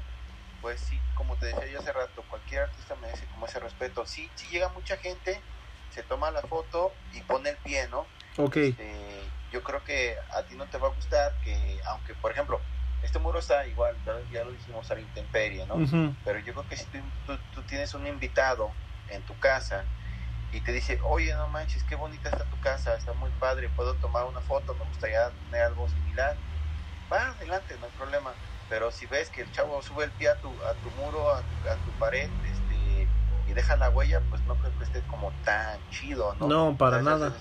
pues 0.61 0.81
sí, 0.83 1.03
como 1.15 1.37
te 1.39 1.47
decía 1.47 1.67
yo 1.67 1.79
hace 1.79 1.93
rato, 1.93 2.27
cualquier 2.27 2.63
artista 2.63 2.97
merece 2.97 3.27
como 3.29 3.47
ese 3.47 3.61
respeto. 3.61 4.07
Sí, 4.07 4.33
sí 4.37 4.49
llega 4.49 4.69
mucha 4.69 4.97
gente, 4.97 5.45
se 5.89 6.03
toma 6.03 6.31
la 6.31 6.43
foto 6.43 6.97
y 7.11 7.23
pone 7.23 7.51
el 7.51 7.59
pie, 7.59 7.89
¿no? 7.89 8.11
Ok. 8.39 8.57
Este, 8.57 9.33
yo 9.51 9.63
creo 9.63 9.83
que 9.83 10.17
a 10.31 10.47
ti 10.47 10.57
no 10.57 10.69
te 10.69 10.79
va 10.79 10.89
a 10.89 10.93
gustar 10.93 11.39
que, 11.41 11.81
aunque, 11.87 12.15
por 12.15 12.31
ejemplo, 12.33 12.65
este 13.03 13.19
muro 13.19 13.39
está 13.39 13.67
igual, 13.67 14.01
ya 14.29 14.45
lo 14.45 14.53
dijimos 14.53 14.91
a 14.91 14.95
la 14.95 15.01
intemperie, 15.01 15.67
¿no? 15.67 15.77
Pero 16.23 16.39
yo 16.41 16.53
creo 16.53 16.67
que 16.67 16.77
si 16.77 16.87
tú, 17.25 17.39
tú, 17.51 17.65
tienes 17.65 17.95
un 17.95 18.07
invitado 18.07 18.77
en 19.07 19.25
tu 19.25 19.39
casa 19.39 19.89
y 20.51 20.61
te 20.61 20.73
dice, 20.73 20.99
oye, 21.05 21.35
no 21.35 21.49
manches, 21.49 21.85
qué 21.85 21.95
bonita 21.95 22.29
está 22.29 22.49
tu 22.49 22.59
casa, 22.59 22.95
está 22.95 23.15
muy 23.15 23.31
padre, 23.33 23.71
puedo 23.71 23.99
tomar 23.99 24.27
una 24.27 24.43
foto, 24.43 24.77
me 24.77 24.85
gustaría 24.85 25.35
tener 25.39 25.63
algo 25.63 25.89
similar, 25.89 26.39
va 27.11 27.31
adelante, 27.31 27.79
no 27.79 27.87
hay 27.87 27.93
problema. 27.93 28.39
Pero 28.71 28.91
si 28.91 29.05
ves 29.07 29.29
que 29.29 29.43
el 29.43 29.53
chavo 29.53 29.83
sube 29.83 30.05
el 30.05 30.13
pie 30.13 30.31
a 30.31 30.37
tu, 30.37 30.49
a 30.49 30.73
tu 30.75 30.91
muro, 31.03 31.31
a 31.31 31.43
tu, 31.43 31.69
a 31.69 31.75
tu 31.75 31.91
pared, 31.99 32.31
este, 32.47 33.09
y 33.47 33.53
deja 33.53 33.77
la 33.77 33.91
huella, 33.91 34.23
pues 34.31 34.41
no 34.47 34.55
creo 34.55 34.73
que 34.79 34.85
esté 34.85 35.03
como 35.03 35.31
tan 35.45 35.79
chido, 35.91 36.35
¿no? 36.37 36.47
No, 36.49 36.77
para 36.79 37.03
nada. 37.03 37.35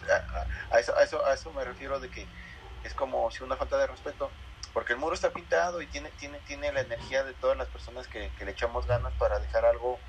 A, 0.72 0.80
eso, 0.80 0.98
a, 0.98 1.04
eso, 1.04 1.26
a 1.26 1.34
eso 1.34 1.54
me 1.54 1.64
refiero 1.64 2.02
de 2.02 2.10
que 2.10 2.28
es 2.84 2.94
como 2.94 3.32
si 3.32 3.44
una 3.44 3.56
falta 3.56 3.78
de 3.78 3.88
respeto 3.88 4.30
porque 4.74 4.94
el 4.94 5.00
muro 5.00 5.16
está 5.16 5.32
pintado 5.32 5.82
y 5.82 5.88
tiene, 5.88 6.12
tiene, 6.12 6.40
tiene 6.40 6.72
la 6.72 6.82
energía 6.82 7.24
de 7.24 7.34
todas 7.34 7.58
las 7.58 7.68
personas 7.68 8.08
que, 8.08 8.32
le 8.40 8.52
echamos 8.52 8.86
ganas 8.86 9.14
para 9.14 9.40
dejar 9.40 9.66
algo 9.66 10.00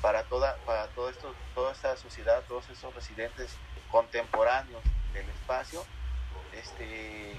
para 0.00 0.24
toda, 0.24 0.56
para 0.66 0.86
todo 0.88 1.08
esto, 1.08 1.34
toda 1.54 1.72
esta 1.72 1.96
sociedad, 1.96 2.42
todos 2.48 2.68
esos 2.70 2.94
residentes 2.94 3.56
contemporáneos 3.90 4.82
del 5.12 5.28
espacio, 5.30 5.84
este 6.52 7.38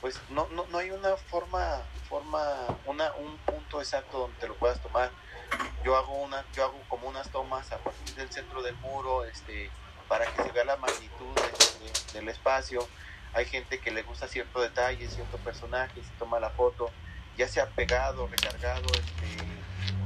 pues 0.00 0.20
no, 0.30 0.48
no, 0.48 0.66
no 0.66 0.78
hay 0.78 0.90
una 0.90 1.16
forma, 1.16 1.82
forma, 2.08 2.38
una, 2.86 3.12
un 3.14 3.36
punto 3.38 3.80
exacto 3.80 4.18
donde 4.18 4.38
te 4.38 4.48
lo 4.48 4.54
puedas 4.54 4.80
tomar. 4.82 5.10
Yo 5.84 5.96
hago 5.96 6.14
una, 6.14 6.44
yo 6.54 6.64
hago 6.64 6.80
como 6.88 7.08
unas 7.08 7.30
tomas 7.30 7.70
a 7.72 7.78
partir 7.78 8.14
del 8.16 8.30
centro 8.30 8.62
del 8.62 8.76
muro, 8.76 9.24
este, 9.24 9.70
para 10.08 10.26
que 10.26 10.42
se 10.42 10.52
vea 10.52 10.64
la 10.64 10.76
magnitud 10.76 11.34
del 12.12 12.28
espacio 12.28 12.86
hay 13.36 13.44
gente 13.44 13.78
que 13.78 13.90
le 13.90 14.02
gusta 14.02 14.26
cierto 14.28 14.62
detalle, 14.62 15.06
cierto 15.10 15.36
personaje, 15.36 16.02
se 16.02 16.10
toma 16.18 16.40
la 16.40 16.48
foto. 16.48 16.90
ya 17.36 17.46
sea 17.46 17.66
pegado, 17.66 18.26
recargado, 18.28 18.86
este, 18.94 19.44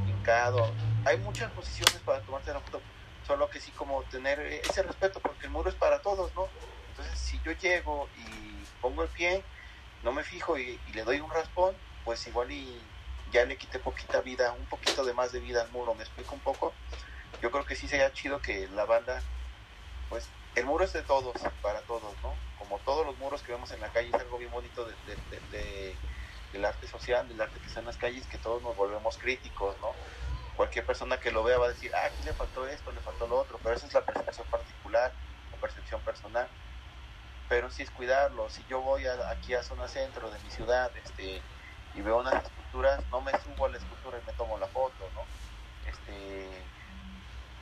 hincado. 0.09 0.68
Hay 1.05 1.16
muchas 1.18 1.49
posiciones 1.53 2.01
para 2.05 2.20
tomarse 2.22 2.53
la 2.53 2.59
foto, 2.59 2.80
solo 3.24 3.49
que 3.49 3.61
sí 3.61 3.70
como 3.70 4.03
tener 4.11 4.41
ese 4.41 4.82
respeto, 4.82 5.20
porque 5.20 5.47
el 5.47 5.53
muro 5.53 5.70
es 5.70 5.76
para 5.76 6.03
todos, 6.03 6.34
¿no? 6.34 6.49
Entonces, 6.88 7.16
si 7.16 7.41
yo 7.45 7.53
llego 7.53 8.09
y 8.16 8.64
pongo 8.80 9.05
el 9.05 9.09
pie, 9.11 9.45
no 10.03 10.12
me 10.12 10.24
fijo 10.24 10.59
y, 10.59 10.78
le 10.94 11.05
doy 11.05 11.20
un 11.20 11.30
raspón, 11.30 11.74
pues 12.05 12.26
igual 12.26 12.51
y 12.51 12.80
ya 13.32 13.44
le 13.44 13.57
quité 13.57 13.78
poquita 13.78 14.20
vida, 14.20 14.53
un 14.53 14.66
poquito 14.66 15.05
de 15.05 15.14
más 15.14 15.32
de 15.32 15.40
vida 15.40 15.62
al 15.62 15.70
muro, 15.70 15.94
me 15.94 16.03
explico 16.03 16.34
un 16.34 16.40
poco. 16.40 16.72
Yo 17.42 17.51
creo 17.51 17.64
que 17.64 17.76
sí 17.76 17.88
sería 17.88 18.12
chido 18.12 18.40
que 18.40 18.68
la 18.68 18.84
banda, 18.84 19.22
pues 20.09 20.28
el 20.57 20.66
muro 20.66 20.84
es 20.84 20.92
de 20.92 21.03
todos, 21.03 21.36
para 21.62 21.80
todos, 21.82 22.14
¿no? 22.22 22.34
Como 22.59 22.78
todos 22.80 23.07
los 23.07 23.16
muros 23.18 23.42
que 23.42 23.53
vemos 23.53 23.70
en 23.70 23.80
la 23.80 23.88
calle, 23.88 24.09
es 24.09 24.14
algo 24.14 24.38
bien 24.38 24.51
bonito 24.51 24.84
de, 24.84 25.94
del 26.53 26.64
arte 26.64 26.88
social, 26.88 27.28
del 27.28 27.40
arte 27.40 27.61
que 27.61 27.66
está 27.66 27.80
en 27.80 27.86
las 27.86 27.96
calles, 27.96 28.26
que 28.26 28.38
todos 28.38 28.62
nos 28.62 28.76
volvemos 28.76 29.16
críticos, 29.18 29.76
¿no? 29.80 29.92
Cualquier 30.57 30.84
persona 30.84 31.20
que 31.20 31.30
lo 31.30 31.44
vea 31.44 31.59
va 31.59 31.66
a 31.66 31.70
decir, 31.70 31.94
ah, 31.94 32.07
aquí 32.07 32.24
le 32.24 32.34
faltó 32.34 32.66
esto, 32.66 32.90
le 32.92 33.01
faltó 33.01 33.26
lo 33.26 33.38
otro, 33.38 33.59
pero 33.62 33.76
esa 33.76 33.86
es 33.86 33.94
la 33.94 34.05
percepción 34.05 34.46
particular 34.48 35.12
o 35.55 35.61
percepción 35.61 36.01
personal. 36.03 36.48
Pero 37.51 37.68
sí 37.68 37.82
es 37.82 37.90
cuidarlo. 37.90 38.48
Si 38.48 38.64
yo 38.68 38.80
voy 38.80 39.05
aquí 39.07 39.55
a 39.55 39.62
zona 39.64 39.88
centro 39.88 40.30
de 40.30 40.38
mi 40.38 40.51
ciudad 40.51 40.90
este, 40.96 41.42
y 41.94 42.01
veo 42.01 42.20
unas 42.20 42.44
esculturas, 42.44 43.03
no 43.11 43.20
me 43.20 43.32
subo 43.32 43.66
a 43.66 43.68
la 43.68 43.76
escultura 43.76 44.18
y 44.22 44.26
me 44.26 44.32
tomo 44.34 44.57
la 44.57 44.68
foto, 44.68 45.05
¿no? 45.16 45.90
Este, 45.90 46.48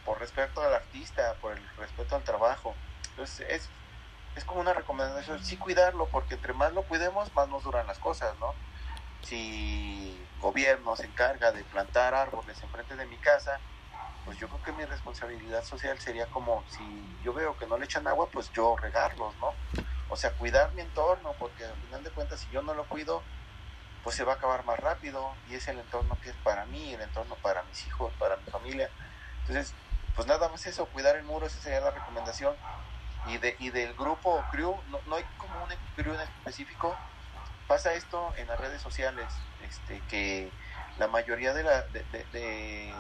por 0.05 0.21
respeto 0.21 0.61
al 0.61 0.75
artista, 0.75 1.35
por 1.41 1.57
el 1.57 1.69
respeto 1.79 2.17
al 2.17 2.23
trabajo. 2.23 2.75
Entonces 3.13 3.47
es, 3.49 3.69
es 4.37 4.45
como 4.45 4.61
una 4.61 4.75
recomendación, 4.75 5.43
sí 5.43 5.57
cuidarlo, 5.57 6.05
porque 6.13 6.35
entre 6.35 6.53
más 6.53 6.75
lo 6.75 6.83
cuidemos, 6.83 7.35
más 7.35 7.49
nos 7.49 7.65
duran 7.65 7.87
las 7.87 7.99
cosas, 7.99 8.39
¿no? 8.41 8.53
Si 9.23 10.23
gobierno 10.43 10.97
se 10.97 11.07
encarga 11.07 11.51
de 11.51 11.65
plantar 11.65 12.15
árboles 12.15 12.63
enfrente 12.63 12.95
de 12.95 13.07
mi 13.07 13.17
casa, 13.17 13.59
pues 14.29 14.39
yo 14.39 14.47
creo 14.47 14.63
que 14.63 14.73
mi 14.73 14.85
responsabilidad 14.85 15.65
social 15.65 15.99
sería 15.99 16.27
como 16.27 16.63
si 16.69 16.85
yo 17.25 17.33
veo 17.33 17.57
que 17.57 17.67
no 17.67 17.79
le 17.79 17.87
echan 17.87 18.07
agua, 18.07 18.29
pues 18.31 18.53
yo 18.53 18.77
regarlos, 18.77 19.35
¿no? 19.39 19.55
O 20.11 20.17
sea, 20.17 20.33
cuidar 20.33 20.71
mi 20.75 20.83
entorno, 20.83 21.35
porque 21.39 21.65
al 21.65 21.75
final 21.77 22.05
de 22.05 22.11
cuentas, 22.11 22.39
si 22.41 22.51
yo 22.51 22.61
no 22.61 22.75
lo 22.75 22.85
cuido, 22.85 23.23
pues 24.05 24.17
se 24.17 24.25
va 24.25 24.33
a 24.33 24.35
acabar 24.35 24.67
más 24.67 24.79
rápido 24.81 25.33
y 25.49 25.55
es 25.55 25.67
el 25.69 25.79
entorno 25.79 26.15
que 26.23 26.29
es 26.29 26.37
para 26.45 26.67
mí, 26.67 26.93
el 26.93 27.01
entorno 27.01 27.37
para 27.37 27.63
mis 27.63 27.87
hijos, 27.87 28.13
para 28.19 28.37
mi 28.37 28.51
familia. 28.51 28.91
Entonces, 29.41 29.73
pues 30.15 30.29
nada 30.29 30.51
más 30.51 30.67
eso, 30.67 30.85
cuidar 30.85 31.17
el 31.17 31.25
muro, 31.25 31.47
esa 31.47 31.59
sería 31.63 31.81
la 31.81 31.91
recomendación. 31.91 32.55
Y, 33.29 33.39
de, 33.39 33.57
y 33.59 33.71
del 33.71 33.95
grupo 33.95 34.45
crew, 34.51 34.77
no, 34.89 35.01
no 35.07 35.17
hay 35.17 35.25
como 35.39 35.65
un 35.65 35.71
crew 35.97 36.13
en 36.13 36.21
específico. 36.21 36.95
Pasa 37.67 37.95
esto 37.95 38.31
en 38.37 38.47
las 38.47 38.61
redes 38.61 38.83
sociales, 38.83 39.27
este, 39.63 40.03
que 40.11 40.53
la 40.99 41.09
mayoría 41.09 41.55
de, 41.55 41.63
la, 41.63 41.81
de, 41.81 42.05
de, 42.33 42.93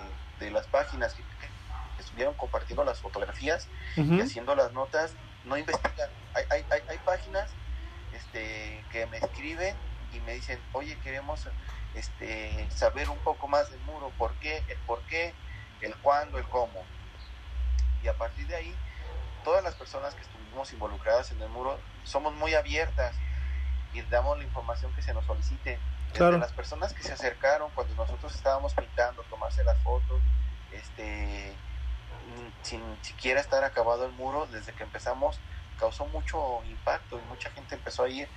las 0.50 0.66
páginas 0.66 1.14
que, 1.14 1.22
estuvieron 1.98 2.34
compartiendo 2.34 2.84
las 2.84 3.00
fotografías 3.00 3.66
y 3.96 4.20
haciendo 4.20 4.54
las 4.54 4.72
notas, 4.72 5.14
no 5.44 5.56
investigan. 5.56 6.08
Hay, 6.32 6.44
hay, 6.48 6.64
hay, 6.70 6.80
hay, 6.88 6.98
páginas 6.98 7.50
este, 8.14 8.84
que 8.92 9.06
me 9.06 9.18
escriben 9.18 9.74
y 10.12 10.20
me 10.20 10.34
dicen, 10.34 10.60
oye, 10.72 10.96
queremos 11.00 11.48
este, 11.94 12.70
saber 12.70 13.10
un 13.10 13.18
poco 13.18 13.48
más 13.48 13.68
del 13.70 13.80
muro, 13.80 14.12
por 14.16 14.32
qué, 14.34 14.62
el 14.68 14.78
por 14.86 15.02
qué, 15.02 15.34
el 15.80 15.94
cuándo, 15.96 16.38
el 16.38 16.44
cómo 16.44 16.84
y 18.02 18.08
a 18.08 18.14
partir 18.14 18.46
de 18.46 18.56
ahí 18.56 18.74
todas 19.44 19.62
las 19.62 19.74
personas 19.74 20.14
que 20.14 20.22
estuvimos 20.22 20.72
involucradas 20.72 21.30
en 21.32 21.42
el 21.42 21.48
muro 21.48 21.78
somos 22.04 22.34
muy 22.34 22.54
abiertas 22.54 23.14
y 23.92 24.02
damos 24.02 24.38
la 24.38 24.44
información 24.44 24.92
que 24.94 25.02
se 25.02 25.14
nos 25.14 25.24
solicite. 25.24 25.78
Desde 26.12 26.38
las 26.38 26.52
personas 26.52 26.92
que 26.92 27.02
se 27.02 27.12
acercaron 27.12 27.70
cuando 27.74 27.94
nosotros 27.94 28.34
estábamos 28.34 28.74
pintando, 28.74 29.22
tomarse 29.24 29.62
las 29.64 29.78
fotos, 29.82 30.20
este, 30.72 31.52
mm, 32.26 32.64
sin 32.64 32.82
siquiera 33.02 33.40
estar 33.40 33.62
acabado 33.64 34.06
el 34.06 34.12
muro, 34.12 34.46
desde 34.46 34.72
que 34.72 34.82
empezamos 34.82 35.38
causó 35.78 36.06
mucho 36.06 36.62
impacto 36.64 37.18
y 37.18 37.28
mucha 37.28 37.50
gente 37.50 37.76
empezó 37.76 38.04
a 38.04 38.08
ir. 38.08 38.28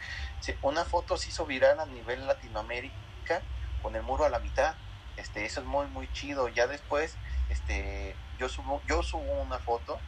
Una 0.61 0.85
foto 0.85 1.17
se 1.17 1.29
hizo 1.29 1.45
viral 1.45 1.79
a 1.79 1.85
nivel 1.87 2.27
Latinoamérica 2.27 3.41
con 3.81 3.95
el 3.95 4.03
muro 4.03 4.25
a 4.25 4.29
la 4.29 4.39
mitad. 4.39 4.75
Este, 5.17 5.45
eso 5.45 5.61
es 5.61 5.65
muy 5.65 5.87
muy 5.87 6.11
chido. 6.13 6.47
Ya 6.49 6.67
después 6.67 7.15
este, 7.49 8.15
yo 8.39 8.47
subo, 8.47 8.81
yo 8.87 9.03
subo 9.03 9.41
una 9.41 9.59
foto 9.59 9.99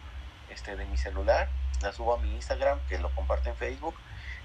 este, 0.49 0.75
de 0.75 0.85
mi 0.85 0.97
celular, 0.97 1.49
la 1.81 1.91
subo 1.91 2.15
a 2.15 2.17
mi 2.17 2.33
Instagram, 2.35 2.79
que 2.87 2.97
lo 2.97 3.13
comparte 3.13 3.49
en 3.49 3.55
Facebook, 3.55 3.95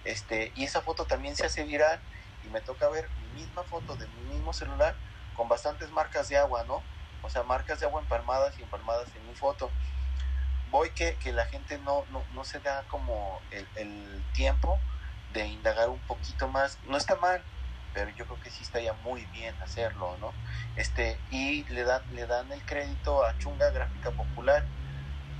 este, 0.05 0.53
y 0.57 0.65
esa 0.65 0.81
foto 0.83 1.05
también 1.05 1.37
se 1.37 1.47
hace 1.47 1.65
viral 1.65 2.01
y 2.49 2.51
me 2.53 2.61
toca 2.61 2.89
ver 2.89 3.09
mi 3.21 3.43
misma 3.43 3.63
foto 3.65 3.97
de 3.97 4.07
mi 4.09 4.23
mismo 4.35 4.53
celular 4.53 4.97
con 5.35 5.49
bastantes 5.49 5.91
marcas 5.91 6.29
de 6.29 6.37
agua, 6.37 6.65
¿no? 6.65 6.83
O 7.23 7.29
sea, 7.31 7.43
marcas 7.43 7.81
de 7.81 7.87
agua 7.87 8.01
empalmadas 8.01 8.59
y 8.59 8.63
empalmadas 8.63 9.15
en 9.15 9.27
mi 9.29 9.35
foto. 9.35 9.71
Voy 10.71 10.91
que, 10.91 11.17
que 11.17 11.33
la 11.33 11.45
gente 11.47 11.79
no, 11.79 12.05
no, 12.11 12.25
no 12.33 12.45
se 12.45 12.59
da 12.61 12.85
como 12.89 13.41
el, 13.51 13.67
el 13.77 14.23
tiempo 14.33 14.79
de 15.33 15.47
indagar 15.47 15.89
un 15.89 16.01
poquito 16.01 16.49
más. 16.49 16.79
No 16.85 16.97
está 16.97 17.17
mal, 17.17 17.45
pero 17.95 18.11
yo 18.11 18.27
creo 18.27 18.41
que 18.41 18.51
sí 18.51 18.63
estaría 18.63 18.93
muy 18.95 19.25
bien 19.27 19.55
hacerlo, 19.63 20.17
¿no? 20.19 20.33
Este, 20.77 21.21
y 21.31 21.65
le 21.65 21.85
dan, 21.85 22.03
le 22.13 22.27
dan 22.27 22.51
el 22.53 22.65
crédito 22.65 23.25
a 23.25 23.37
Chunga 23.39 23.71
Gráfica 23.71 24.11
Popular, 24.11 24.65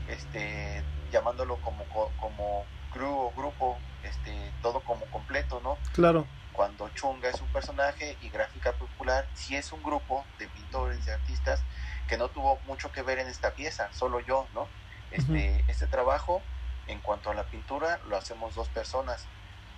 este, 0.09 0.85
llamándolo 1.11 1.57
como, 1.61 1.85
como 2.17 2.65
crew 2.93 3.19
o 3.19 3.33
grupo, 3.33 3.79
este, 4.03 4.53
todo 4.63 4.81
como 4.85 5.05
completo, 5.07 5.61
¿no? 5.61 5.79
Claro. 5.93 6.27
Cuando 6.59 6.89
Chunga 6.89 7.29
es 7.29 7.41
un 7.41 7.47
personaje 7.53 8.17
y 8.21 8.31
Gráfica 8.31 8.73
Popular 8.73 9.29
sí 9.35 9.55
es 9.55 9.71
un 9.71 9.81
grupo 9.81 10.25
de 10.41 10.49
pintores, 10.49 11.07
de 11.07 11.13
artistas, 11.13 11.63
que 12.09 12.19
no 12.19 12.31
tuvo 12.31 12.59
mucho 12.67 12.91
que 12.91 13.03
ver 13.03 13.21
en 13.21 13.29
esta 13.29 13.53
pieza, 13.53 13.93
solo 13.93 14.19
yo, 14.19 14.45
¿no? 14.55 14.67
Este, 15.13 15.65
este 15.69 15.87
trabajo, 15.87 16.43
en 16.89 16.99
cuanto 16.99 17.31
a 17.31 17.35
la 17.35 17.45
pintura, 17.45 18.01
lo 18.09 18.17
hacemos 18.17 18.57
dos 18.57 18.69
personas. 18.71 19.25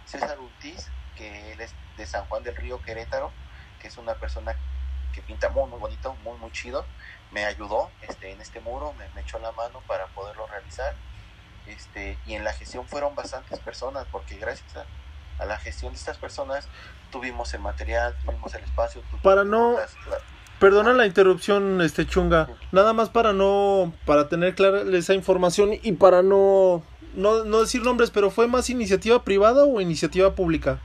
César 0.06 0.38
Ortiz, 0.38 0.88
que 1.18 1.52
él 1.52 1.60
es 1.60 1.74
de 1.98 2.06
San 2.06 2.24
Juan 2.24 2.44
del 2.44 2.56
Río 2.56 2.80
Querétaro, 2.80 3.30
que 3.78 3.88
es 3.88 3.98
una 3.98 4.14
persona 4.14 4.56
que 5.12 5.20
pinta 5.20 5.50
muy, 5.50 5.68
muy 5.68 5.78
bonito, 5.78 6.14
muy, 6.24 6.38
muy 6.38 6.50
chido. 6.50 6.86
Me 7.30 7.44
ayudó 7.44 7.90
este, 8.08 8.32
en 8.32 8.40
este 8.40 8.58
muro, 8.60 8.94
me, 8.94 9.20
echó 9.20 9.38
la 9.38 9.52
mano 9.52 9.82
para 9.86 10.06
poderlo 10.06 10.46
realizar. 10.46 10.94
Este, 11.66 12.16
y 12.24 12.36
en 12.36 12.42
la 12.42 12.54
gestión 12.54 12.88
fueron 12.88 13.14
bastantes 13.14 13.58
personas, 13.58 14.06
porque 14.10 14.38
gracias 14.38 14.78
a, 14.78 14.86
la 15.44 15.58
gestión 15.58 15.92
de 15.92 15.98
estas 15.98 16.18
personas 16.18 16.68
tuvimos 17.10 17.52
el 17.54 17.60
material, 17.60 18.16
tuvimos 18.24 18.54
el 18.54 18.64
espacio. 18.64 19.02
para 19.22 19.44
no... 19.44 19.76
Perdona 20.60 20.92
la 20.92 21.06
interrupción, 21.06 21.80
este 21.80 22.06
chunga. 22.06 22.46
Nada 22.70 22.92
más 22.92 23.08
para 23.08 23.32
no, 23.32 23.94
para 24.04 24.28
tener 24.28 24.54
clara 24.54 24.82
esa 24.92 25.14
información 25.14 25.70
y 25.82 25.92
para 25.92 26.22
no, 26.22 26.82
no, 27.14 27.44
no 27.44 27.62
decir 27.62 27.82
nombres, 27.82 28.10
pero 28.10 28.30
fue 28.30 28.46
más 28.46 28.68
iniciativa 28.68 29.24
privada 29.24 29.64
o 29.64 29.80
iniciativa 29.80 30.34
pública. 30.34 30.78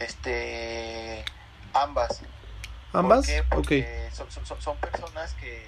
Este, 0.00 1.24
ambas. 1.72 2.22
¿Ambas? 2.92 3.30
Porque 3.48 4.08
son, 4.12 4.60
son, 4.60 4.76
personas 4.78 5.34
que, 5.34 5.66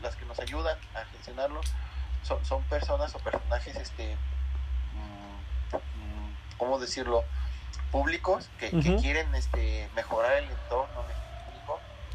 las, 0.00 0.14
que 0.14 0.24
nos 0.26 0.38
ayudan 0.38 0.78
a 0.94 1.04
gestionarlo, 1.06 1.60
son, 2.22 2.44
son 2.44 2.62
personas 2.64 3.14
o 3.16 3.18
personajes, 3.18 3.74
este, 3.74 4.16
mm, 4.94 5.72
¿cómo 6.62 6.78
decirlo? 6.78 7.24
Públicos 7.90 8.48
que, 8.56 8.70
quieren 9.00 9.34
este, 9.34 9.90
mejorar 9.96 10.34
el 10.34 10.48
entorno, 10.48 11.04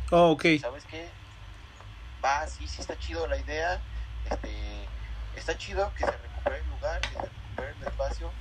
Oh, 0.09 0.31
ok. 0.31 0.45
¿Sabes 0.61 0.85
qué? 0.85 1.09
Va, 2.23 2.47
sí, 2.47 2.65
sí 2.65 2.79
está 2.79 2.97
chido 2.97 3.27
la 3.27 3.37
idea. 3.37 3.77
Este, 4.23 4.87
está 5.35 5.57
chido 5.57 5.91
que 5.95 6.05
se 6.05 6.11
recupere 6.11 6.59
el 6.59 6.69
lugar, 6.69 7.01
que 7.01 7.09
se 7.09 7.21
recupere 7.23 7.73
el 7.81 7.87
espacio 7.87 8.31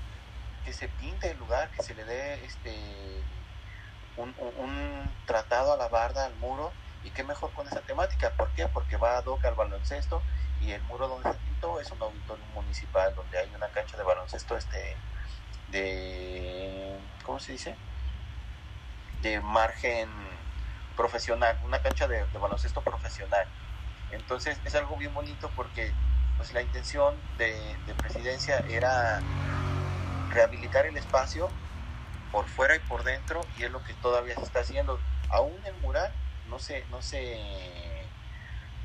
que 0.64 0.72
se 0.72 0.86
pinte 0.86 1.28
el 1.32 1.38
lugar, 1.38 1.68
que 1.70 1.82
se 1.82 1.92
le 1.96 2.04
dé 2.04 2.44
este 2.44 2.72
un, 4.16 4.32
tratado 5.26 5.72
a 5.72 5.76
la 5.76 5.88
barda, 5.88 6.24
al 6.24 6.36
muro, 6.36 6.72
y 7.02 7.10
qué 7.10 7.24
mejor 7.24 7.52
con 7.52 7.66
esa 7.66 7.80
temática. 7.80 8.30
¿Por 8.36 8.48
qué? 8.50 8.68
Porque 8.68 8.96
va 8.96 9.18
a 9.18 9.20
hoc 9.26 9.44
al 9.44 9.56
baloncesto 9.56 10.22
y 10.62 10.70
el 10.70 10.82
muro 10.82 11.08
donde 11.08 11.32
se 11.32 11.38
pintó 11.38 11.80
es 11.80 11.90
un 11.90 12.00
auditorio 12.00 12.44
municipal 12.54 13.12
donde 13.16 13.38
hay 13.38 13.52
una 13.56 13.68
cancha 13.70 13.96
de 13.96 14.04
baloncesto 14.04 14.56
este 14.56 14.96
de 15.70 16.96
¿cómo 17.24 17.38
se 17.40 17.52
dice? 17.52 17.74
de 19.22 19.40
margen 19.40 20.08
profesional, 20.96 21.58
una 21.64 21.80
cancha 21.80 22.06
de, 22.06 22.24
baloncesto 22.40 22.80
profesional. 22.82 23.46
Entonces 24.12 24.58
es 24.64 24.74
algo 24.74 24.96
bien 24.96 25.12
bonito 25.14 25.50
porque 25.56 25.92
pues 26.36 26.52
la 26.52 26.62
intención 26.62 27.14
de, 27.38 27.52
de 27.86 27.94
presidencia 27.94 28.64
era 28.68 29.20
rehabilitar 30.30 30.86
el 30.86 30.96
espacio 30.96 31.48
por 32.30 32.46
fuera 32.46 32.76
y 32.76 32.78
por 32.80 33.04
dentro 33.04 33.40
y 33.58 33.64
es 33.64 33.70
lo 33.70 33.82
que 33.82 33.94
todavía 33.94 34.34
se 34.36 34.42
está 34.42 34.60
haciendo. 34.60 35.00
Aún 35.30 35.58
el 35.64 35.74
mural 35.82 36.12
no 36.48 36.58
se, 36.58 36.84
no 36.90 37.02
se, 37.02 37.40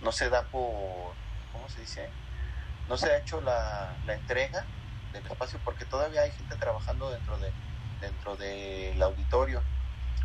no 0.02 0.12
se 0.12 0.30
da 0.30 0.44
por, 0.44 1.14
¿cómo 1.52 1.70
se 1.70 1.82
dice? 1.82 2.10
No 2.90 2.98
se 2.98 3.12
ha 3.12 3.18
hecho 3.18 3.42
la, 3.42 3.94
la 4.06 4.14
entrega 4.14 4.66
del 5.14 5.26
espacio 5.26 5.60
porque 5.64 5.86
todavía 5.86 6.22
hay 6.22 6.32
gente 6.32 6.56
trabajando 6.56 7.10
dentro 7.10 7.38
de 7.38 7.52
dentro 8.02 8.36
del 8.36 9.02
auditorio. 9.02 9.62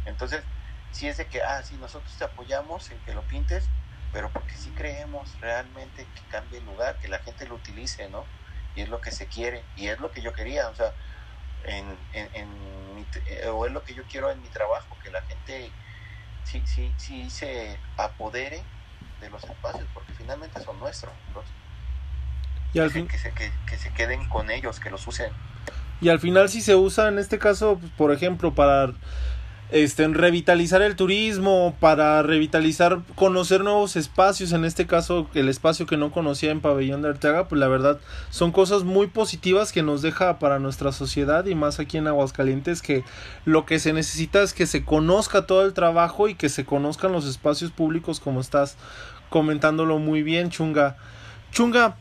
Entonces, 0.07 0.43
si 0.91 1.09
es 1.09 1.19
de 1.19 1.27
que, 1.27 1.43
ah, 1.43 1.63
sí, 1.63 1.77
nosotros 1.77 2.17
te 2.17 2.25
apoyamos 2.25 2.91
en 2.91 2.99
que 3.01 3.15
lo 3.15 3.23
pintes, 3.23 3.69
pero 4.13 4.31
porque 4.33 4.55
sí 4.55 4.71
creemos 4.71 5.39
realmente 5.41 6.07
que 6.07 6.23
cambie 6.31 6.59
el 6.59 6.65
lugar, 6.65 6.99
que 6.99 7.09
la 7.09 7.19
gente 7.19 7.47
lo 7.47 7.57
utilice, 7.57 8.09
¿no? 8.09 8.25
Y 8.75 8.83
es 8.83 8.89
lo 8.89 9.01
que 9.01 9.11
se 9.11 9.27
quiere, 9.27 9.63
y 9.77 9.89
es 9.89 10.01
lo 10.01 10.11
que 10.11 10.23
yo 10.23 10.33
quería, 10.33 10.69
o 10.69 10.75
sea, 10.75 10.93
en, 11.65 11.99
en, 12.13 13.07
eh, 13.27 13.49
o 13.49 13.67
es 13.67 13.73
lo 13.73 13.83
que 13.83 13.95
yo 13.95 14.05
quiero 14.05 14.31
en 14.31 14.41
mi 14.41 14.49
trabajo, 14.49 14.97
que 15.03 15.11
la 15.11 15.21
gente 15.23 15.71
sí, 16.45 16.63
sí, 16.67 16.93
sí 16.97 17.29
se 17.31 17.79
apodere 17.97 18.63
de 19.21 19.31
los 19.31 19.43
espacios, 19.45 19.87
porque 19.93 20.15
finalmente 20.15 20.61
son 20.63 20.79
nuestros. 20.79 21.13
Y 22.77 22.81
al 22.81 22.91
fin... 22.91 23.09
que, 23.09 23.17
se, 23.17 23.33
que, 23.33 23.51
que 23.67 23.79
se 23.79 23.91
queden 23.93 24.29
con 24.29 24.51
ellos, 24.51 24.81
que 24.81 24.91
los 24.91 25.07
usen. 25.07 25.33
Y 26.03 26.11
al 26.11 26.21
final 26.21 26.51
si 26.51 26.61
se 26.61 26.75
usa 26.75 27.09
en 27.09 27.19
este 27.19 27.39
caso, 27.39 27.79
pues, 27.81 27.91
por 27.93 28.13
ejemplo, 28.13 28.55
para 28.55 28.93
este, 29.71 30.07
revitalizar 30.09 30.83
el 30.83 30.95
turismo, 30.95 31.75
para 31.81 32.23
revitalizar, 32.23 33.01
conocer 33.15 33.65
nuevos 33.65 33.97
espacios, 33.97 34.53
en 34.53 34.67
este 34.67 34.87
caso 34.87 35.27
el 35.33 35.49
espacio 35.49 35.87
que 35.87 35.97
no 35.97 36.13
conocía 36.13 36.51
en 36.51 36.61
Pabellón 36.61 37.01
de 37.01 37.09
Arteaga, 37.09 37.49
pues 37.49 37.59
la 37.59 37.69
verdad 37.69 37.99
son 38.29 38.53
cosas 38.53 38.85
muy 38.85 39.07
positivas 39.07 39.73
que 39.73 39.83
nos 39.83 40.03
deja 40.03 40.39
para 40.39 40.59
nuestra 40.59 40.93
sociedad 40.93 41.47
y 41.47 41.55
más 41.55 41.81
aquí 41.81 41.97
en 41.97 42.09
Aguascalientes 42.09 42.83
que 42.83 43.05
lo 43.47 43.65
que 43.65 43.79
se 43.79 43.95
necesita 43.95 44.43
es 44.43 44.53
que 44.53 44.67
se 44.67 44.85
conozca 44.85 45.47
todo 45.47 45.65
el 45.65 45.73
trabajo 45.73 46.29
y 46.29 46.35
que 46.35 46.51
se 46.51 46.67
conozcan 46.67 47.13
los 47.13 47.27
espacios 47.27 47.71
públicos 47.71 48.21
como 48.21 48.43
estás 48.43 48.77
comentándolo 49.31 49.99
muy 49.99 50.23
bien, 50.23 50.51
Chunga. 50.51 50.97
Chunga, 51.51 51.97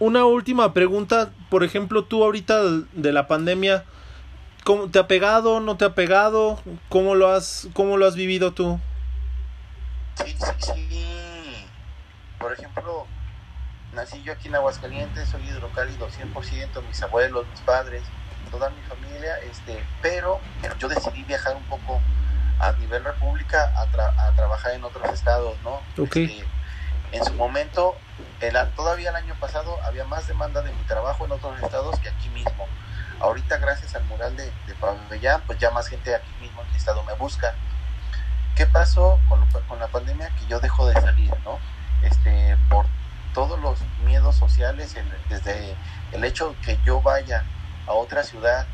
una 0.00 0.24
última 0.24 0.72
pregunta, 0.72 1.30
por 1.50 1.62
ejemplo, 1.62 2.04
tú 2.04 2.24
ahorita 2.24 2.62
de 2.92 3.12
la 3.12 3.28
pandemia, 3.28 3.84
¿cómo, 4.64 4.90
¿te 4.90 4.98
ha 4.98 5.06
pegado, 5.06 5.60
no 5.60 5.76
te 5.76 5.84
ha 5.84 5.94
pegado? 5.94 6.58
¿Cómo 6.88 7.14
lo 7.14 7.28
has, 7.28 7.68
cómo 7.74 7.98
lo 7.98 8.06
has 8.06 8.16
vivido 8.16 8.52
tú? 8.52 8.80
Sí, 10.24 10.34
sí, 10.58 10.72
sí. 10.88 11.66
Por 12.38 12.52
ejemplo, 12.54 13.06
nací 13.94 14.22
yo 14.22 14.32
aquí 14.32 14.48
en 14.48 14.54
Aguascalientes, 14.56 15.28
soy 15.28 15.42
hidrocálido 15.46 16.08
100%, 16.08 16.82
mis 16.88 17.02
abuelos, 17.02 17.46
mis 17.50 17.60
padres, 17.60 18.02
toda 18.50 18.70
mi 18.70 18.80
familia, 18.82 19.38
este, 19.50 19.84
pero 20.00 20.40
yo 20.78 20.88
decidí 20.88 21.22
viajar 21.24 21.56
un 21.56 21.64
poco 21.64 22.00
a 22.58 22.72
nivel 22.72 23.04
república 23.04 23.72
a, 23.76 23.82
a 23.82 24.32
trabajar 24.32 24.72
en 24.72 24.84
otros 24.84 25.08
estados, 25.12 25.56
¿no? 25.62 25.80
Okay. 26.02 26.24
Este, 26.24 26.59
en 27.12 27.24
su 27.24 27.34
momento, 27.34 27.96
el, 28.40 28.56
todavía 28.74 29.10
el 29.10 29.16
año 29.16 29.34
pasado 29.40 29.78
había 29.84 30.04
más 30.04 30.26
demanda 30.28 30.62
de 30.62 30.72
mi 30.72 30.82
trabajo 30.84 31.24
en 31.24 31.32
otros 31.32 31.60
estados 31.62 31.98
que 31.98 32.08
aquí 32.08 32.28
mismo. 32.30 32.66
Ahorita, 33.20 33.58
gracias 33.58 33.94
al 33.94 34.04
mural 34.04 34.36
de, 34.36 34.44
de 34.66 34.74
Pabellán, 34.80 35.42
pues 35.46 35.58
ya 35.58 35.70
más 35.70 35.88
gente 35.88 36.14
aquí 36.14 36.32
mismo 36.40 36.62
en 36.62 36.68
el 36.68 36.76
estado 36.76 37.02
me 37.04 37.12
busca. 37.14 37.54
¿Qué 38.54 38.66
pasó 38.66 39.18
con, 39.28 39.40
la 39.78 39.88
pandemia? 39.88 40.30
Que 40.36 40.46
yo 40.46 40.60
dejo 40.60 40.86
de 40.86 40.94
salir, 41.00 41.32
¿no? 41.44 41.58
Este, 42.02 42.56
por 42.68 42.86
todos 43.34 43.58
los 43.60 43.78
miedos 44.04 44.36
sociales, 44.36 44.94
desde 45.28 45.76
el 46.12 46.24
hecho 46.24 46.54
que 46.64 46.78
yo 46.84 47.00
vaya 47.00 47.44
a 47.86 47.92
otra 47.92 48.22
ciudad 48.22 48.66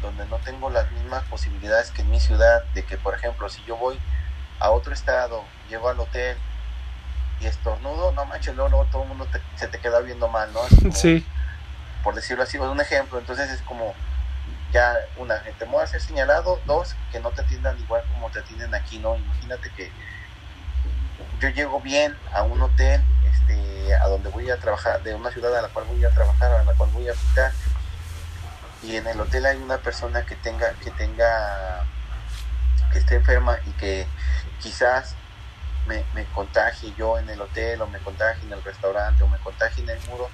donde 0.00 0.26
no 0.26 0.36
tengo 0.38 0.68
las 0.70 0.90
mismas 0.92 1.22
posibilidades 1.24 1.90
que 1.92 2.02
en 2.02 2.10
mi 2.10 2.20
ciudad, 2.20 2.64
de 2.74 2.84
que, 2.84 2.96
por 2.96 3.14
ejemplo, 3.14 3.48
si 3.48 3.62
yo 3.64 3.76
voy 3.76 3.98
a 4.58 4.70
otro 4.70 4.92
estado, 4.92 5.44
llego 5.68 5.88
al 5.88 6.00
hotel 6.00 6.36
y 7.42 7.46
estornudo, 7.46 8.12
no 8.12 8.24
manches, 8.26 8.54
luego, 8.54 8.86
todo 8.90 9.02
el 9.02 9.08
mundo 9.08 9.28
se 9.56 9.68
te 9.68 9.80
queda 9.80 10.00
viendo 10.00 10.28
mal, 10.28 10.52
¿no? 10.52 10.60
sí. 10.92 11.26
Por 12.04 12.14
decirlo 12.14 12.42
así, 12.44 12.58
un 12.58 12.80
ejemplo, 12.80 13.18
entonces 13.18 13.50
es 13.50 13.60
como, 13.62 13.94
ya, 14.72 14.96
una, 15.16 15.42
te 15.42 15.64
voy 15.64 15.82
a 15.82 15.86
ser 15.86 16.00
señalado, 16.00 16.60
dos, 16.66 16.94
que 17.10 17.20
no 17.20 17.30
te 17.30 17.42
atiendan 17.42 17.78
igual 17.78 18.02
como 18.12 18.30
te 18.30 18.40
atienden 18.40 18.74
aquí, 18.74 18.98
¿no? 18.98 19.16
Imagínate 19.16 19.70
que 19.76 19.90
yo 21.40 21.48
llego 21.48 21.80
bien 21.80 22.16
a 22.32 22.42
un 22.44 22.60
hotel, 22.62 23.02
este, 23.24 23.94
a 23.96 24.06
donde 24.08 24.30
voy 24.30 24.48
a 24.50 24.58
trabajar, 24.58 25.02
de 25.02 25.14
una 25.14 25.30
ciudad 25.30 25.56
a 25.56 25.62
la 25.62 25.68
cual 25.68 25.86
voy 25.86 26.04
a 26.04 26.10
trabajar, 26.10 26.52
a 26.52 26.64
la 26.64 26.72
cual 26.74 26.90
voy 26.92 27.08
a 27.08 27.12
visitar, 27.12 27.52
y 28.82 28.96
en 28.96 29.06
el 29.06 29.20
hotel 29.20 29.46
hay 29.46 29.58
una 29.58 29.78
persona 29.78 30.24
que 30.24 30.36
tenga, 30.36 30.72
que 30.74 30.90
tenga, 30.92 31.84
que 32.92 32.98
esté 32.98 33.16
enferma 33.16 33.58
y 33.66 33.70
que 33.72 34.06
quizás 34.60 35.14
me, 35.86 36.04
me 36.14 36.24
contagie 36.26 36.94
yo 36.96 37.18
en 37.18 37.28
el 37.28 37.40
hotel 37.40 37.80
o 37.82 37.86
me 37.86 37.98
contagie 37.98 38.44
en 38.44 38.52
el 38.52 38.62
restaurante 38.62 39.22
o 39.22 39.28
me 39.28 39.38
contagie 39.38 39.82
en 39.82 39.90
el 39.90 40.08
muro, 40.08 40.28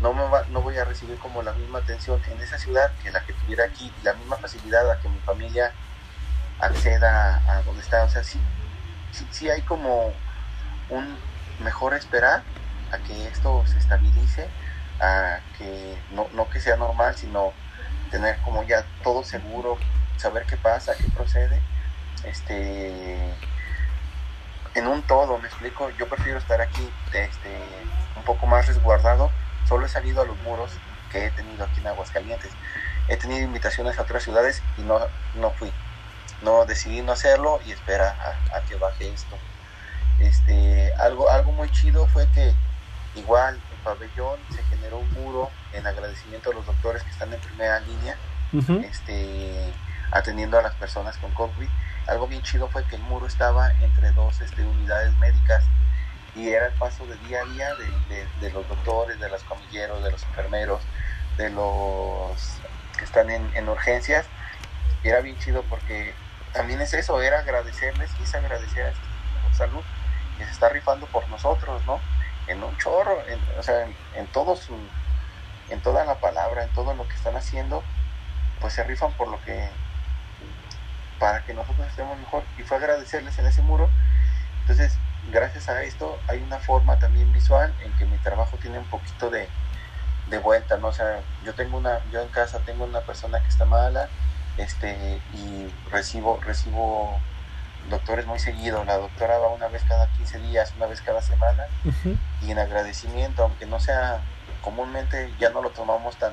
no, 0.00 0.12
me 0.14 0.22
va, 0.28 0.44
no 0.50 0.62
voy 0.62 0.78
a 0.78 0.84
recibir 0.84 1.18
como 1.18 1.42
la 1.42 1.52
misma 1.52 1.80
atención 1.80 2.20
en 2.30 2.40
esa 2.40 2.58
ciudad 2.58 2.90
que 3.02 3.10
la 3.10 3.20
que 3.24 3.32
tuviera 3.34 3.64
aquí, 3.64 3.92
la 4.02 4.14
misma 4.14 4.36
facilidad 4.36 4.90
a 4.90 4.98
que 4.98 5.08
mi 5.08 5.18
familia 5.20 5.72
acceda 6.58 7.42
a, 7.48 7.62
donde 7.62 7.82
está. 7.82 8.04
O 8.04 8.08
sea, 8.08 8.24
sí, 8.24 8.40
sí, 9.12 9.26
sí 9.30 9.50
hay 9.50 9.62
como 9.62 10.12
un 10.88 11.18
mejor 11.62 11.94
esperar 11.94 12.42
a 12.92 12.98
que 12.98 13.28
esto 13.28 13.62
se 13.66 13.78
estabilice, 13.78 14.48
a 15.00 15.40
que 15.58 15.98
no, 16.12 16.28
no 16.32 16.48
que 16.48 16.60
sea 16.60 16.76
normal, 16.76 17.14
sino 17.16 17.52
tener 18.10 18.38
como 18.38 18.62
ya 18.64 18.84
todo 19.02 19.22
seguro, 19.22 19.78
saber 20.16 20.44
qué 20.46 20.56
pasa, 20.56 20.94
qué 20.96 21.04
procede. 21.14 21.60
Este, 22.24 23.34
en 24.74 24.86
un 24.86 25.02
todo, 25.02 25.38
me 25.38 25.48
explico, 25.48 25.90
yo 25.90 26.08
prefiero 26.08 26.38
estar 26.38 26.60
aquí 26.60 26.88
este, 27.12 27.58
un 28.16 28.22
poco 28.24 28.46
más 28.46 28.66
resguardado, 28.66 29.30
solo 29.68 29.86
he 29.86 29.88
salido 29.88 30.22
a 30.22 30.24
los 30.24 30.36
muros 30.38 30.70
que 31.10 31.26
he 31.26 31.30
tenido 31.32 31.64
aquí 31.64 31.80
en 31.80 31.88
Aguascalientes. 31.88 32.50
He 33.08 33.16
tenido 33.16 33.44
invitaciones 33.44 33.98
a 33.98 34.02
otras 34.02 34.22
ciudades 34.22 34.62
y 34.78 34.82
no, 34.82 35.00
no 35.34 35.50
fui. 35.50 35.72
No 36.42 36.64
decidí 36.64 37.02
no 37.02 37.12
hacerlo 37.12 37.60
y 37.66 37.72
espera 37.72 38.16
a, 38.54 38.60
que 38.62 38.76
baje 38.76 39.12
esto. 39.12 39.36
Este, 40.20 40.92
algo, 40.94 41.28
algo 41.28 41.52
muy 41.52 41.70
chido 41.70 42.06
fue 42.06 42.28
que 42.32 42.54
igual 43.16 43.60
en 43.72 43.78
pabellón 43.84 44.38
se 44.54 44.62
generó 44.64 44.98
un 44.98 45.12
muro 45.14 45.50
en 45.72 45.86
agradecimiento 45.86 46.50
a 46.50 46.54
los 46.54 46.64
doctores 46.66 47.02
que 47.02 47.10
están 47.10 47.32
en 47.32 47.40
primera 47.40 47.80
línea, 47.80 48.16
este, 48.84 49.72
atendiendo 50.12 50.58
a 50.58 50.62
las 50.62 50.74
personas 50.74 51.16
con 51.18 51.32
COVID 51.32 51.68
algo 52.10 52.26
bien 52.26 52.42
chido 52.42 52.68
fue 52.68 52.84
que 52.84 52.96
el 52.96 53.02
muro 53.02 53.26
estaba 53.26 53.70
entre 53.80 54.10
dos 54.12 54.40
este, 54.40 54.64
unidades 54.64 55.16
médicas 55.18 55.64
y 56.34 56.48
era 56.48 56.66
el 56.66 56.72
paso 56.74 57.06
de 57.06 57.16
día 57.28 57.40
a 57.42 57.44
día 57.44 57.70
de, 58.40 58.50
los 58.50 58.68
doctores, 58.68 59.18
de 59.20 59.28
los 59.28 59.42
camilleros, 59.44 60.02
de 60.02 60.10
los 60.10 60.22
enfermeros, 60.24 60.82
de 61.36 61.50
los 61.50 62.58
que 62.98 63.04
están 63.04 63.30
en, 63.30 63.68
urgencias. 63.68 64.26
Y 65.04 65.08
era 65.08 65.20
bien 65.20 65.38
chido 65.38 65.62
porque 65.70 66.12
también 66.52 66.80
es 66.80 66.94
eso, 66.94 67.22
era 67.22 67.40
agradecerles, 67.40 68.10
quise 68.12 68.38
agradecer 68.38 68.86
a 68.86 68.88
este 68.90 69.56
salud 69.56 69.82
que 70.36 70.44
se 70.44 70.50
está 70.50 70.68
rifando 70.68 71.06
por 71.06 71.28
nosotros, 71.28 71.80
¿no? 71.86 72.00
En 72.48 72.62
un 72.62 72.76
chorro, 72.78 73.22
o 73.58 73.62
sea, 73.62 73.84
en, 73.84 73.94
en, 74.14 74.26
todo 74.28 74.56
su, 74.56 74.74
en 75.68 75.80
toda 75.80 76.04
la 76.04 76.16
palabra, 76.16 76.64
en 76.64 76.70
todo 76.70 76.92
lo 76.94 77.06
que 77.06 77.14
están 77.14 77.36
haciendo, 77.36 77.84
pues 78.60 78.72
se 78.72 78.82
rifan 78.82 79.12
por 79.12 79.28
lo 79.28 79.40
que 79.44 79.68
para 81.20 81.44
que 81.44 81.54
nosotros 81.54 81.86
estemos 81.86 82.18
mejor 82.18 82.42
y 82.58 82.62
fue 82.62 82.78
agradecerles 82.78 83.38
en 83.38 83.46
ese 83.46 83.62
muro. 83.62 83.88
Entonces, 84.62 84.96
gracias 85.30 85.68
a 85.68 85.82
esto 85.84 86.18
hay 86.26 86.42
una 86.42 86.58
forma 86.58 86.98
también 86.98 87.32
visual 87.32 87.72
en 87.84 87.92
que 87.92 88.06
mi 88.06 88.16
trabajo 88.18 88.56
tiene 88.56 88.78
un 88.78 88.86
poquito 88.86 89.30
de, 89.30 89.48
de 90.28 90.38
vuelta, 90.38 90.78
¿no? 90.78 90.88
O 90.88 90.92
sea, 90.92 91.20
yo 91.44 91.54
tengo 91.54 91.76
una, 91.76 92.00
yo 92.10 92.22
en 92.22 92.28
casa 92.28 92.58
tengo 92.60 92.84
una 92.84 93.02
persona 93.02 93.38
que 93.40 93.48
está 93.48 93.66
mala, 93.66 94.08
este, 94.56 95.20
y 95.34 95.72
recibo, 95.90 96.40
recibo 96.40 97.20
doctores 97.88 98.26
muy 98.26 98.38
seguido, 98.38 98.84
la 98.84 98.96
doctora 98.96 99.38
va 99.38 99.48
una 99.48 99.68
vez 99.68 99.82
cada 99.84 100.06
15 100.06 100.38
días, 100.40 100.72
una 100.76 100.86
vez 100.86 101.00
cada 101.02 101.22
semana, 101.22 101.64
y 102.42 102.50
en 102.50 102.58
agradecimiento, 102.58 103.42
aunque 103.42 103.66
no 103.66 103.78
sea 103.78 104.20
comúnmente, 104.62 105.32
ya 105.38 105.50
no 105.50 105.62
lo 105.62 105.70
tomamos 105.70 106.16
tan, 106.16 106.32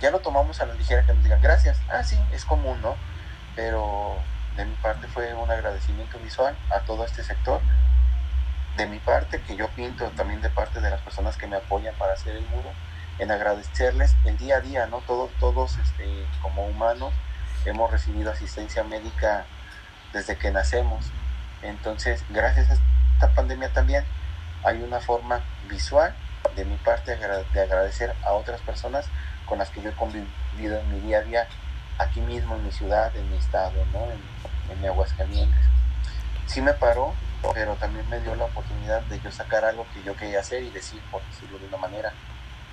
ya 0.00 0.10
lo 0.10 0.20
tomamos 0.20 0.60
a 0.60 0.66
la 0.66 0.74
ligera 0.74 1.04
que 1.04 1.14
nos 1.14 1.22
digan 1.22 1.40
gracias, 1.40 1.80
ah 1.88 2.02
sí, 2.04 2.18
es 2.32 2.44
común, 2.44 2.80
¿no? 2.82 2.96
Pero 3.56 4.16
de 4.56 4.64
mi 4.64 4.74
parte 4.76 5.08
fue 5.08 5.34
un 5.34 5.50
agradecimiento 5.50 6.18
visual 6.18 6.56
a 6.70 6.80
todo 6.80 7.04
este 7.04 7.24
sector. 7.24 7.60
De 8.76 8.86
mi 8.86 8.98
parte, 8.98 9.40
que 9.40 9.56
yo 9.56 9.68
pinto 9.68 10.04
también 10.10 10.42
de 10.42 10.50
parte 10.50 10.80
de 10.80 10.90
las 10.90 11.00
personas 11.00 11.36
que 11.36 11.46
me 11.46 11.56
apoyan 11.56 11.94
para 11.96 12.12
hacer 12.12 12.36
el 12.36 12.46
muro, 12.46 12.70
en 13.18 13.30
agradecerles 13.30 14.14
el 14.26 14.36
día 14.36 14.56
a 14.56 14.60
día, 14.60 14.86
¿no? 14.86 14.98
Todos, 14.98 15.30
todos 15.40 15.78
este, 15.78 16.04
como 16.42 16.66
humanos 16.66 17.14
hemos 17.64 17.90
recibido 17.90 18.30
asistencia 18.30 18.84
médica 18.84 19.46
desde 20.12 20.36
que 20.36 20.50
nacemos. 20.50 21.06
Entonces, 21.62 22.22
gracias 22.28 22.70
a 22.70 22.74
esta 22.74 23.34
pandemia 23.34 23.72
también 23.72 24.04
hay 24.62 24.82
una 24.82 25.00
forma 25.00 25.40
visual 25.68 26.14
de 26.54 26.64
mi 26.66 26.76
parte 26.76 27.16
de 27.16 27.60
agradecer 27.60 28.14
a 28.24 28.32
otras 28.32 28.60
personas 28.60 29.06
con 29.46 29.58
las 29.58 29.70
que 29.70 29.80
yo 29.80 29.90
he 29.90 29.94
convivido 29.94 30.78
en 30.78 30.92
mi 30.92 31.00
día 31.00 31.18
a 31.18 31.22
día 31.22 31.48
aquí 31.98 32.20
mismo 32.20 32.54
en 32.54 32.64
mi 32.64 32.72
ciudad, 32.72 33.14
en 33.16 33.30
mi 33.30 33.36
estado, 33.36 33.72
¿no? 33.92 34.10
en, 34.10 34.20
en 34.70 34.86
Aguascalientes. 34.86 35.64
Sí 36.46 36.60
me 36.60 36.74
paró, 36.74 37.14
pero 37.54 37.74
también 37.76 38.08
me 38.08 38.20
dio 38.20 38.34
la 38.34 38.44
oportunidad 38.44 39.02
de 39.02 39.20
yo 39.20 39.30
sacar 39.30 39.64
algo 39.64 39.86
que 39.92 40.02
yo 40.02 40.16
quería 40.16 40.40
hacer 40.40 40.62
y 40.62 40.70
decir, 40.70 41.00
por 41.10 41.24
decirlo 41.26 41.58
de 41.58 41.66
una 41.66 41.78
manera. 41.78 42.12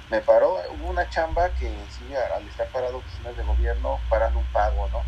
Me 0.10 0.22
paró, 0.22 0.58
hubo 0.72 0.90
una 0.90 1.10
chamba 1.10 1.50
que 1.50 1.70
sí, 1.90 2.04
al 2.16 2.48
estar 2.48 2.68
parado 2.70 2.98
oficinas 2.98 3.36
de 3.36 3.44
gobierno, 3.44 4.00
paran 4.10 4.36
un 4.36 4.46
pago, 4.46 4.88
¿no? 4.90 5.02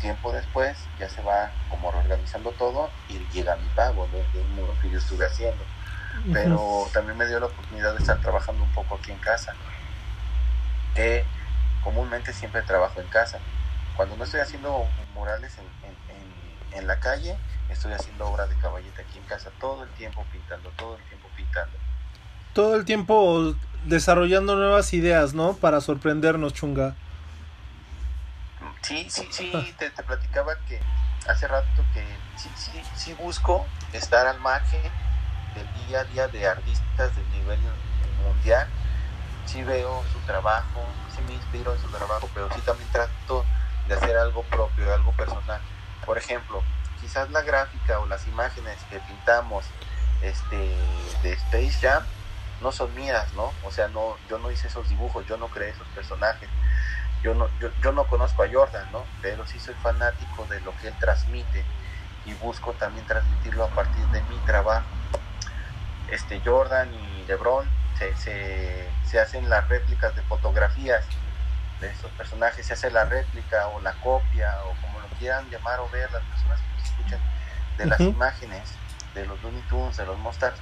tiempo 0.00 0.32
después 0.32 0.76
ya 0.98 1.08
se 1.08 1.22
va 1.22 1.50
como 1.70 1.90
reorganizando 1.90 2.50
todo 2.52 2.90
y 3.08 3.18
llega 3.32 3.56
mi 3.56 3.68
pago 3.70 4.06
de, 4.08 4.40
un 4.40 4.80
que 4.80 4.90
yo 4.90 4.98
estuve 4.98 5.26
haciendo. 5.26 5.64
Pero 6.32 6.86
también 6.92 7.18
me 7.18 7.26
dio 7.26 7.38
la 7.38 7.46
oportunidad 7.46 7.92
de 7.92 7.98
estar 7.98 8.20
trabajando 8.20 8.62
un 8.62 8.70
poco 8.70 8.96
aquí 8.96 9.12
en 9.12 9.18
casa, 9.18 9.54
que 10.94 11.24
comúnmente 11.86 12.32
siempre 12.32 12.60
trabajo 12.62 13.00
en 13.00 13.06
casa. 13.06 13.38
Cuando 13.96 14.16
no 14.16 14.24
estoy 14.24 14.40
haciendo 14.40 14.86
murales 15.14 15.56
en, 15.58 16.78
en 16.78 16.86
la 16.86 16.98
calle, 17.00 17.38
estoy 17.70 17.92
haciendo 17.92 18.26
obra 18.26 18.46
de 18.46 18.56
caballete 18.56 19.02
aquí 19.02 19.18
en 19.18 19.24
casa, 19.24 19.50
todo 19.60 19.84
el 19.84 19.90
tiempo 19.90 20.24
pintando, 20.32 20.70
todo 20.76 20.96
el 20.96 21.02
tiempo 21.04 21.28
pintando. 21.36 21.76
Todo 22.52 22.76
el 22.76 22.84
tiempo 22.84 23.54
desarrollando 23.84 24.56
nuevas 24.56 24.92
ideas, 24.92 25.34
¿no? 25.34 25.54
Para 25.54 25.80
sorprendernos, 25.80 26.54
Chunga. 26.54 26.94
Sí, 28.82 29.06
sí, 29.10 29.26
sí, 29.30 29.52
te, 29.78 29.90
platicaba 30.02 30.56
que 30.68 30.80
hace 31.28 31.48
rato 31.48 31.66
que 31.92 32.04
sí, 32.36 32.48
sí, 32.56 32.82
sí 32.96 33.14
busco 33.14 33.66
estar 33.92 34.26
al 34.26 34.40
margen 34.40 34.82
del 35.54 35.86
día 35.86 36.00
a 36.00 36.04
día 36.04 36.28
de 36.28 36.46
artistas 36.46 37.10
de 37.16 37.38
nivel 37.38 37.58
mundial. 38.24 38.66
Sí 39.46 39.62
veo 39.62 40.04
su 40.04 40.20
trabajo, 40.20 40.92
sí 41.08 41.22
me 41.22 41.34
inspiro 41.34 41.72
en 41.72 41.78
su 41.78 41.88
trabajo, 41.88 42.28
pero 42.34 42.48
sí 42.54 42.60
también 42.62 42.90
trato 42.90 43.46
de 43.86 43.94
hacer 43.94 44.16
algo 44.16 44.44
propio, 44.44 44.92
algo 44.92 45.12
personal. 45.12 45.62
Por 46.04 46.18
ejemplo, 46.18 46.64
quizás 46.96 47.30
la 47.30 47.42
gráfica 47.42 48.00
o 48.00 48.06
las 48.06 48.26
imágenes 48.26 48.84
que 48.90 49.00
pintamos 49.00 49.72
este, 50.20 50.56
de 51.22 51.32
Space 51.32 51.78
Jam 51.80 52.06
no 52.60 52.72
son 52.72 52.92
mías, 52.94 53.32
¿no? 53.34 53.54
O 53.62 53.70
sea, 53.70 53.88
no, 53.88 54.18
yo 54.26 54.38
no 54.38 54.50
hice 54.50 54.66
esos 54.68 54.88
dibujos, 54.88 55.24
yo 55.26 55.36
no 55.36 55.48
creé 55.48 55.70
esos 55.70 55.88
personajes 55.88 56.50
yo 57.22 57.34
no, 57.34 57.50
yo, 57.58 57.92
no 57.92 58.06
conozco 58.06 58.42
a 58.42 58.48
Jordan, 58.50 58.90
¿no? 58.92 59.08
Pero 59.20 59.46
sí 59.46 59.58
soy 59.58 59.74
fanático 59.74 60.46
de 60.46 60.60
lo 60.60 60.74
que 60.76 60.88
él 60.88 60.94
transmite 60.98 61.66
y 62.24 62.34
busco 62.34 62.74
también 62.74 63.06
transmitirlo 63.06 63.64
a 63.64 63.70
partir 63.70 64.06
de 64.10 64.22
mi 64.24 64.38
trabajo. 64.40 64.88
Este 66.08 66.40
Jordan 66.44 66.94
y 66.94 67.24
LeBron 67.26 67.68
se, 67.98 68.88
se, 69.04 69.20
hacen 69.20 69.48
las 69.48 69.66
réplicas 69.68 70.14
de 70.14 70.22
fotografías 70.22 71.04
de 71.80 71.88
estos 71.88 72.10
personajes, 72.12 72.66
se 72.66 72.72
hace 72.72 72.90
la 72.90 73.04
réplica 73.04 73.68
o 73.68 73.80
la 73.80 73.92
copia 73.94 74.54
o 74.64 74.80
como 74.80 75.00
lo 75.00 75.08
quieran 75.18 75.48
llamar 75.50 75.80
o 75.80 75.88
ver 75.90 76.10
las 76.12 76.22
personas 76.24 76.60
que 76.60 76.72
nos 76.74 76.84
escuchan 76.84 77.20
de 77.78 77.86
las 77.86 78.00
imágenes 78.00 78.70
de 79.14 79.26
los 79.26 79.42
Looney 79.42 79.62
Tunes, 79.62 79.96
de 79.96 80.06
los 80.06 80.18
Monsters 80.18 80.58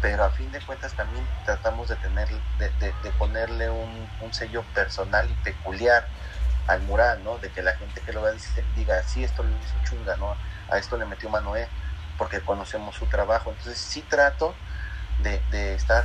pero 0.00 0.24
a 0.24 0.30
fin 0.30 0.50
de 0.52 0.60
cuentas 0.60 0.94
también 0.94 1.26
tratamos 1.44 1.88
de 1.88 1.96
tener 1.96 2.28
de, 2.58 2.70
de, 2.78 3.10
ponerle 3.18 3.68
un, 3.70 4.08
un, 4.20 4.32
sello 4.32 4.62
personal 4.74 5.28
y 5.28 5.34
peculiar 5.42 6.06
al 6.66 6.82
mural, 6.82 7.24
¿no? 7.24 7.38
De 7.38 7.50
que 7.50 7.62
la 7.62 7.72
gente 7.74 8.00
que 8.02 8.12
lo 8.12 8.22
vea 8.22 8.34
diga, 8.76 9.02
sí, 9.02 9.24
esto 9.24 9.42
lo 9.42 9.50
hizo 9.50 9.74
Chunga, 9.84 10.16
¿no? 10.16 10.36
A 10.70 10.78
esto 10.78 10.96
le 10.96 11.04
metió 11.04 11.28
Manoé, 11.30 11.68
porque 12.16 12.40
conocemos 12.40 12.94
su 12.94 13.06
trabajo. 13.06 13.50
Entonces 13.50 13.78
sí 13.78 14.02
trato 14.02 14.54
de, 15.22 15.42
de 15.50 15.74
estar, 15.74 16.04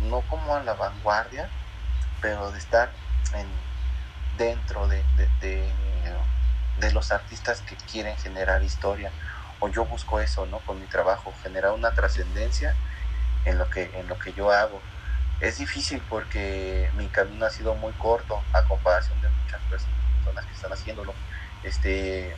no 0.00 0.20
como 0.22 0.54
a 0.54 0.62
la 0.62 0.74
vanguardia, 0.74 1.48
pero 2.20 2.50
de 2.50 2.58
estar 2.58 2.90
en, 3.34 3.46
dentro 4.38 4.88
de, 4.88 5.02
de, 5.40 6.92
los 6.92 7.12
artistas 7.12 7.60
que 7.62 7.76
quieren 7.90 8.16
generar 8.18 8.62
historia. 8.62 9.10
O 9.60 9.68
yo 9.68 9.84
busco 9.86 10.20
eso, 10.20 10.46
¿no? 10.46 10.58
Con 10.60 10.78
mi 10.78 10.86
trabajo, 10.86 11.32
generar 11.42 11.72
una 11.72 11.92
trascendencia 11.92 12.74
en 13.46 13.58
lo 13.58 13.68
que, 13.70 13.90
en 13.94 14.06
lo 14.06 14.18
que 14.18 14.32
yo 14.32 14.50
hago. 14.50 14.80
Es 15.40 15.58
difícil 15.58 16.02
porque 16.08 16.90
mi 16.94 17.08
camino 17.08 17.46
ha 17.46 17.50
sido 17.50 17.74
muy 17.74 17.92
corto 17.94 18.40
a 18.52 18.62
comparación 18.64 19.20
de 19.20 19.28
muchas 19.28 19.60
personas 19.62 20.44
que 20.46 20.52
están 20.52 20.72
haciéndolo. 20.72 21.14
Este, 21.62 22.36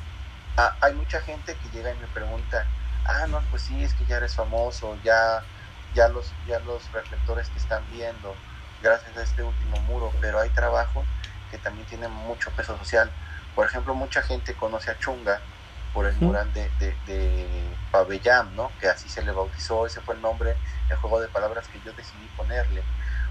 hay 0.80 0.94
mucha 0.94 1.20
gente 1.20 1.54
que 1.56 1.68
llega 1.68 1.90
y 1.92 1.98
me 1.98 2.06
pregunta, 2.08 2.64
ah, 3.04 3.26
no, 3.28 3.40
pues 3.50 3.62
sí, 3.62 3.82
es 3.82 3.92
que 3.94 4.04
ya 4.06 4.16
eres 4.16 4.34
famoso, 4.34 4.96
ya, 5.02 5.42
ya, 5.96 6.08
los, 6.08 6.30
ya 6.46 6.60
los 6.60 6.92
reflectores 6.92 7.48
que 7.48 7.58
están 7.58 7.82
viendo, 7.90 8.34
gracias 8.82 9.16
a 9.16 9.22
este 9.22 9.42
último 9.42 9.80
muro, 9.88 10.12
pero 10.20 10.38
hay 10.38 10.50
trabajo 10.50 11.04
que 11.50 11.58
también 11.58 11.86
tiene 11.88 12.06
mucho 12.06 12.50
peso 12.50 12.76
social. 12.76 13.10
Por 13.54 13.66
ejemplo, 13.66 13.94
mucha 13.94 14.22
gente 14.22 14.54
conoce 14.54 14.90
a 14.90 14.98
Chunga 14.98 15.40
por 15.94 16.04
el 16.04 16.14
mural 16.16 16.52
de, 16.52 16.68
de, 16.78 16.94
de 17.06 17.48
Pabellán, 17.90 18.54
¿no? 18.54 18.70
Que 18.78 18.88
así 18.88 19.08
se 19.08 19.22
le 19.22 19.32
bautizó, 19.32 19.86
ese 19.86 20.02
fue 20.02 20.14
el 20.14 20.20
nombre, 20.20 20.54
el 20.90 20.96
juego 20.96 21.18
de 21.20 21.28
palabras 21.28 21.66
que 21.68 21.80
yo 21.80 21.92
decidí 21.94 22.26
ponerle, 22.36 22.82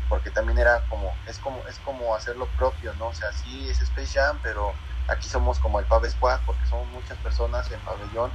porque 0.09 0.31
también 0.31 0.57
era 0.57 0.81
como, 0.89 1.13
es 1.27 1.37
como, 1.37 1.59
es 1.67 1.77
como 1.85 2.15
hacer 2.15 2.35
lo 2.35 2.47
propio, 2.57 2.93
¿no? 2.95 3.09
O 3.09 3.13
sea, 3.13 3.31
sí 3.31 3.69
es 3.69 3.79
Space 3.81 4.19
Jam, 4.19 4.39
pero 4.41 4.73
aquí 5.07 5.29
somos 5.29 5.59
como 5.59 5.79
el 5.79 5.85
Pave 5.85 6.09
Squad, 6.09 6.39
porque 6.47 6.65
somos 6.65 6.87
muchas 6.87 7.17
personas 7.19 7.71
en 7.71 7.79
pabellón 7.81 8.31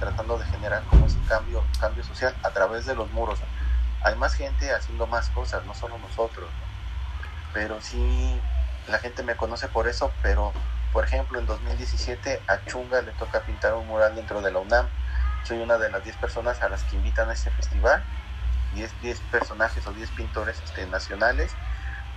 tratando 0.00 0.38
de 0.38 0.46
generar 0.46 0.82
como 0.84 1.06
ese 1.06 1.18
cambio, 1.28 1.62
cambio 1.78 2.02
social 2.02 2.34
a 2.42 2.50
través 2.50 2.86
de 2.86 2.94
los 2.94 3.10
muros. 3.12 3.38
Hay 4.04 4.16
más 4.16 4.34
gente 4.34 4.72
haciendo 4.72 5.08
más 5.08 5.30
cosas, 5.30 5.64
no 5.66 5.74
solo 5.74 5.98
nosotros, 5.98 6.54
Pero 7.52 7.80
sí, 7.80 8.40
la 8.86 8.98
gente 8.98 9.22
me 9.22 9.36
conoce 9.36 9.68
por 9.68 9.88
eso, 9.88 10.18
pero 10.22 10.52
por 10.92 11.04
ejemplo, 11.04 11.38
en 11.38 11.46
2017 11.46 12.44
a 12.46 12.64
Chunga 12.64 13.02
le 13.02 13.12
toca 13.12 13.44
pintar 13.44 13.74
un 13.74 13.86
mural 13.88 14.14
dentro 14.14 14.42
de 14.42 14.52
la 14.52 14.60
UNAM. 14.60 14.90
Soy 15.42 15.58
una 15.58 15.78
de 15.78 15.90
las 15.90 16.02
10 16.04 16.16
personas 16.18 16.62
a 16.62 16.68
las 16.68 16.84
que 16.84 16.96
invitan 16.96 17.30
a 17.30 17.32
este 17.34 17.50
festival. 17.50 18.06
10, 18.70 19.00
10 19.00 19.22
personajes 19.22 19.86
o 19.86 19.94
10 19.94 20.12
pintores 20.12 20.62
este, 20.62 20.86
nacionales 20.86 21.58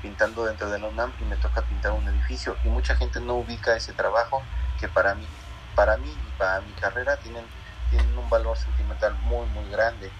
pintando 0.01 0.45
dentro 0.45 0.69
de 0.69 0.79
la 0.79 0.89
UNAM 0.89 1.15
y 1.19 1.25
me 1.25 1.37
toca 1.37 1.67
pintar 1.67 1.93
un 1.93 2.07
edificio. 2.09 2.59
Y 2.63 2.69
mucha 2.69 2.95
gente 2.95 3.19
no 3.21 3.35
ubica 3.35 3.75
ese 3.75 3.93
trabajo 3.93 4.49
que 4.77 4.89
para 4.89 5.15
mí, 5.15 5.27
para 5.75 5.97
mí 5.97 6.11
y 6.23 6.33
para 6.33 6.61
mi 6.61 6.75
carrera 6.75 7.19
tienen, 7.19 7.53
tienen 7.89 8.17
un 8.17 8.29
valor 8.29 8.57
sentimental 8.57 9.17
muy, 9.19 9.47
muy 9.47 9.69
grande. 9.69 10.17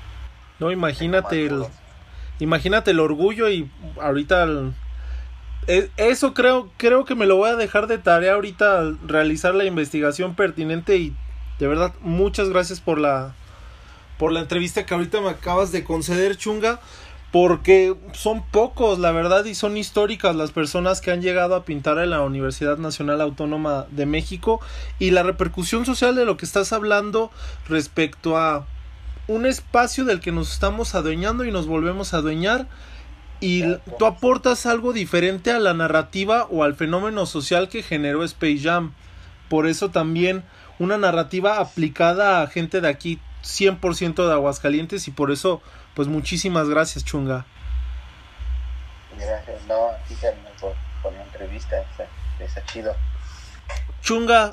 No, 0.60 0.72
imagínate 0.72 1.46
el, 1.46 1.66
imagínate 2.40 2.92
el 2.92 3.00
orgullo 3.00 3.50
y 3.50 3.70
ahorita 4.02 4.48
e, 5.68 5.90
eso 5.98 6.34
creo, 6.34 6.72
creo 6.78 7.06
que 7.06 7.16
me 7.16 7.26
lo 7.26 7.36
voy 7.36 7.50
a 7.50 7.56
dejar 7.56 7.88
de 7.88 7.98
tarea 7.98 8.34
ahorita 8.34 8.80
al 8.80 8.98
realizar 9.06 9.54
la 9.54 9.66
investigación 9.66 10.36
pertinente 10.36 10.98
y 10.98 11.14
de 11.60 11.68
verdad 11.68 11.94
muchas 12.02 12.50
gracias 12.50 12.80
por 12.80 13.00
la 13.00 13.34
por 14.18 14.32
la 14.32 14.40
entrevista 14.40 14.86
que 14.86 14.94
ahorita 14.94 15.22
me 15.22 15.30
acabas 15.30 15.72
de 15.72 15.84
conceder 15.84 16.38
chunga 16.38 16.80
porque 17.32 17.96
son 18.14 18.44
pocos 18.44 18.98
la 18.98 19.12
verdad 19.12 19.46
y 19.46 19.54
son 19.54 19.78
históricas 19.78 20.36
las 20.36 20.52
personas 20.52 21.02
que 21.02 21.12
han 21.12 21.22
llegado 21.22 21.56
a 21.56 21.66
pintar 21.66 22.00
en 22.00 22.12
la 22.12 22.22
Universidad 22.22 22.78
Nacional 22.78 23.22
Autónoma 23.22 23.86
de 23.92 24.06
México 24.06 24.62
y 24.98 25.12
la 25.12 25.24
repercusión 25.24 25.86
social 25.86 26.16
de 26.16 26.26
lo 26.26 26.38
que 26.38 26.46
estás 26.46 26.72
hablando 26.72 27.30
respecto 27.68 28.38
a 28.38 28.66
un 29.28 29.46
espacio 29.46 30.06
del 30.06 30.20
que 30.20 30.32
nos 30.32 30.54
estamos 30.54 30.96
adueñando 30.96 31.44
y 31.44 31.52
nos 31.52 31.68
volvemos 31.68 32.14
a 32.14 32.18
adueñar 32.18 32.68
y 33.40 33.64
tú 34.00 34.06
aportas 34.06 34.66
algo 34.66 34.94
diferente 34.94 35.52
a 35.52 35.60
la 35.60 35.74
narrativa 35.74 36.48
o 36.50 36.64
al 36.64 36.76
fenómeno 36.76 37.26
social 37.26 37.70
que 37.70 37.84
generó 37.84 38.24
Space 38.24 38.60
Jam. 38.64 38.94
Por 39.50 39.68
eso 39.68 39.92
también 39.92 40.44
una 40.80 40.98
narrativa 40.98 41.60
aplicada 41.60 42.42
a 42.42 42.48
gente 42.48 42.82
de 42.82 42.88
aquí 42.88 43.20
100% 43.44 44.28
de 44.28 44.34
Aguascalientes 44.34 45.08
y 45.08 45.12
por 45.12 45.32
eso 45.32 45.62
pues 45.94 46.08
muchísimas 46.08 46.70
gracias 46.70 47.04
Chunga. 47.04 47.46
Gracias, 49.18 49.66
no, 49.68 49.90
por, 50.60 50.74
por 51.02 51.14
la 51.14 51.24
entrevista, 51.24 51.76
está, 52.40 52.66
chido. 52.66 52.96
Chunga, 54.02 54.52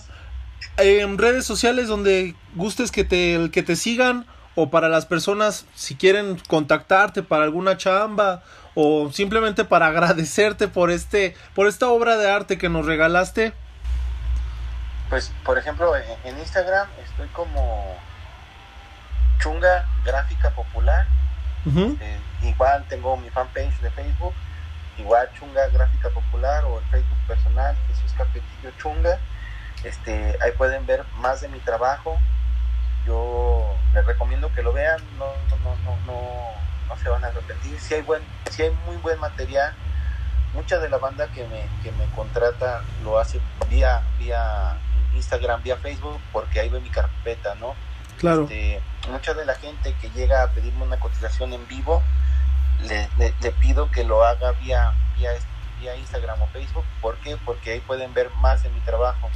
en 0.79 1.19
redes 1.19 1.45
sociales 1.45 1.89
donde 1.89 2.35
gustes 2.55 2.91
que 2.91 3.05
te, 3.05 3.51
que 3.53 3.63
te 3.63 3.77
sigan 3.77 4.27
o 4.55 4.71
para 4.71 4.89
las 4.89 5.07
personas 5.07 5.67
si 5.75 5.97
quieren 5.97 6.39
contactarte 6.49 7.23
para 7.23 7.45
alguna 7.45 7.77
chamba 7.77 8.43
o 8.75 9.11
simplemente 9.13 9.65
para 9.65 9.87
agradecerte 9.89 10.69
por 10.69 10.91
este 10.91 11.37
por 11.55 11.67
esta 11.67 11.89
obra 11.89 12.17
de 12.17 12.31
arte 12.31 12.59
que 12.59 12.69
nos 12.69 12.87
regalaste? 12.87 13.53
Pues 15.11 15.33
por 15.45 15.59
ejemplo 15.59 15.95
en, 15.97 16.39
Instagram 16.39 16.89
estoy 17.05 17.29
como 17.29 17.97
Chunga 19.41 19.87
Gráfica 20.05 20.51
Popular. 20.51 21.07
Eh, 21.67 22.19
igual 22.43 22.85
tengo 22.91 23.17
mi 23.17 23.31
fanpage 23.31 23.81
de 23.81 23.91
Facebook, 23.91 24.35
igual 24.99 25.31
Chunga 25.39 25.67
Gráfica 25.69 26.11
Popular 26.11 26.65
o 26.65 26.79
el 26.79 26.85
Facebook 26.87 27.19
personal 27.27 27.75
Jesús 27.89 28.13
Capetillo 28.17 28.71
Chunga. 28.79 29.19
Este, 29.83 30.37
ahí 30.43 30.53
pueden 30.57 30.87
ver 30.87 31.05
más 31.19 31.41
de 31.41 31.49
mi 31.49 31.59
trabajo. 31.61 32.19
Yo 33.07 33.75
les 33.93 34.07
recomiendo 34.07 34.53
que 34.55 34.63
lo 34.63 34.73
vean, 34.73 35.01
no, 35.19 35.27
no, 35.63 35.77
no, 35.85 35.97
no 36.07 36.55
no 36.89 36.97
se 36.97 37.09
van 37.09 37.25
a 37.25 37.29
arrepentir. 37.29 37.79
Si 37.81 37.95
hay, 37.95 38.03
buen, 38.03 38.23
si 38.51 38.63
hay 38.63 38.71
muy 38.87 38.97
buen 38.97 39.19
material, 39.21 39.75
mucha 40.53 40.79
de 40.79 40.89
la 40.89 40.99
banda 40.99 41.29
que 41.29 41.47
me, 41.47 41.67
que 41.83 41.93
me 41.93 42.05
contrata 42.15 42.83
lo 43.03 43.19
hace 43.19 43.41
vía, 43.69 44.03
vía 44.19 44.77
Instagram, 45.15 45.63
vía 45.63 45.77
Facebook, 45.77 46.21
porque 46.33 46.61
ahí 46.61 46.69
ve 46.69 46.81
mi 46.81 46.91
carpeta, 46.91 47.55
¿no? 47.57 47.75
Claro. 48.19 48.43
Este, 48.43 48.81
mucha 49.11 49.35
de 49.35 49.45
la 49.45 49.55
gente 49.55 49.95
que 50.01 50.11
llega 50.11 50.43
a 50.43 50.49
pedirme 50.49 50.85
una 50.85 50.99
cotización 50.99 51.53
en 51.53 51.67
vivo, 51.69 52.03
le, 52.83 53.09
le, 53.19 53.51
pido 53.53 53.91
que 53.91 54.05
lo 54.05 54.25
haga 54.25 54.53
vía, 54.53 54.93
vía, 55.17 55.31
vía 55.81 55.97
Instagram 55.97 56.41
o 56.43 56.47
Facebook. 56.49 56.85
¿Por 57.01 57.17
qué? 57.19 57.37
Porque 57.45 57.73
ahí 57.73 57.81
pueden 57.81 58.13
ver 58.13 58.31
más 58.41 58.63
de 58.63 58.69
mi 58.71 58.81
trabajo. 58.81 59.31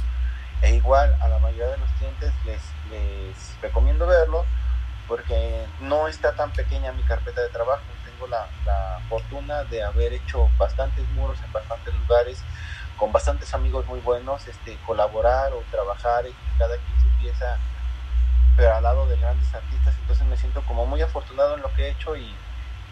E 0.61 0.75
igual 0.75 1.15
a 1.21 1.27
la 1.29 1.39
mayoría 1.39 1.67
de 1.67 1.77
los 1.77 1.89
clientes 1.91 2.33
les, 2.45 2.61
les 2.91 3.61
recomiendo 3.61 4.05
verlo 4.07 4.45
porque 5.07 5.65
no 5.81 6.07
está 6.07 6.35
tan 6.35 6.51
pequeña 6.51 6.91
mi 6.91 7.01
carpeta 7.03 7.41
de 7.41 7.49
trabajo. 7.49 7.81
Tengo 8.05 8.27
la, 8.27 8.45
la 8.65 8.99
fortuna 9.09 9.63
de 9.63 9.81
haber 9.81 10.13
hecho 10.13 10.47
bastantes 10.59 11.07
muros 11.09 11.39
en 11.43 11.51
bastantes 11.51 11.93
lugares, 11.95 12.43
con 12.97 13.11
bastantes 13.11 13.53
amigos 13.53 13.87
muy 13.87 13.99
buenos, 14.01 14.47
este, 14.47 14.77
colaborar 14.85 15.51
o 15.53 15.63
trabajar 15.71 16.25
cada 16.59 16.75
quien 16.77 17.01
su 17.01 17.09
pieza, 17.23 17.57
pero 18.55 18.75
al 18.75 18.83
lado 18.83 19.07
de 19.07 19.17
grandes 19.17 19.51
artistas. 19.53 19.95
Entonces 20.01 20.27
me 20.27 20.37
siento 20.37 20.61
como 20.67 20.85
muy 20.85 21.01
afortunado 21.01 21.55
en 21.55 21.61
lo 21.61 21.73
que 21.73 21.87
he 21.87 21.91
hecho 21.91 22.15
y, 22.15 22.35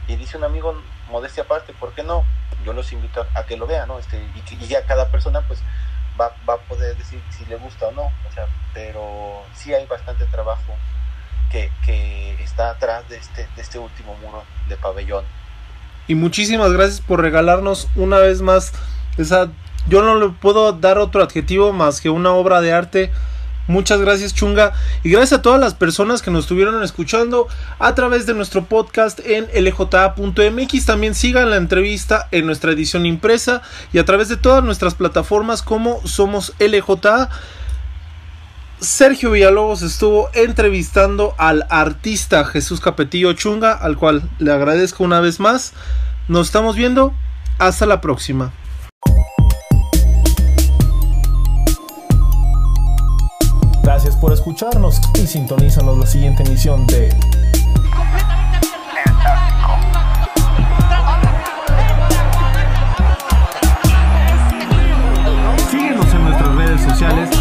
y 0.07 0.15
dice 0.15 0.37
un 0.37 0.45
amigo, 0.45 0.73
modestia 1.09 1.43
aparte, 1.43 1.73
¿por 1.73 1.93
qué 1.93 2.01
no? 2.01 2.23
Yo 2.63 2.73
los 2.73 2.91
invito 2.93 3.27
a, 3.35 3.43
que 3.43 3.57
lo 3.57 3.67
vean, 3.67 3.89
¿no? 3.89 3.99
Este, 3.99 4.17
y, 4.17 4.43
y 4.63 4.67
ya 4.67 4.85
cada 4.85 5.11
persona 5.11 5.41
pues 5.41 5.59
va, 6.19 6.31
va 6.47 6.55
a 6.55 6.57
poder 6.57 6.95
decir 6.97 7.21
si 7.29 7.45
le 7.45 7.55
gusta 7.57 7.87
o 7.87 7.91
no, 7.91 8.03
o 8.03 8.31
sea, 8.33 8.47
pero 8.73 9.43
sí 9.53 9.73
hay 9.73 9.85
bastante 9.85 10.25
trabajo 10.25 10.75
que, 11.51 11.71
que 11.85 12.41
está 12.43 12.71
atrás 12.71 13.07
de 13.09 13.17
este, 13.17 13.47
de 13.55 13.61
este 13.61 13.79
último 13.79 14.15
muro 14.15 14.43
de 14.67 14.77
pabellón. 14.77 15.25
Y 16.07 16.15
muchísimas 16.15 16.71
gracias 16.71 17.01
por 17.01 17.21
regalarnos 17.21 17.87
una 17.95 18.19
vez 18.19 18.41
más 18.41 18.73
esa... 19.17 19.49
Yo 19.87 20.01
no 20.01 20.15
le 20.15 20.29
puedo 20.29 20.73
dar 20.73 20.97
otro 20.97 21.23
adjetivo 21.23 21.71
más 21.71 22.01
que 22.01 22.09
una 22.09 22.33
obra 22.33 22.59
de 22.59 22.73
arte 22.73 23.11
Muchas 23.67 23.99
gracias 23.99 24.33
Chunga 24.33 24.71
y 25.03 25.09
gracias 25.09 25.39
a 25.39 25.41
todas 25.41 25.59
las 25.59 25.73
personas 25.73 26.21
que 26.21 26.31
nos 26.31 26.45
estuvieron 26.45 26.81
escuchando 26.83 27.47
a 27.79 27.95
través 27.95 28.25
de 28.25 28.33
nuestro 28.33 28.63
podcast 28.63 29.19
en 29.25 29.47
lja.mx. 29.53 30.85
También 30.85 31.13
sigan 31.13 31.49
la 31.49 31.57
entrevista 31.57 32.29
en 32.31 32.45
nuestra 32.45 32.71
edición 32.71 33.05
impresa 33.05 33.61
y 33.91 33.99
a 33.99 34.05
través 34.05 34.29
de 34.29 34.37
todas 34.37 34.63
nuestras 34.63 34.95
plataformas 34.95 35.61
como 35.61 36.05
somos 36.07 36.53
LJA. 36.59 37.29
Sergio 38.79 39.31
Villalobos 39.31 39.81
estuvo 39.81 40.29
entrevistando 40.33 41.33
al 41.37 41.65
artista 41.69 42.45
Jesús 42.45 42.79
Capetillo 42.79 43.33
Chunga, 43.33 43.73
al 43.73 43.97
cual 43.97 44.29
le 44.39 44.51
agradezco 44.51 45.03
una 45.03 45.19
vez 45.19 45.39
más. 45.39 45.73
Nos 46.27 46.47
estamos 46.47 46.75
viendo. 46.75 47.13
Hasta 47.57 47.87
la 47.87 48.01
próxima. 48.01 48.53
Por 54.19 54.33
escucharnos 54.33 54.99
y 55.15 55.27
sintonízanos 55.27 55.97
la 55.97 56.05
siguiente 56.05 56.43
emisión 56.43 56.87
de 56.87 57.09
Síguenos 65.69 66.13
en 66.13 66.23
nuestras 66.23 66.55
redes 66.55 66.81
sociales 66.81 67.36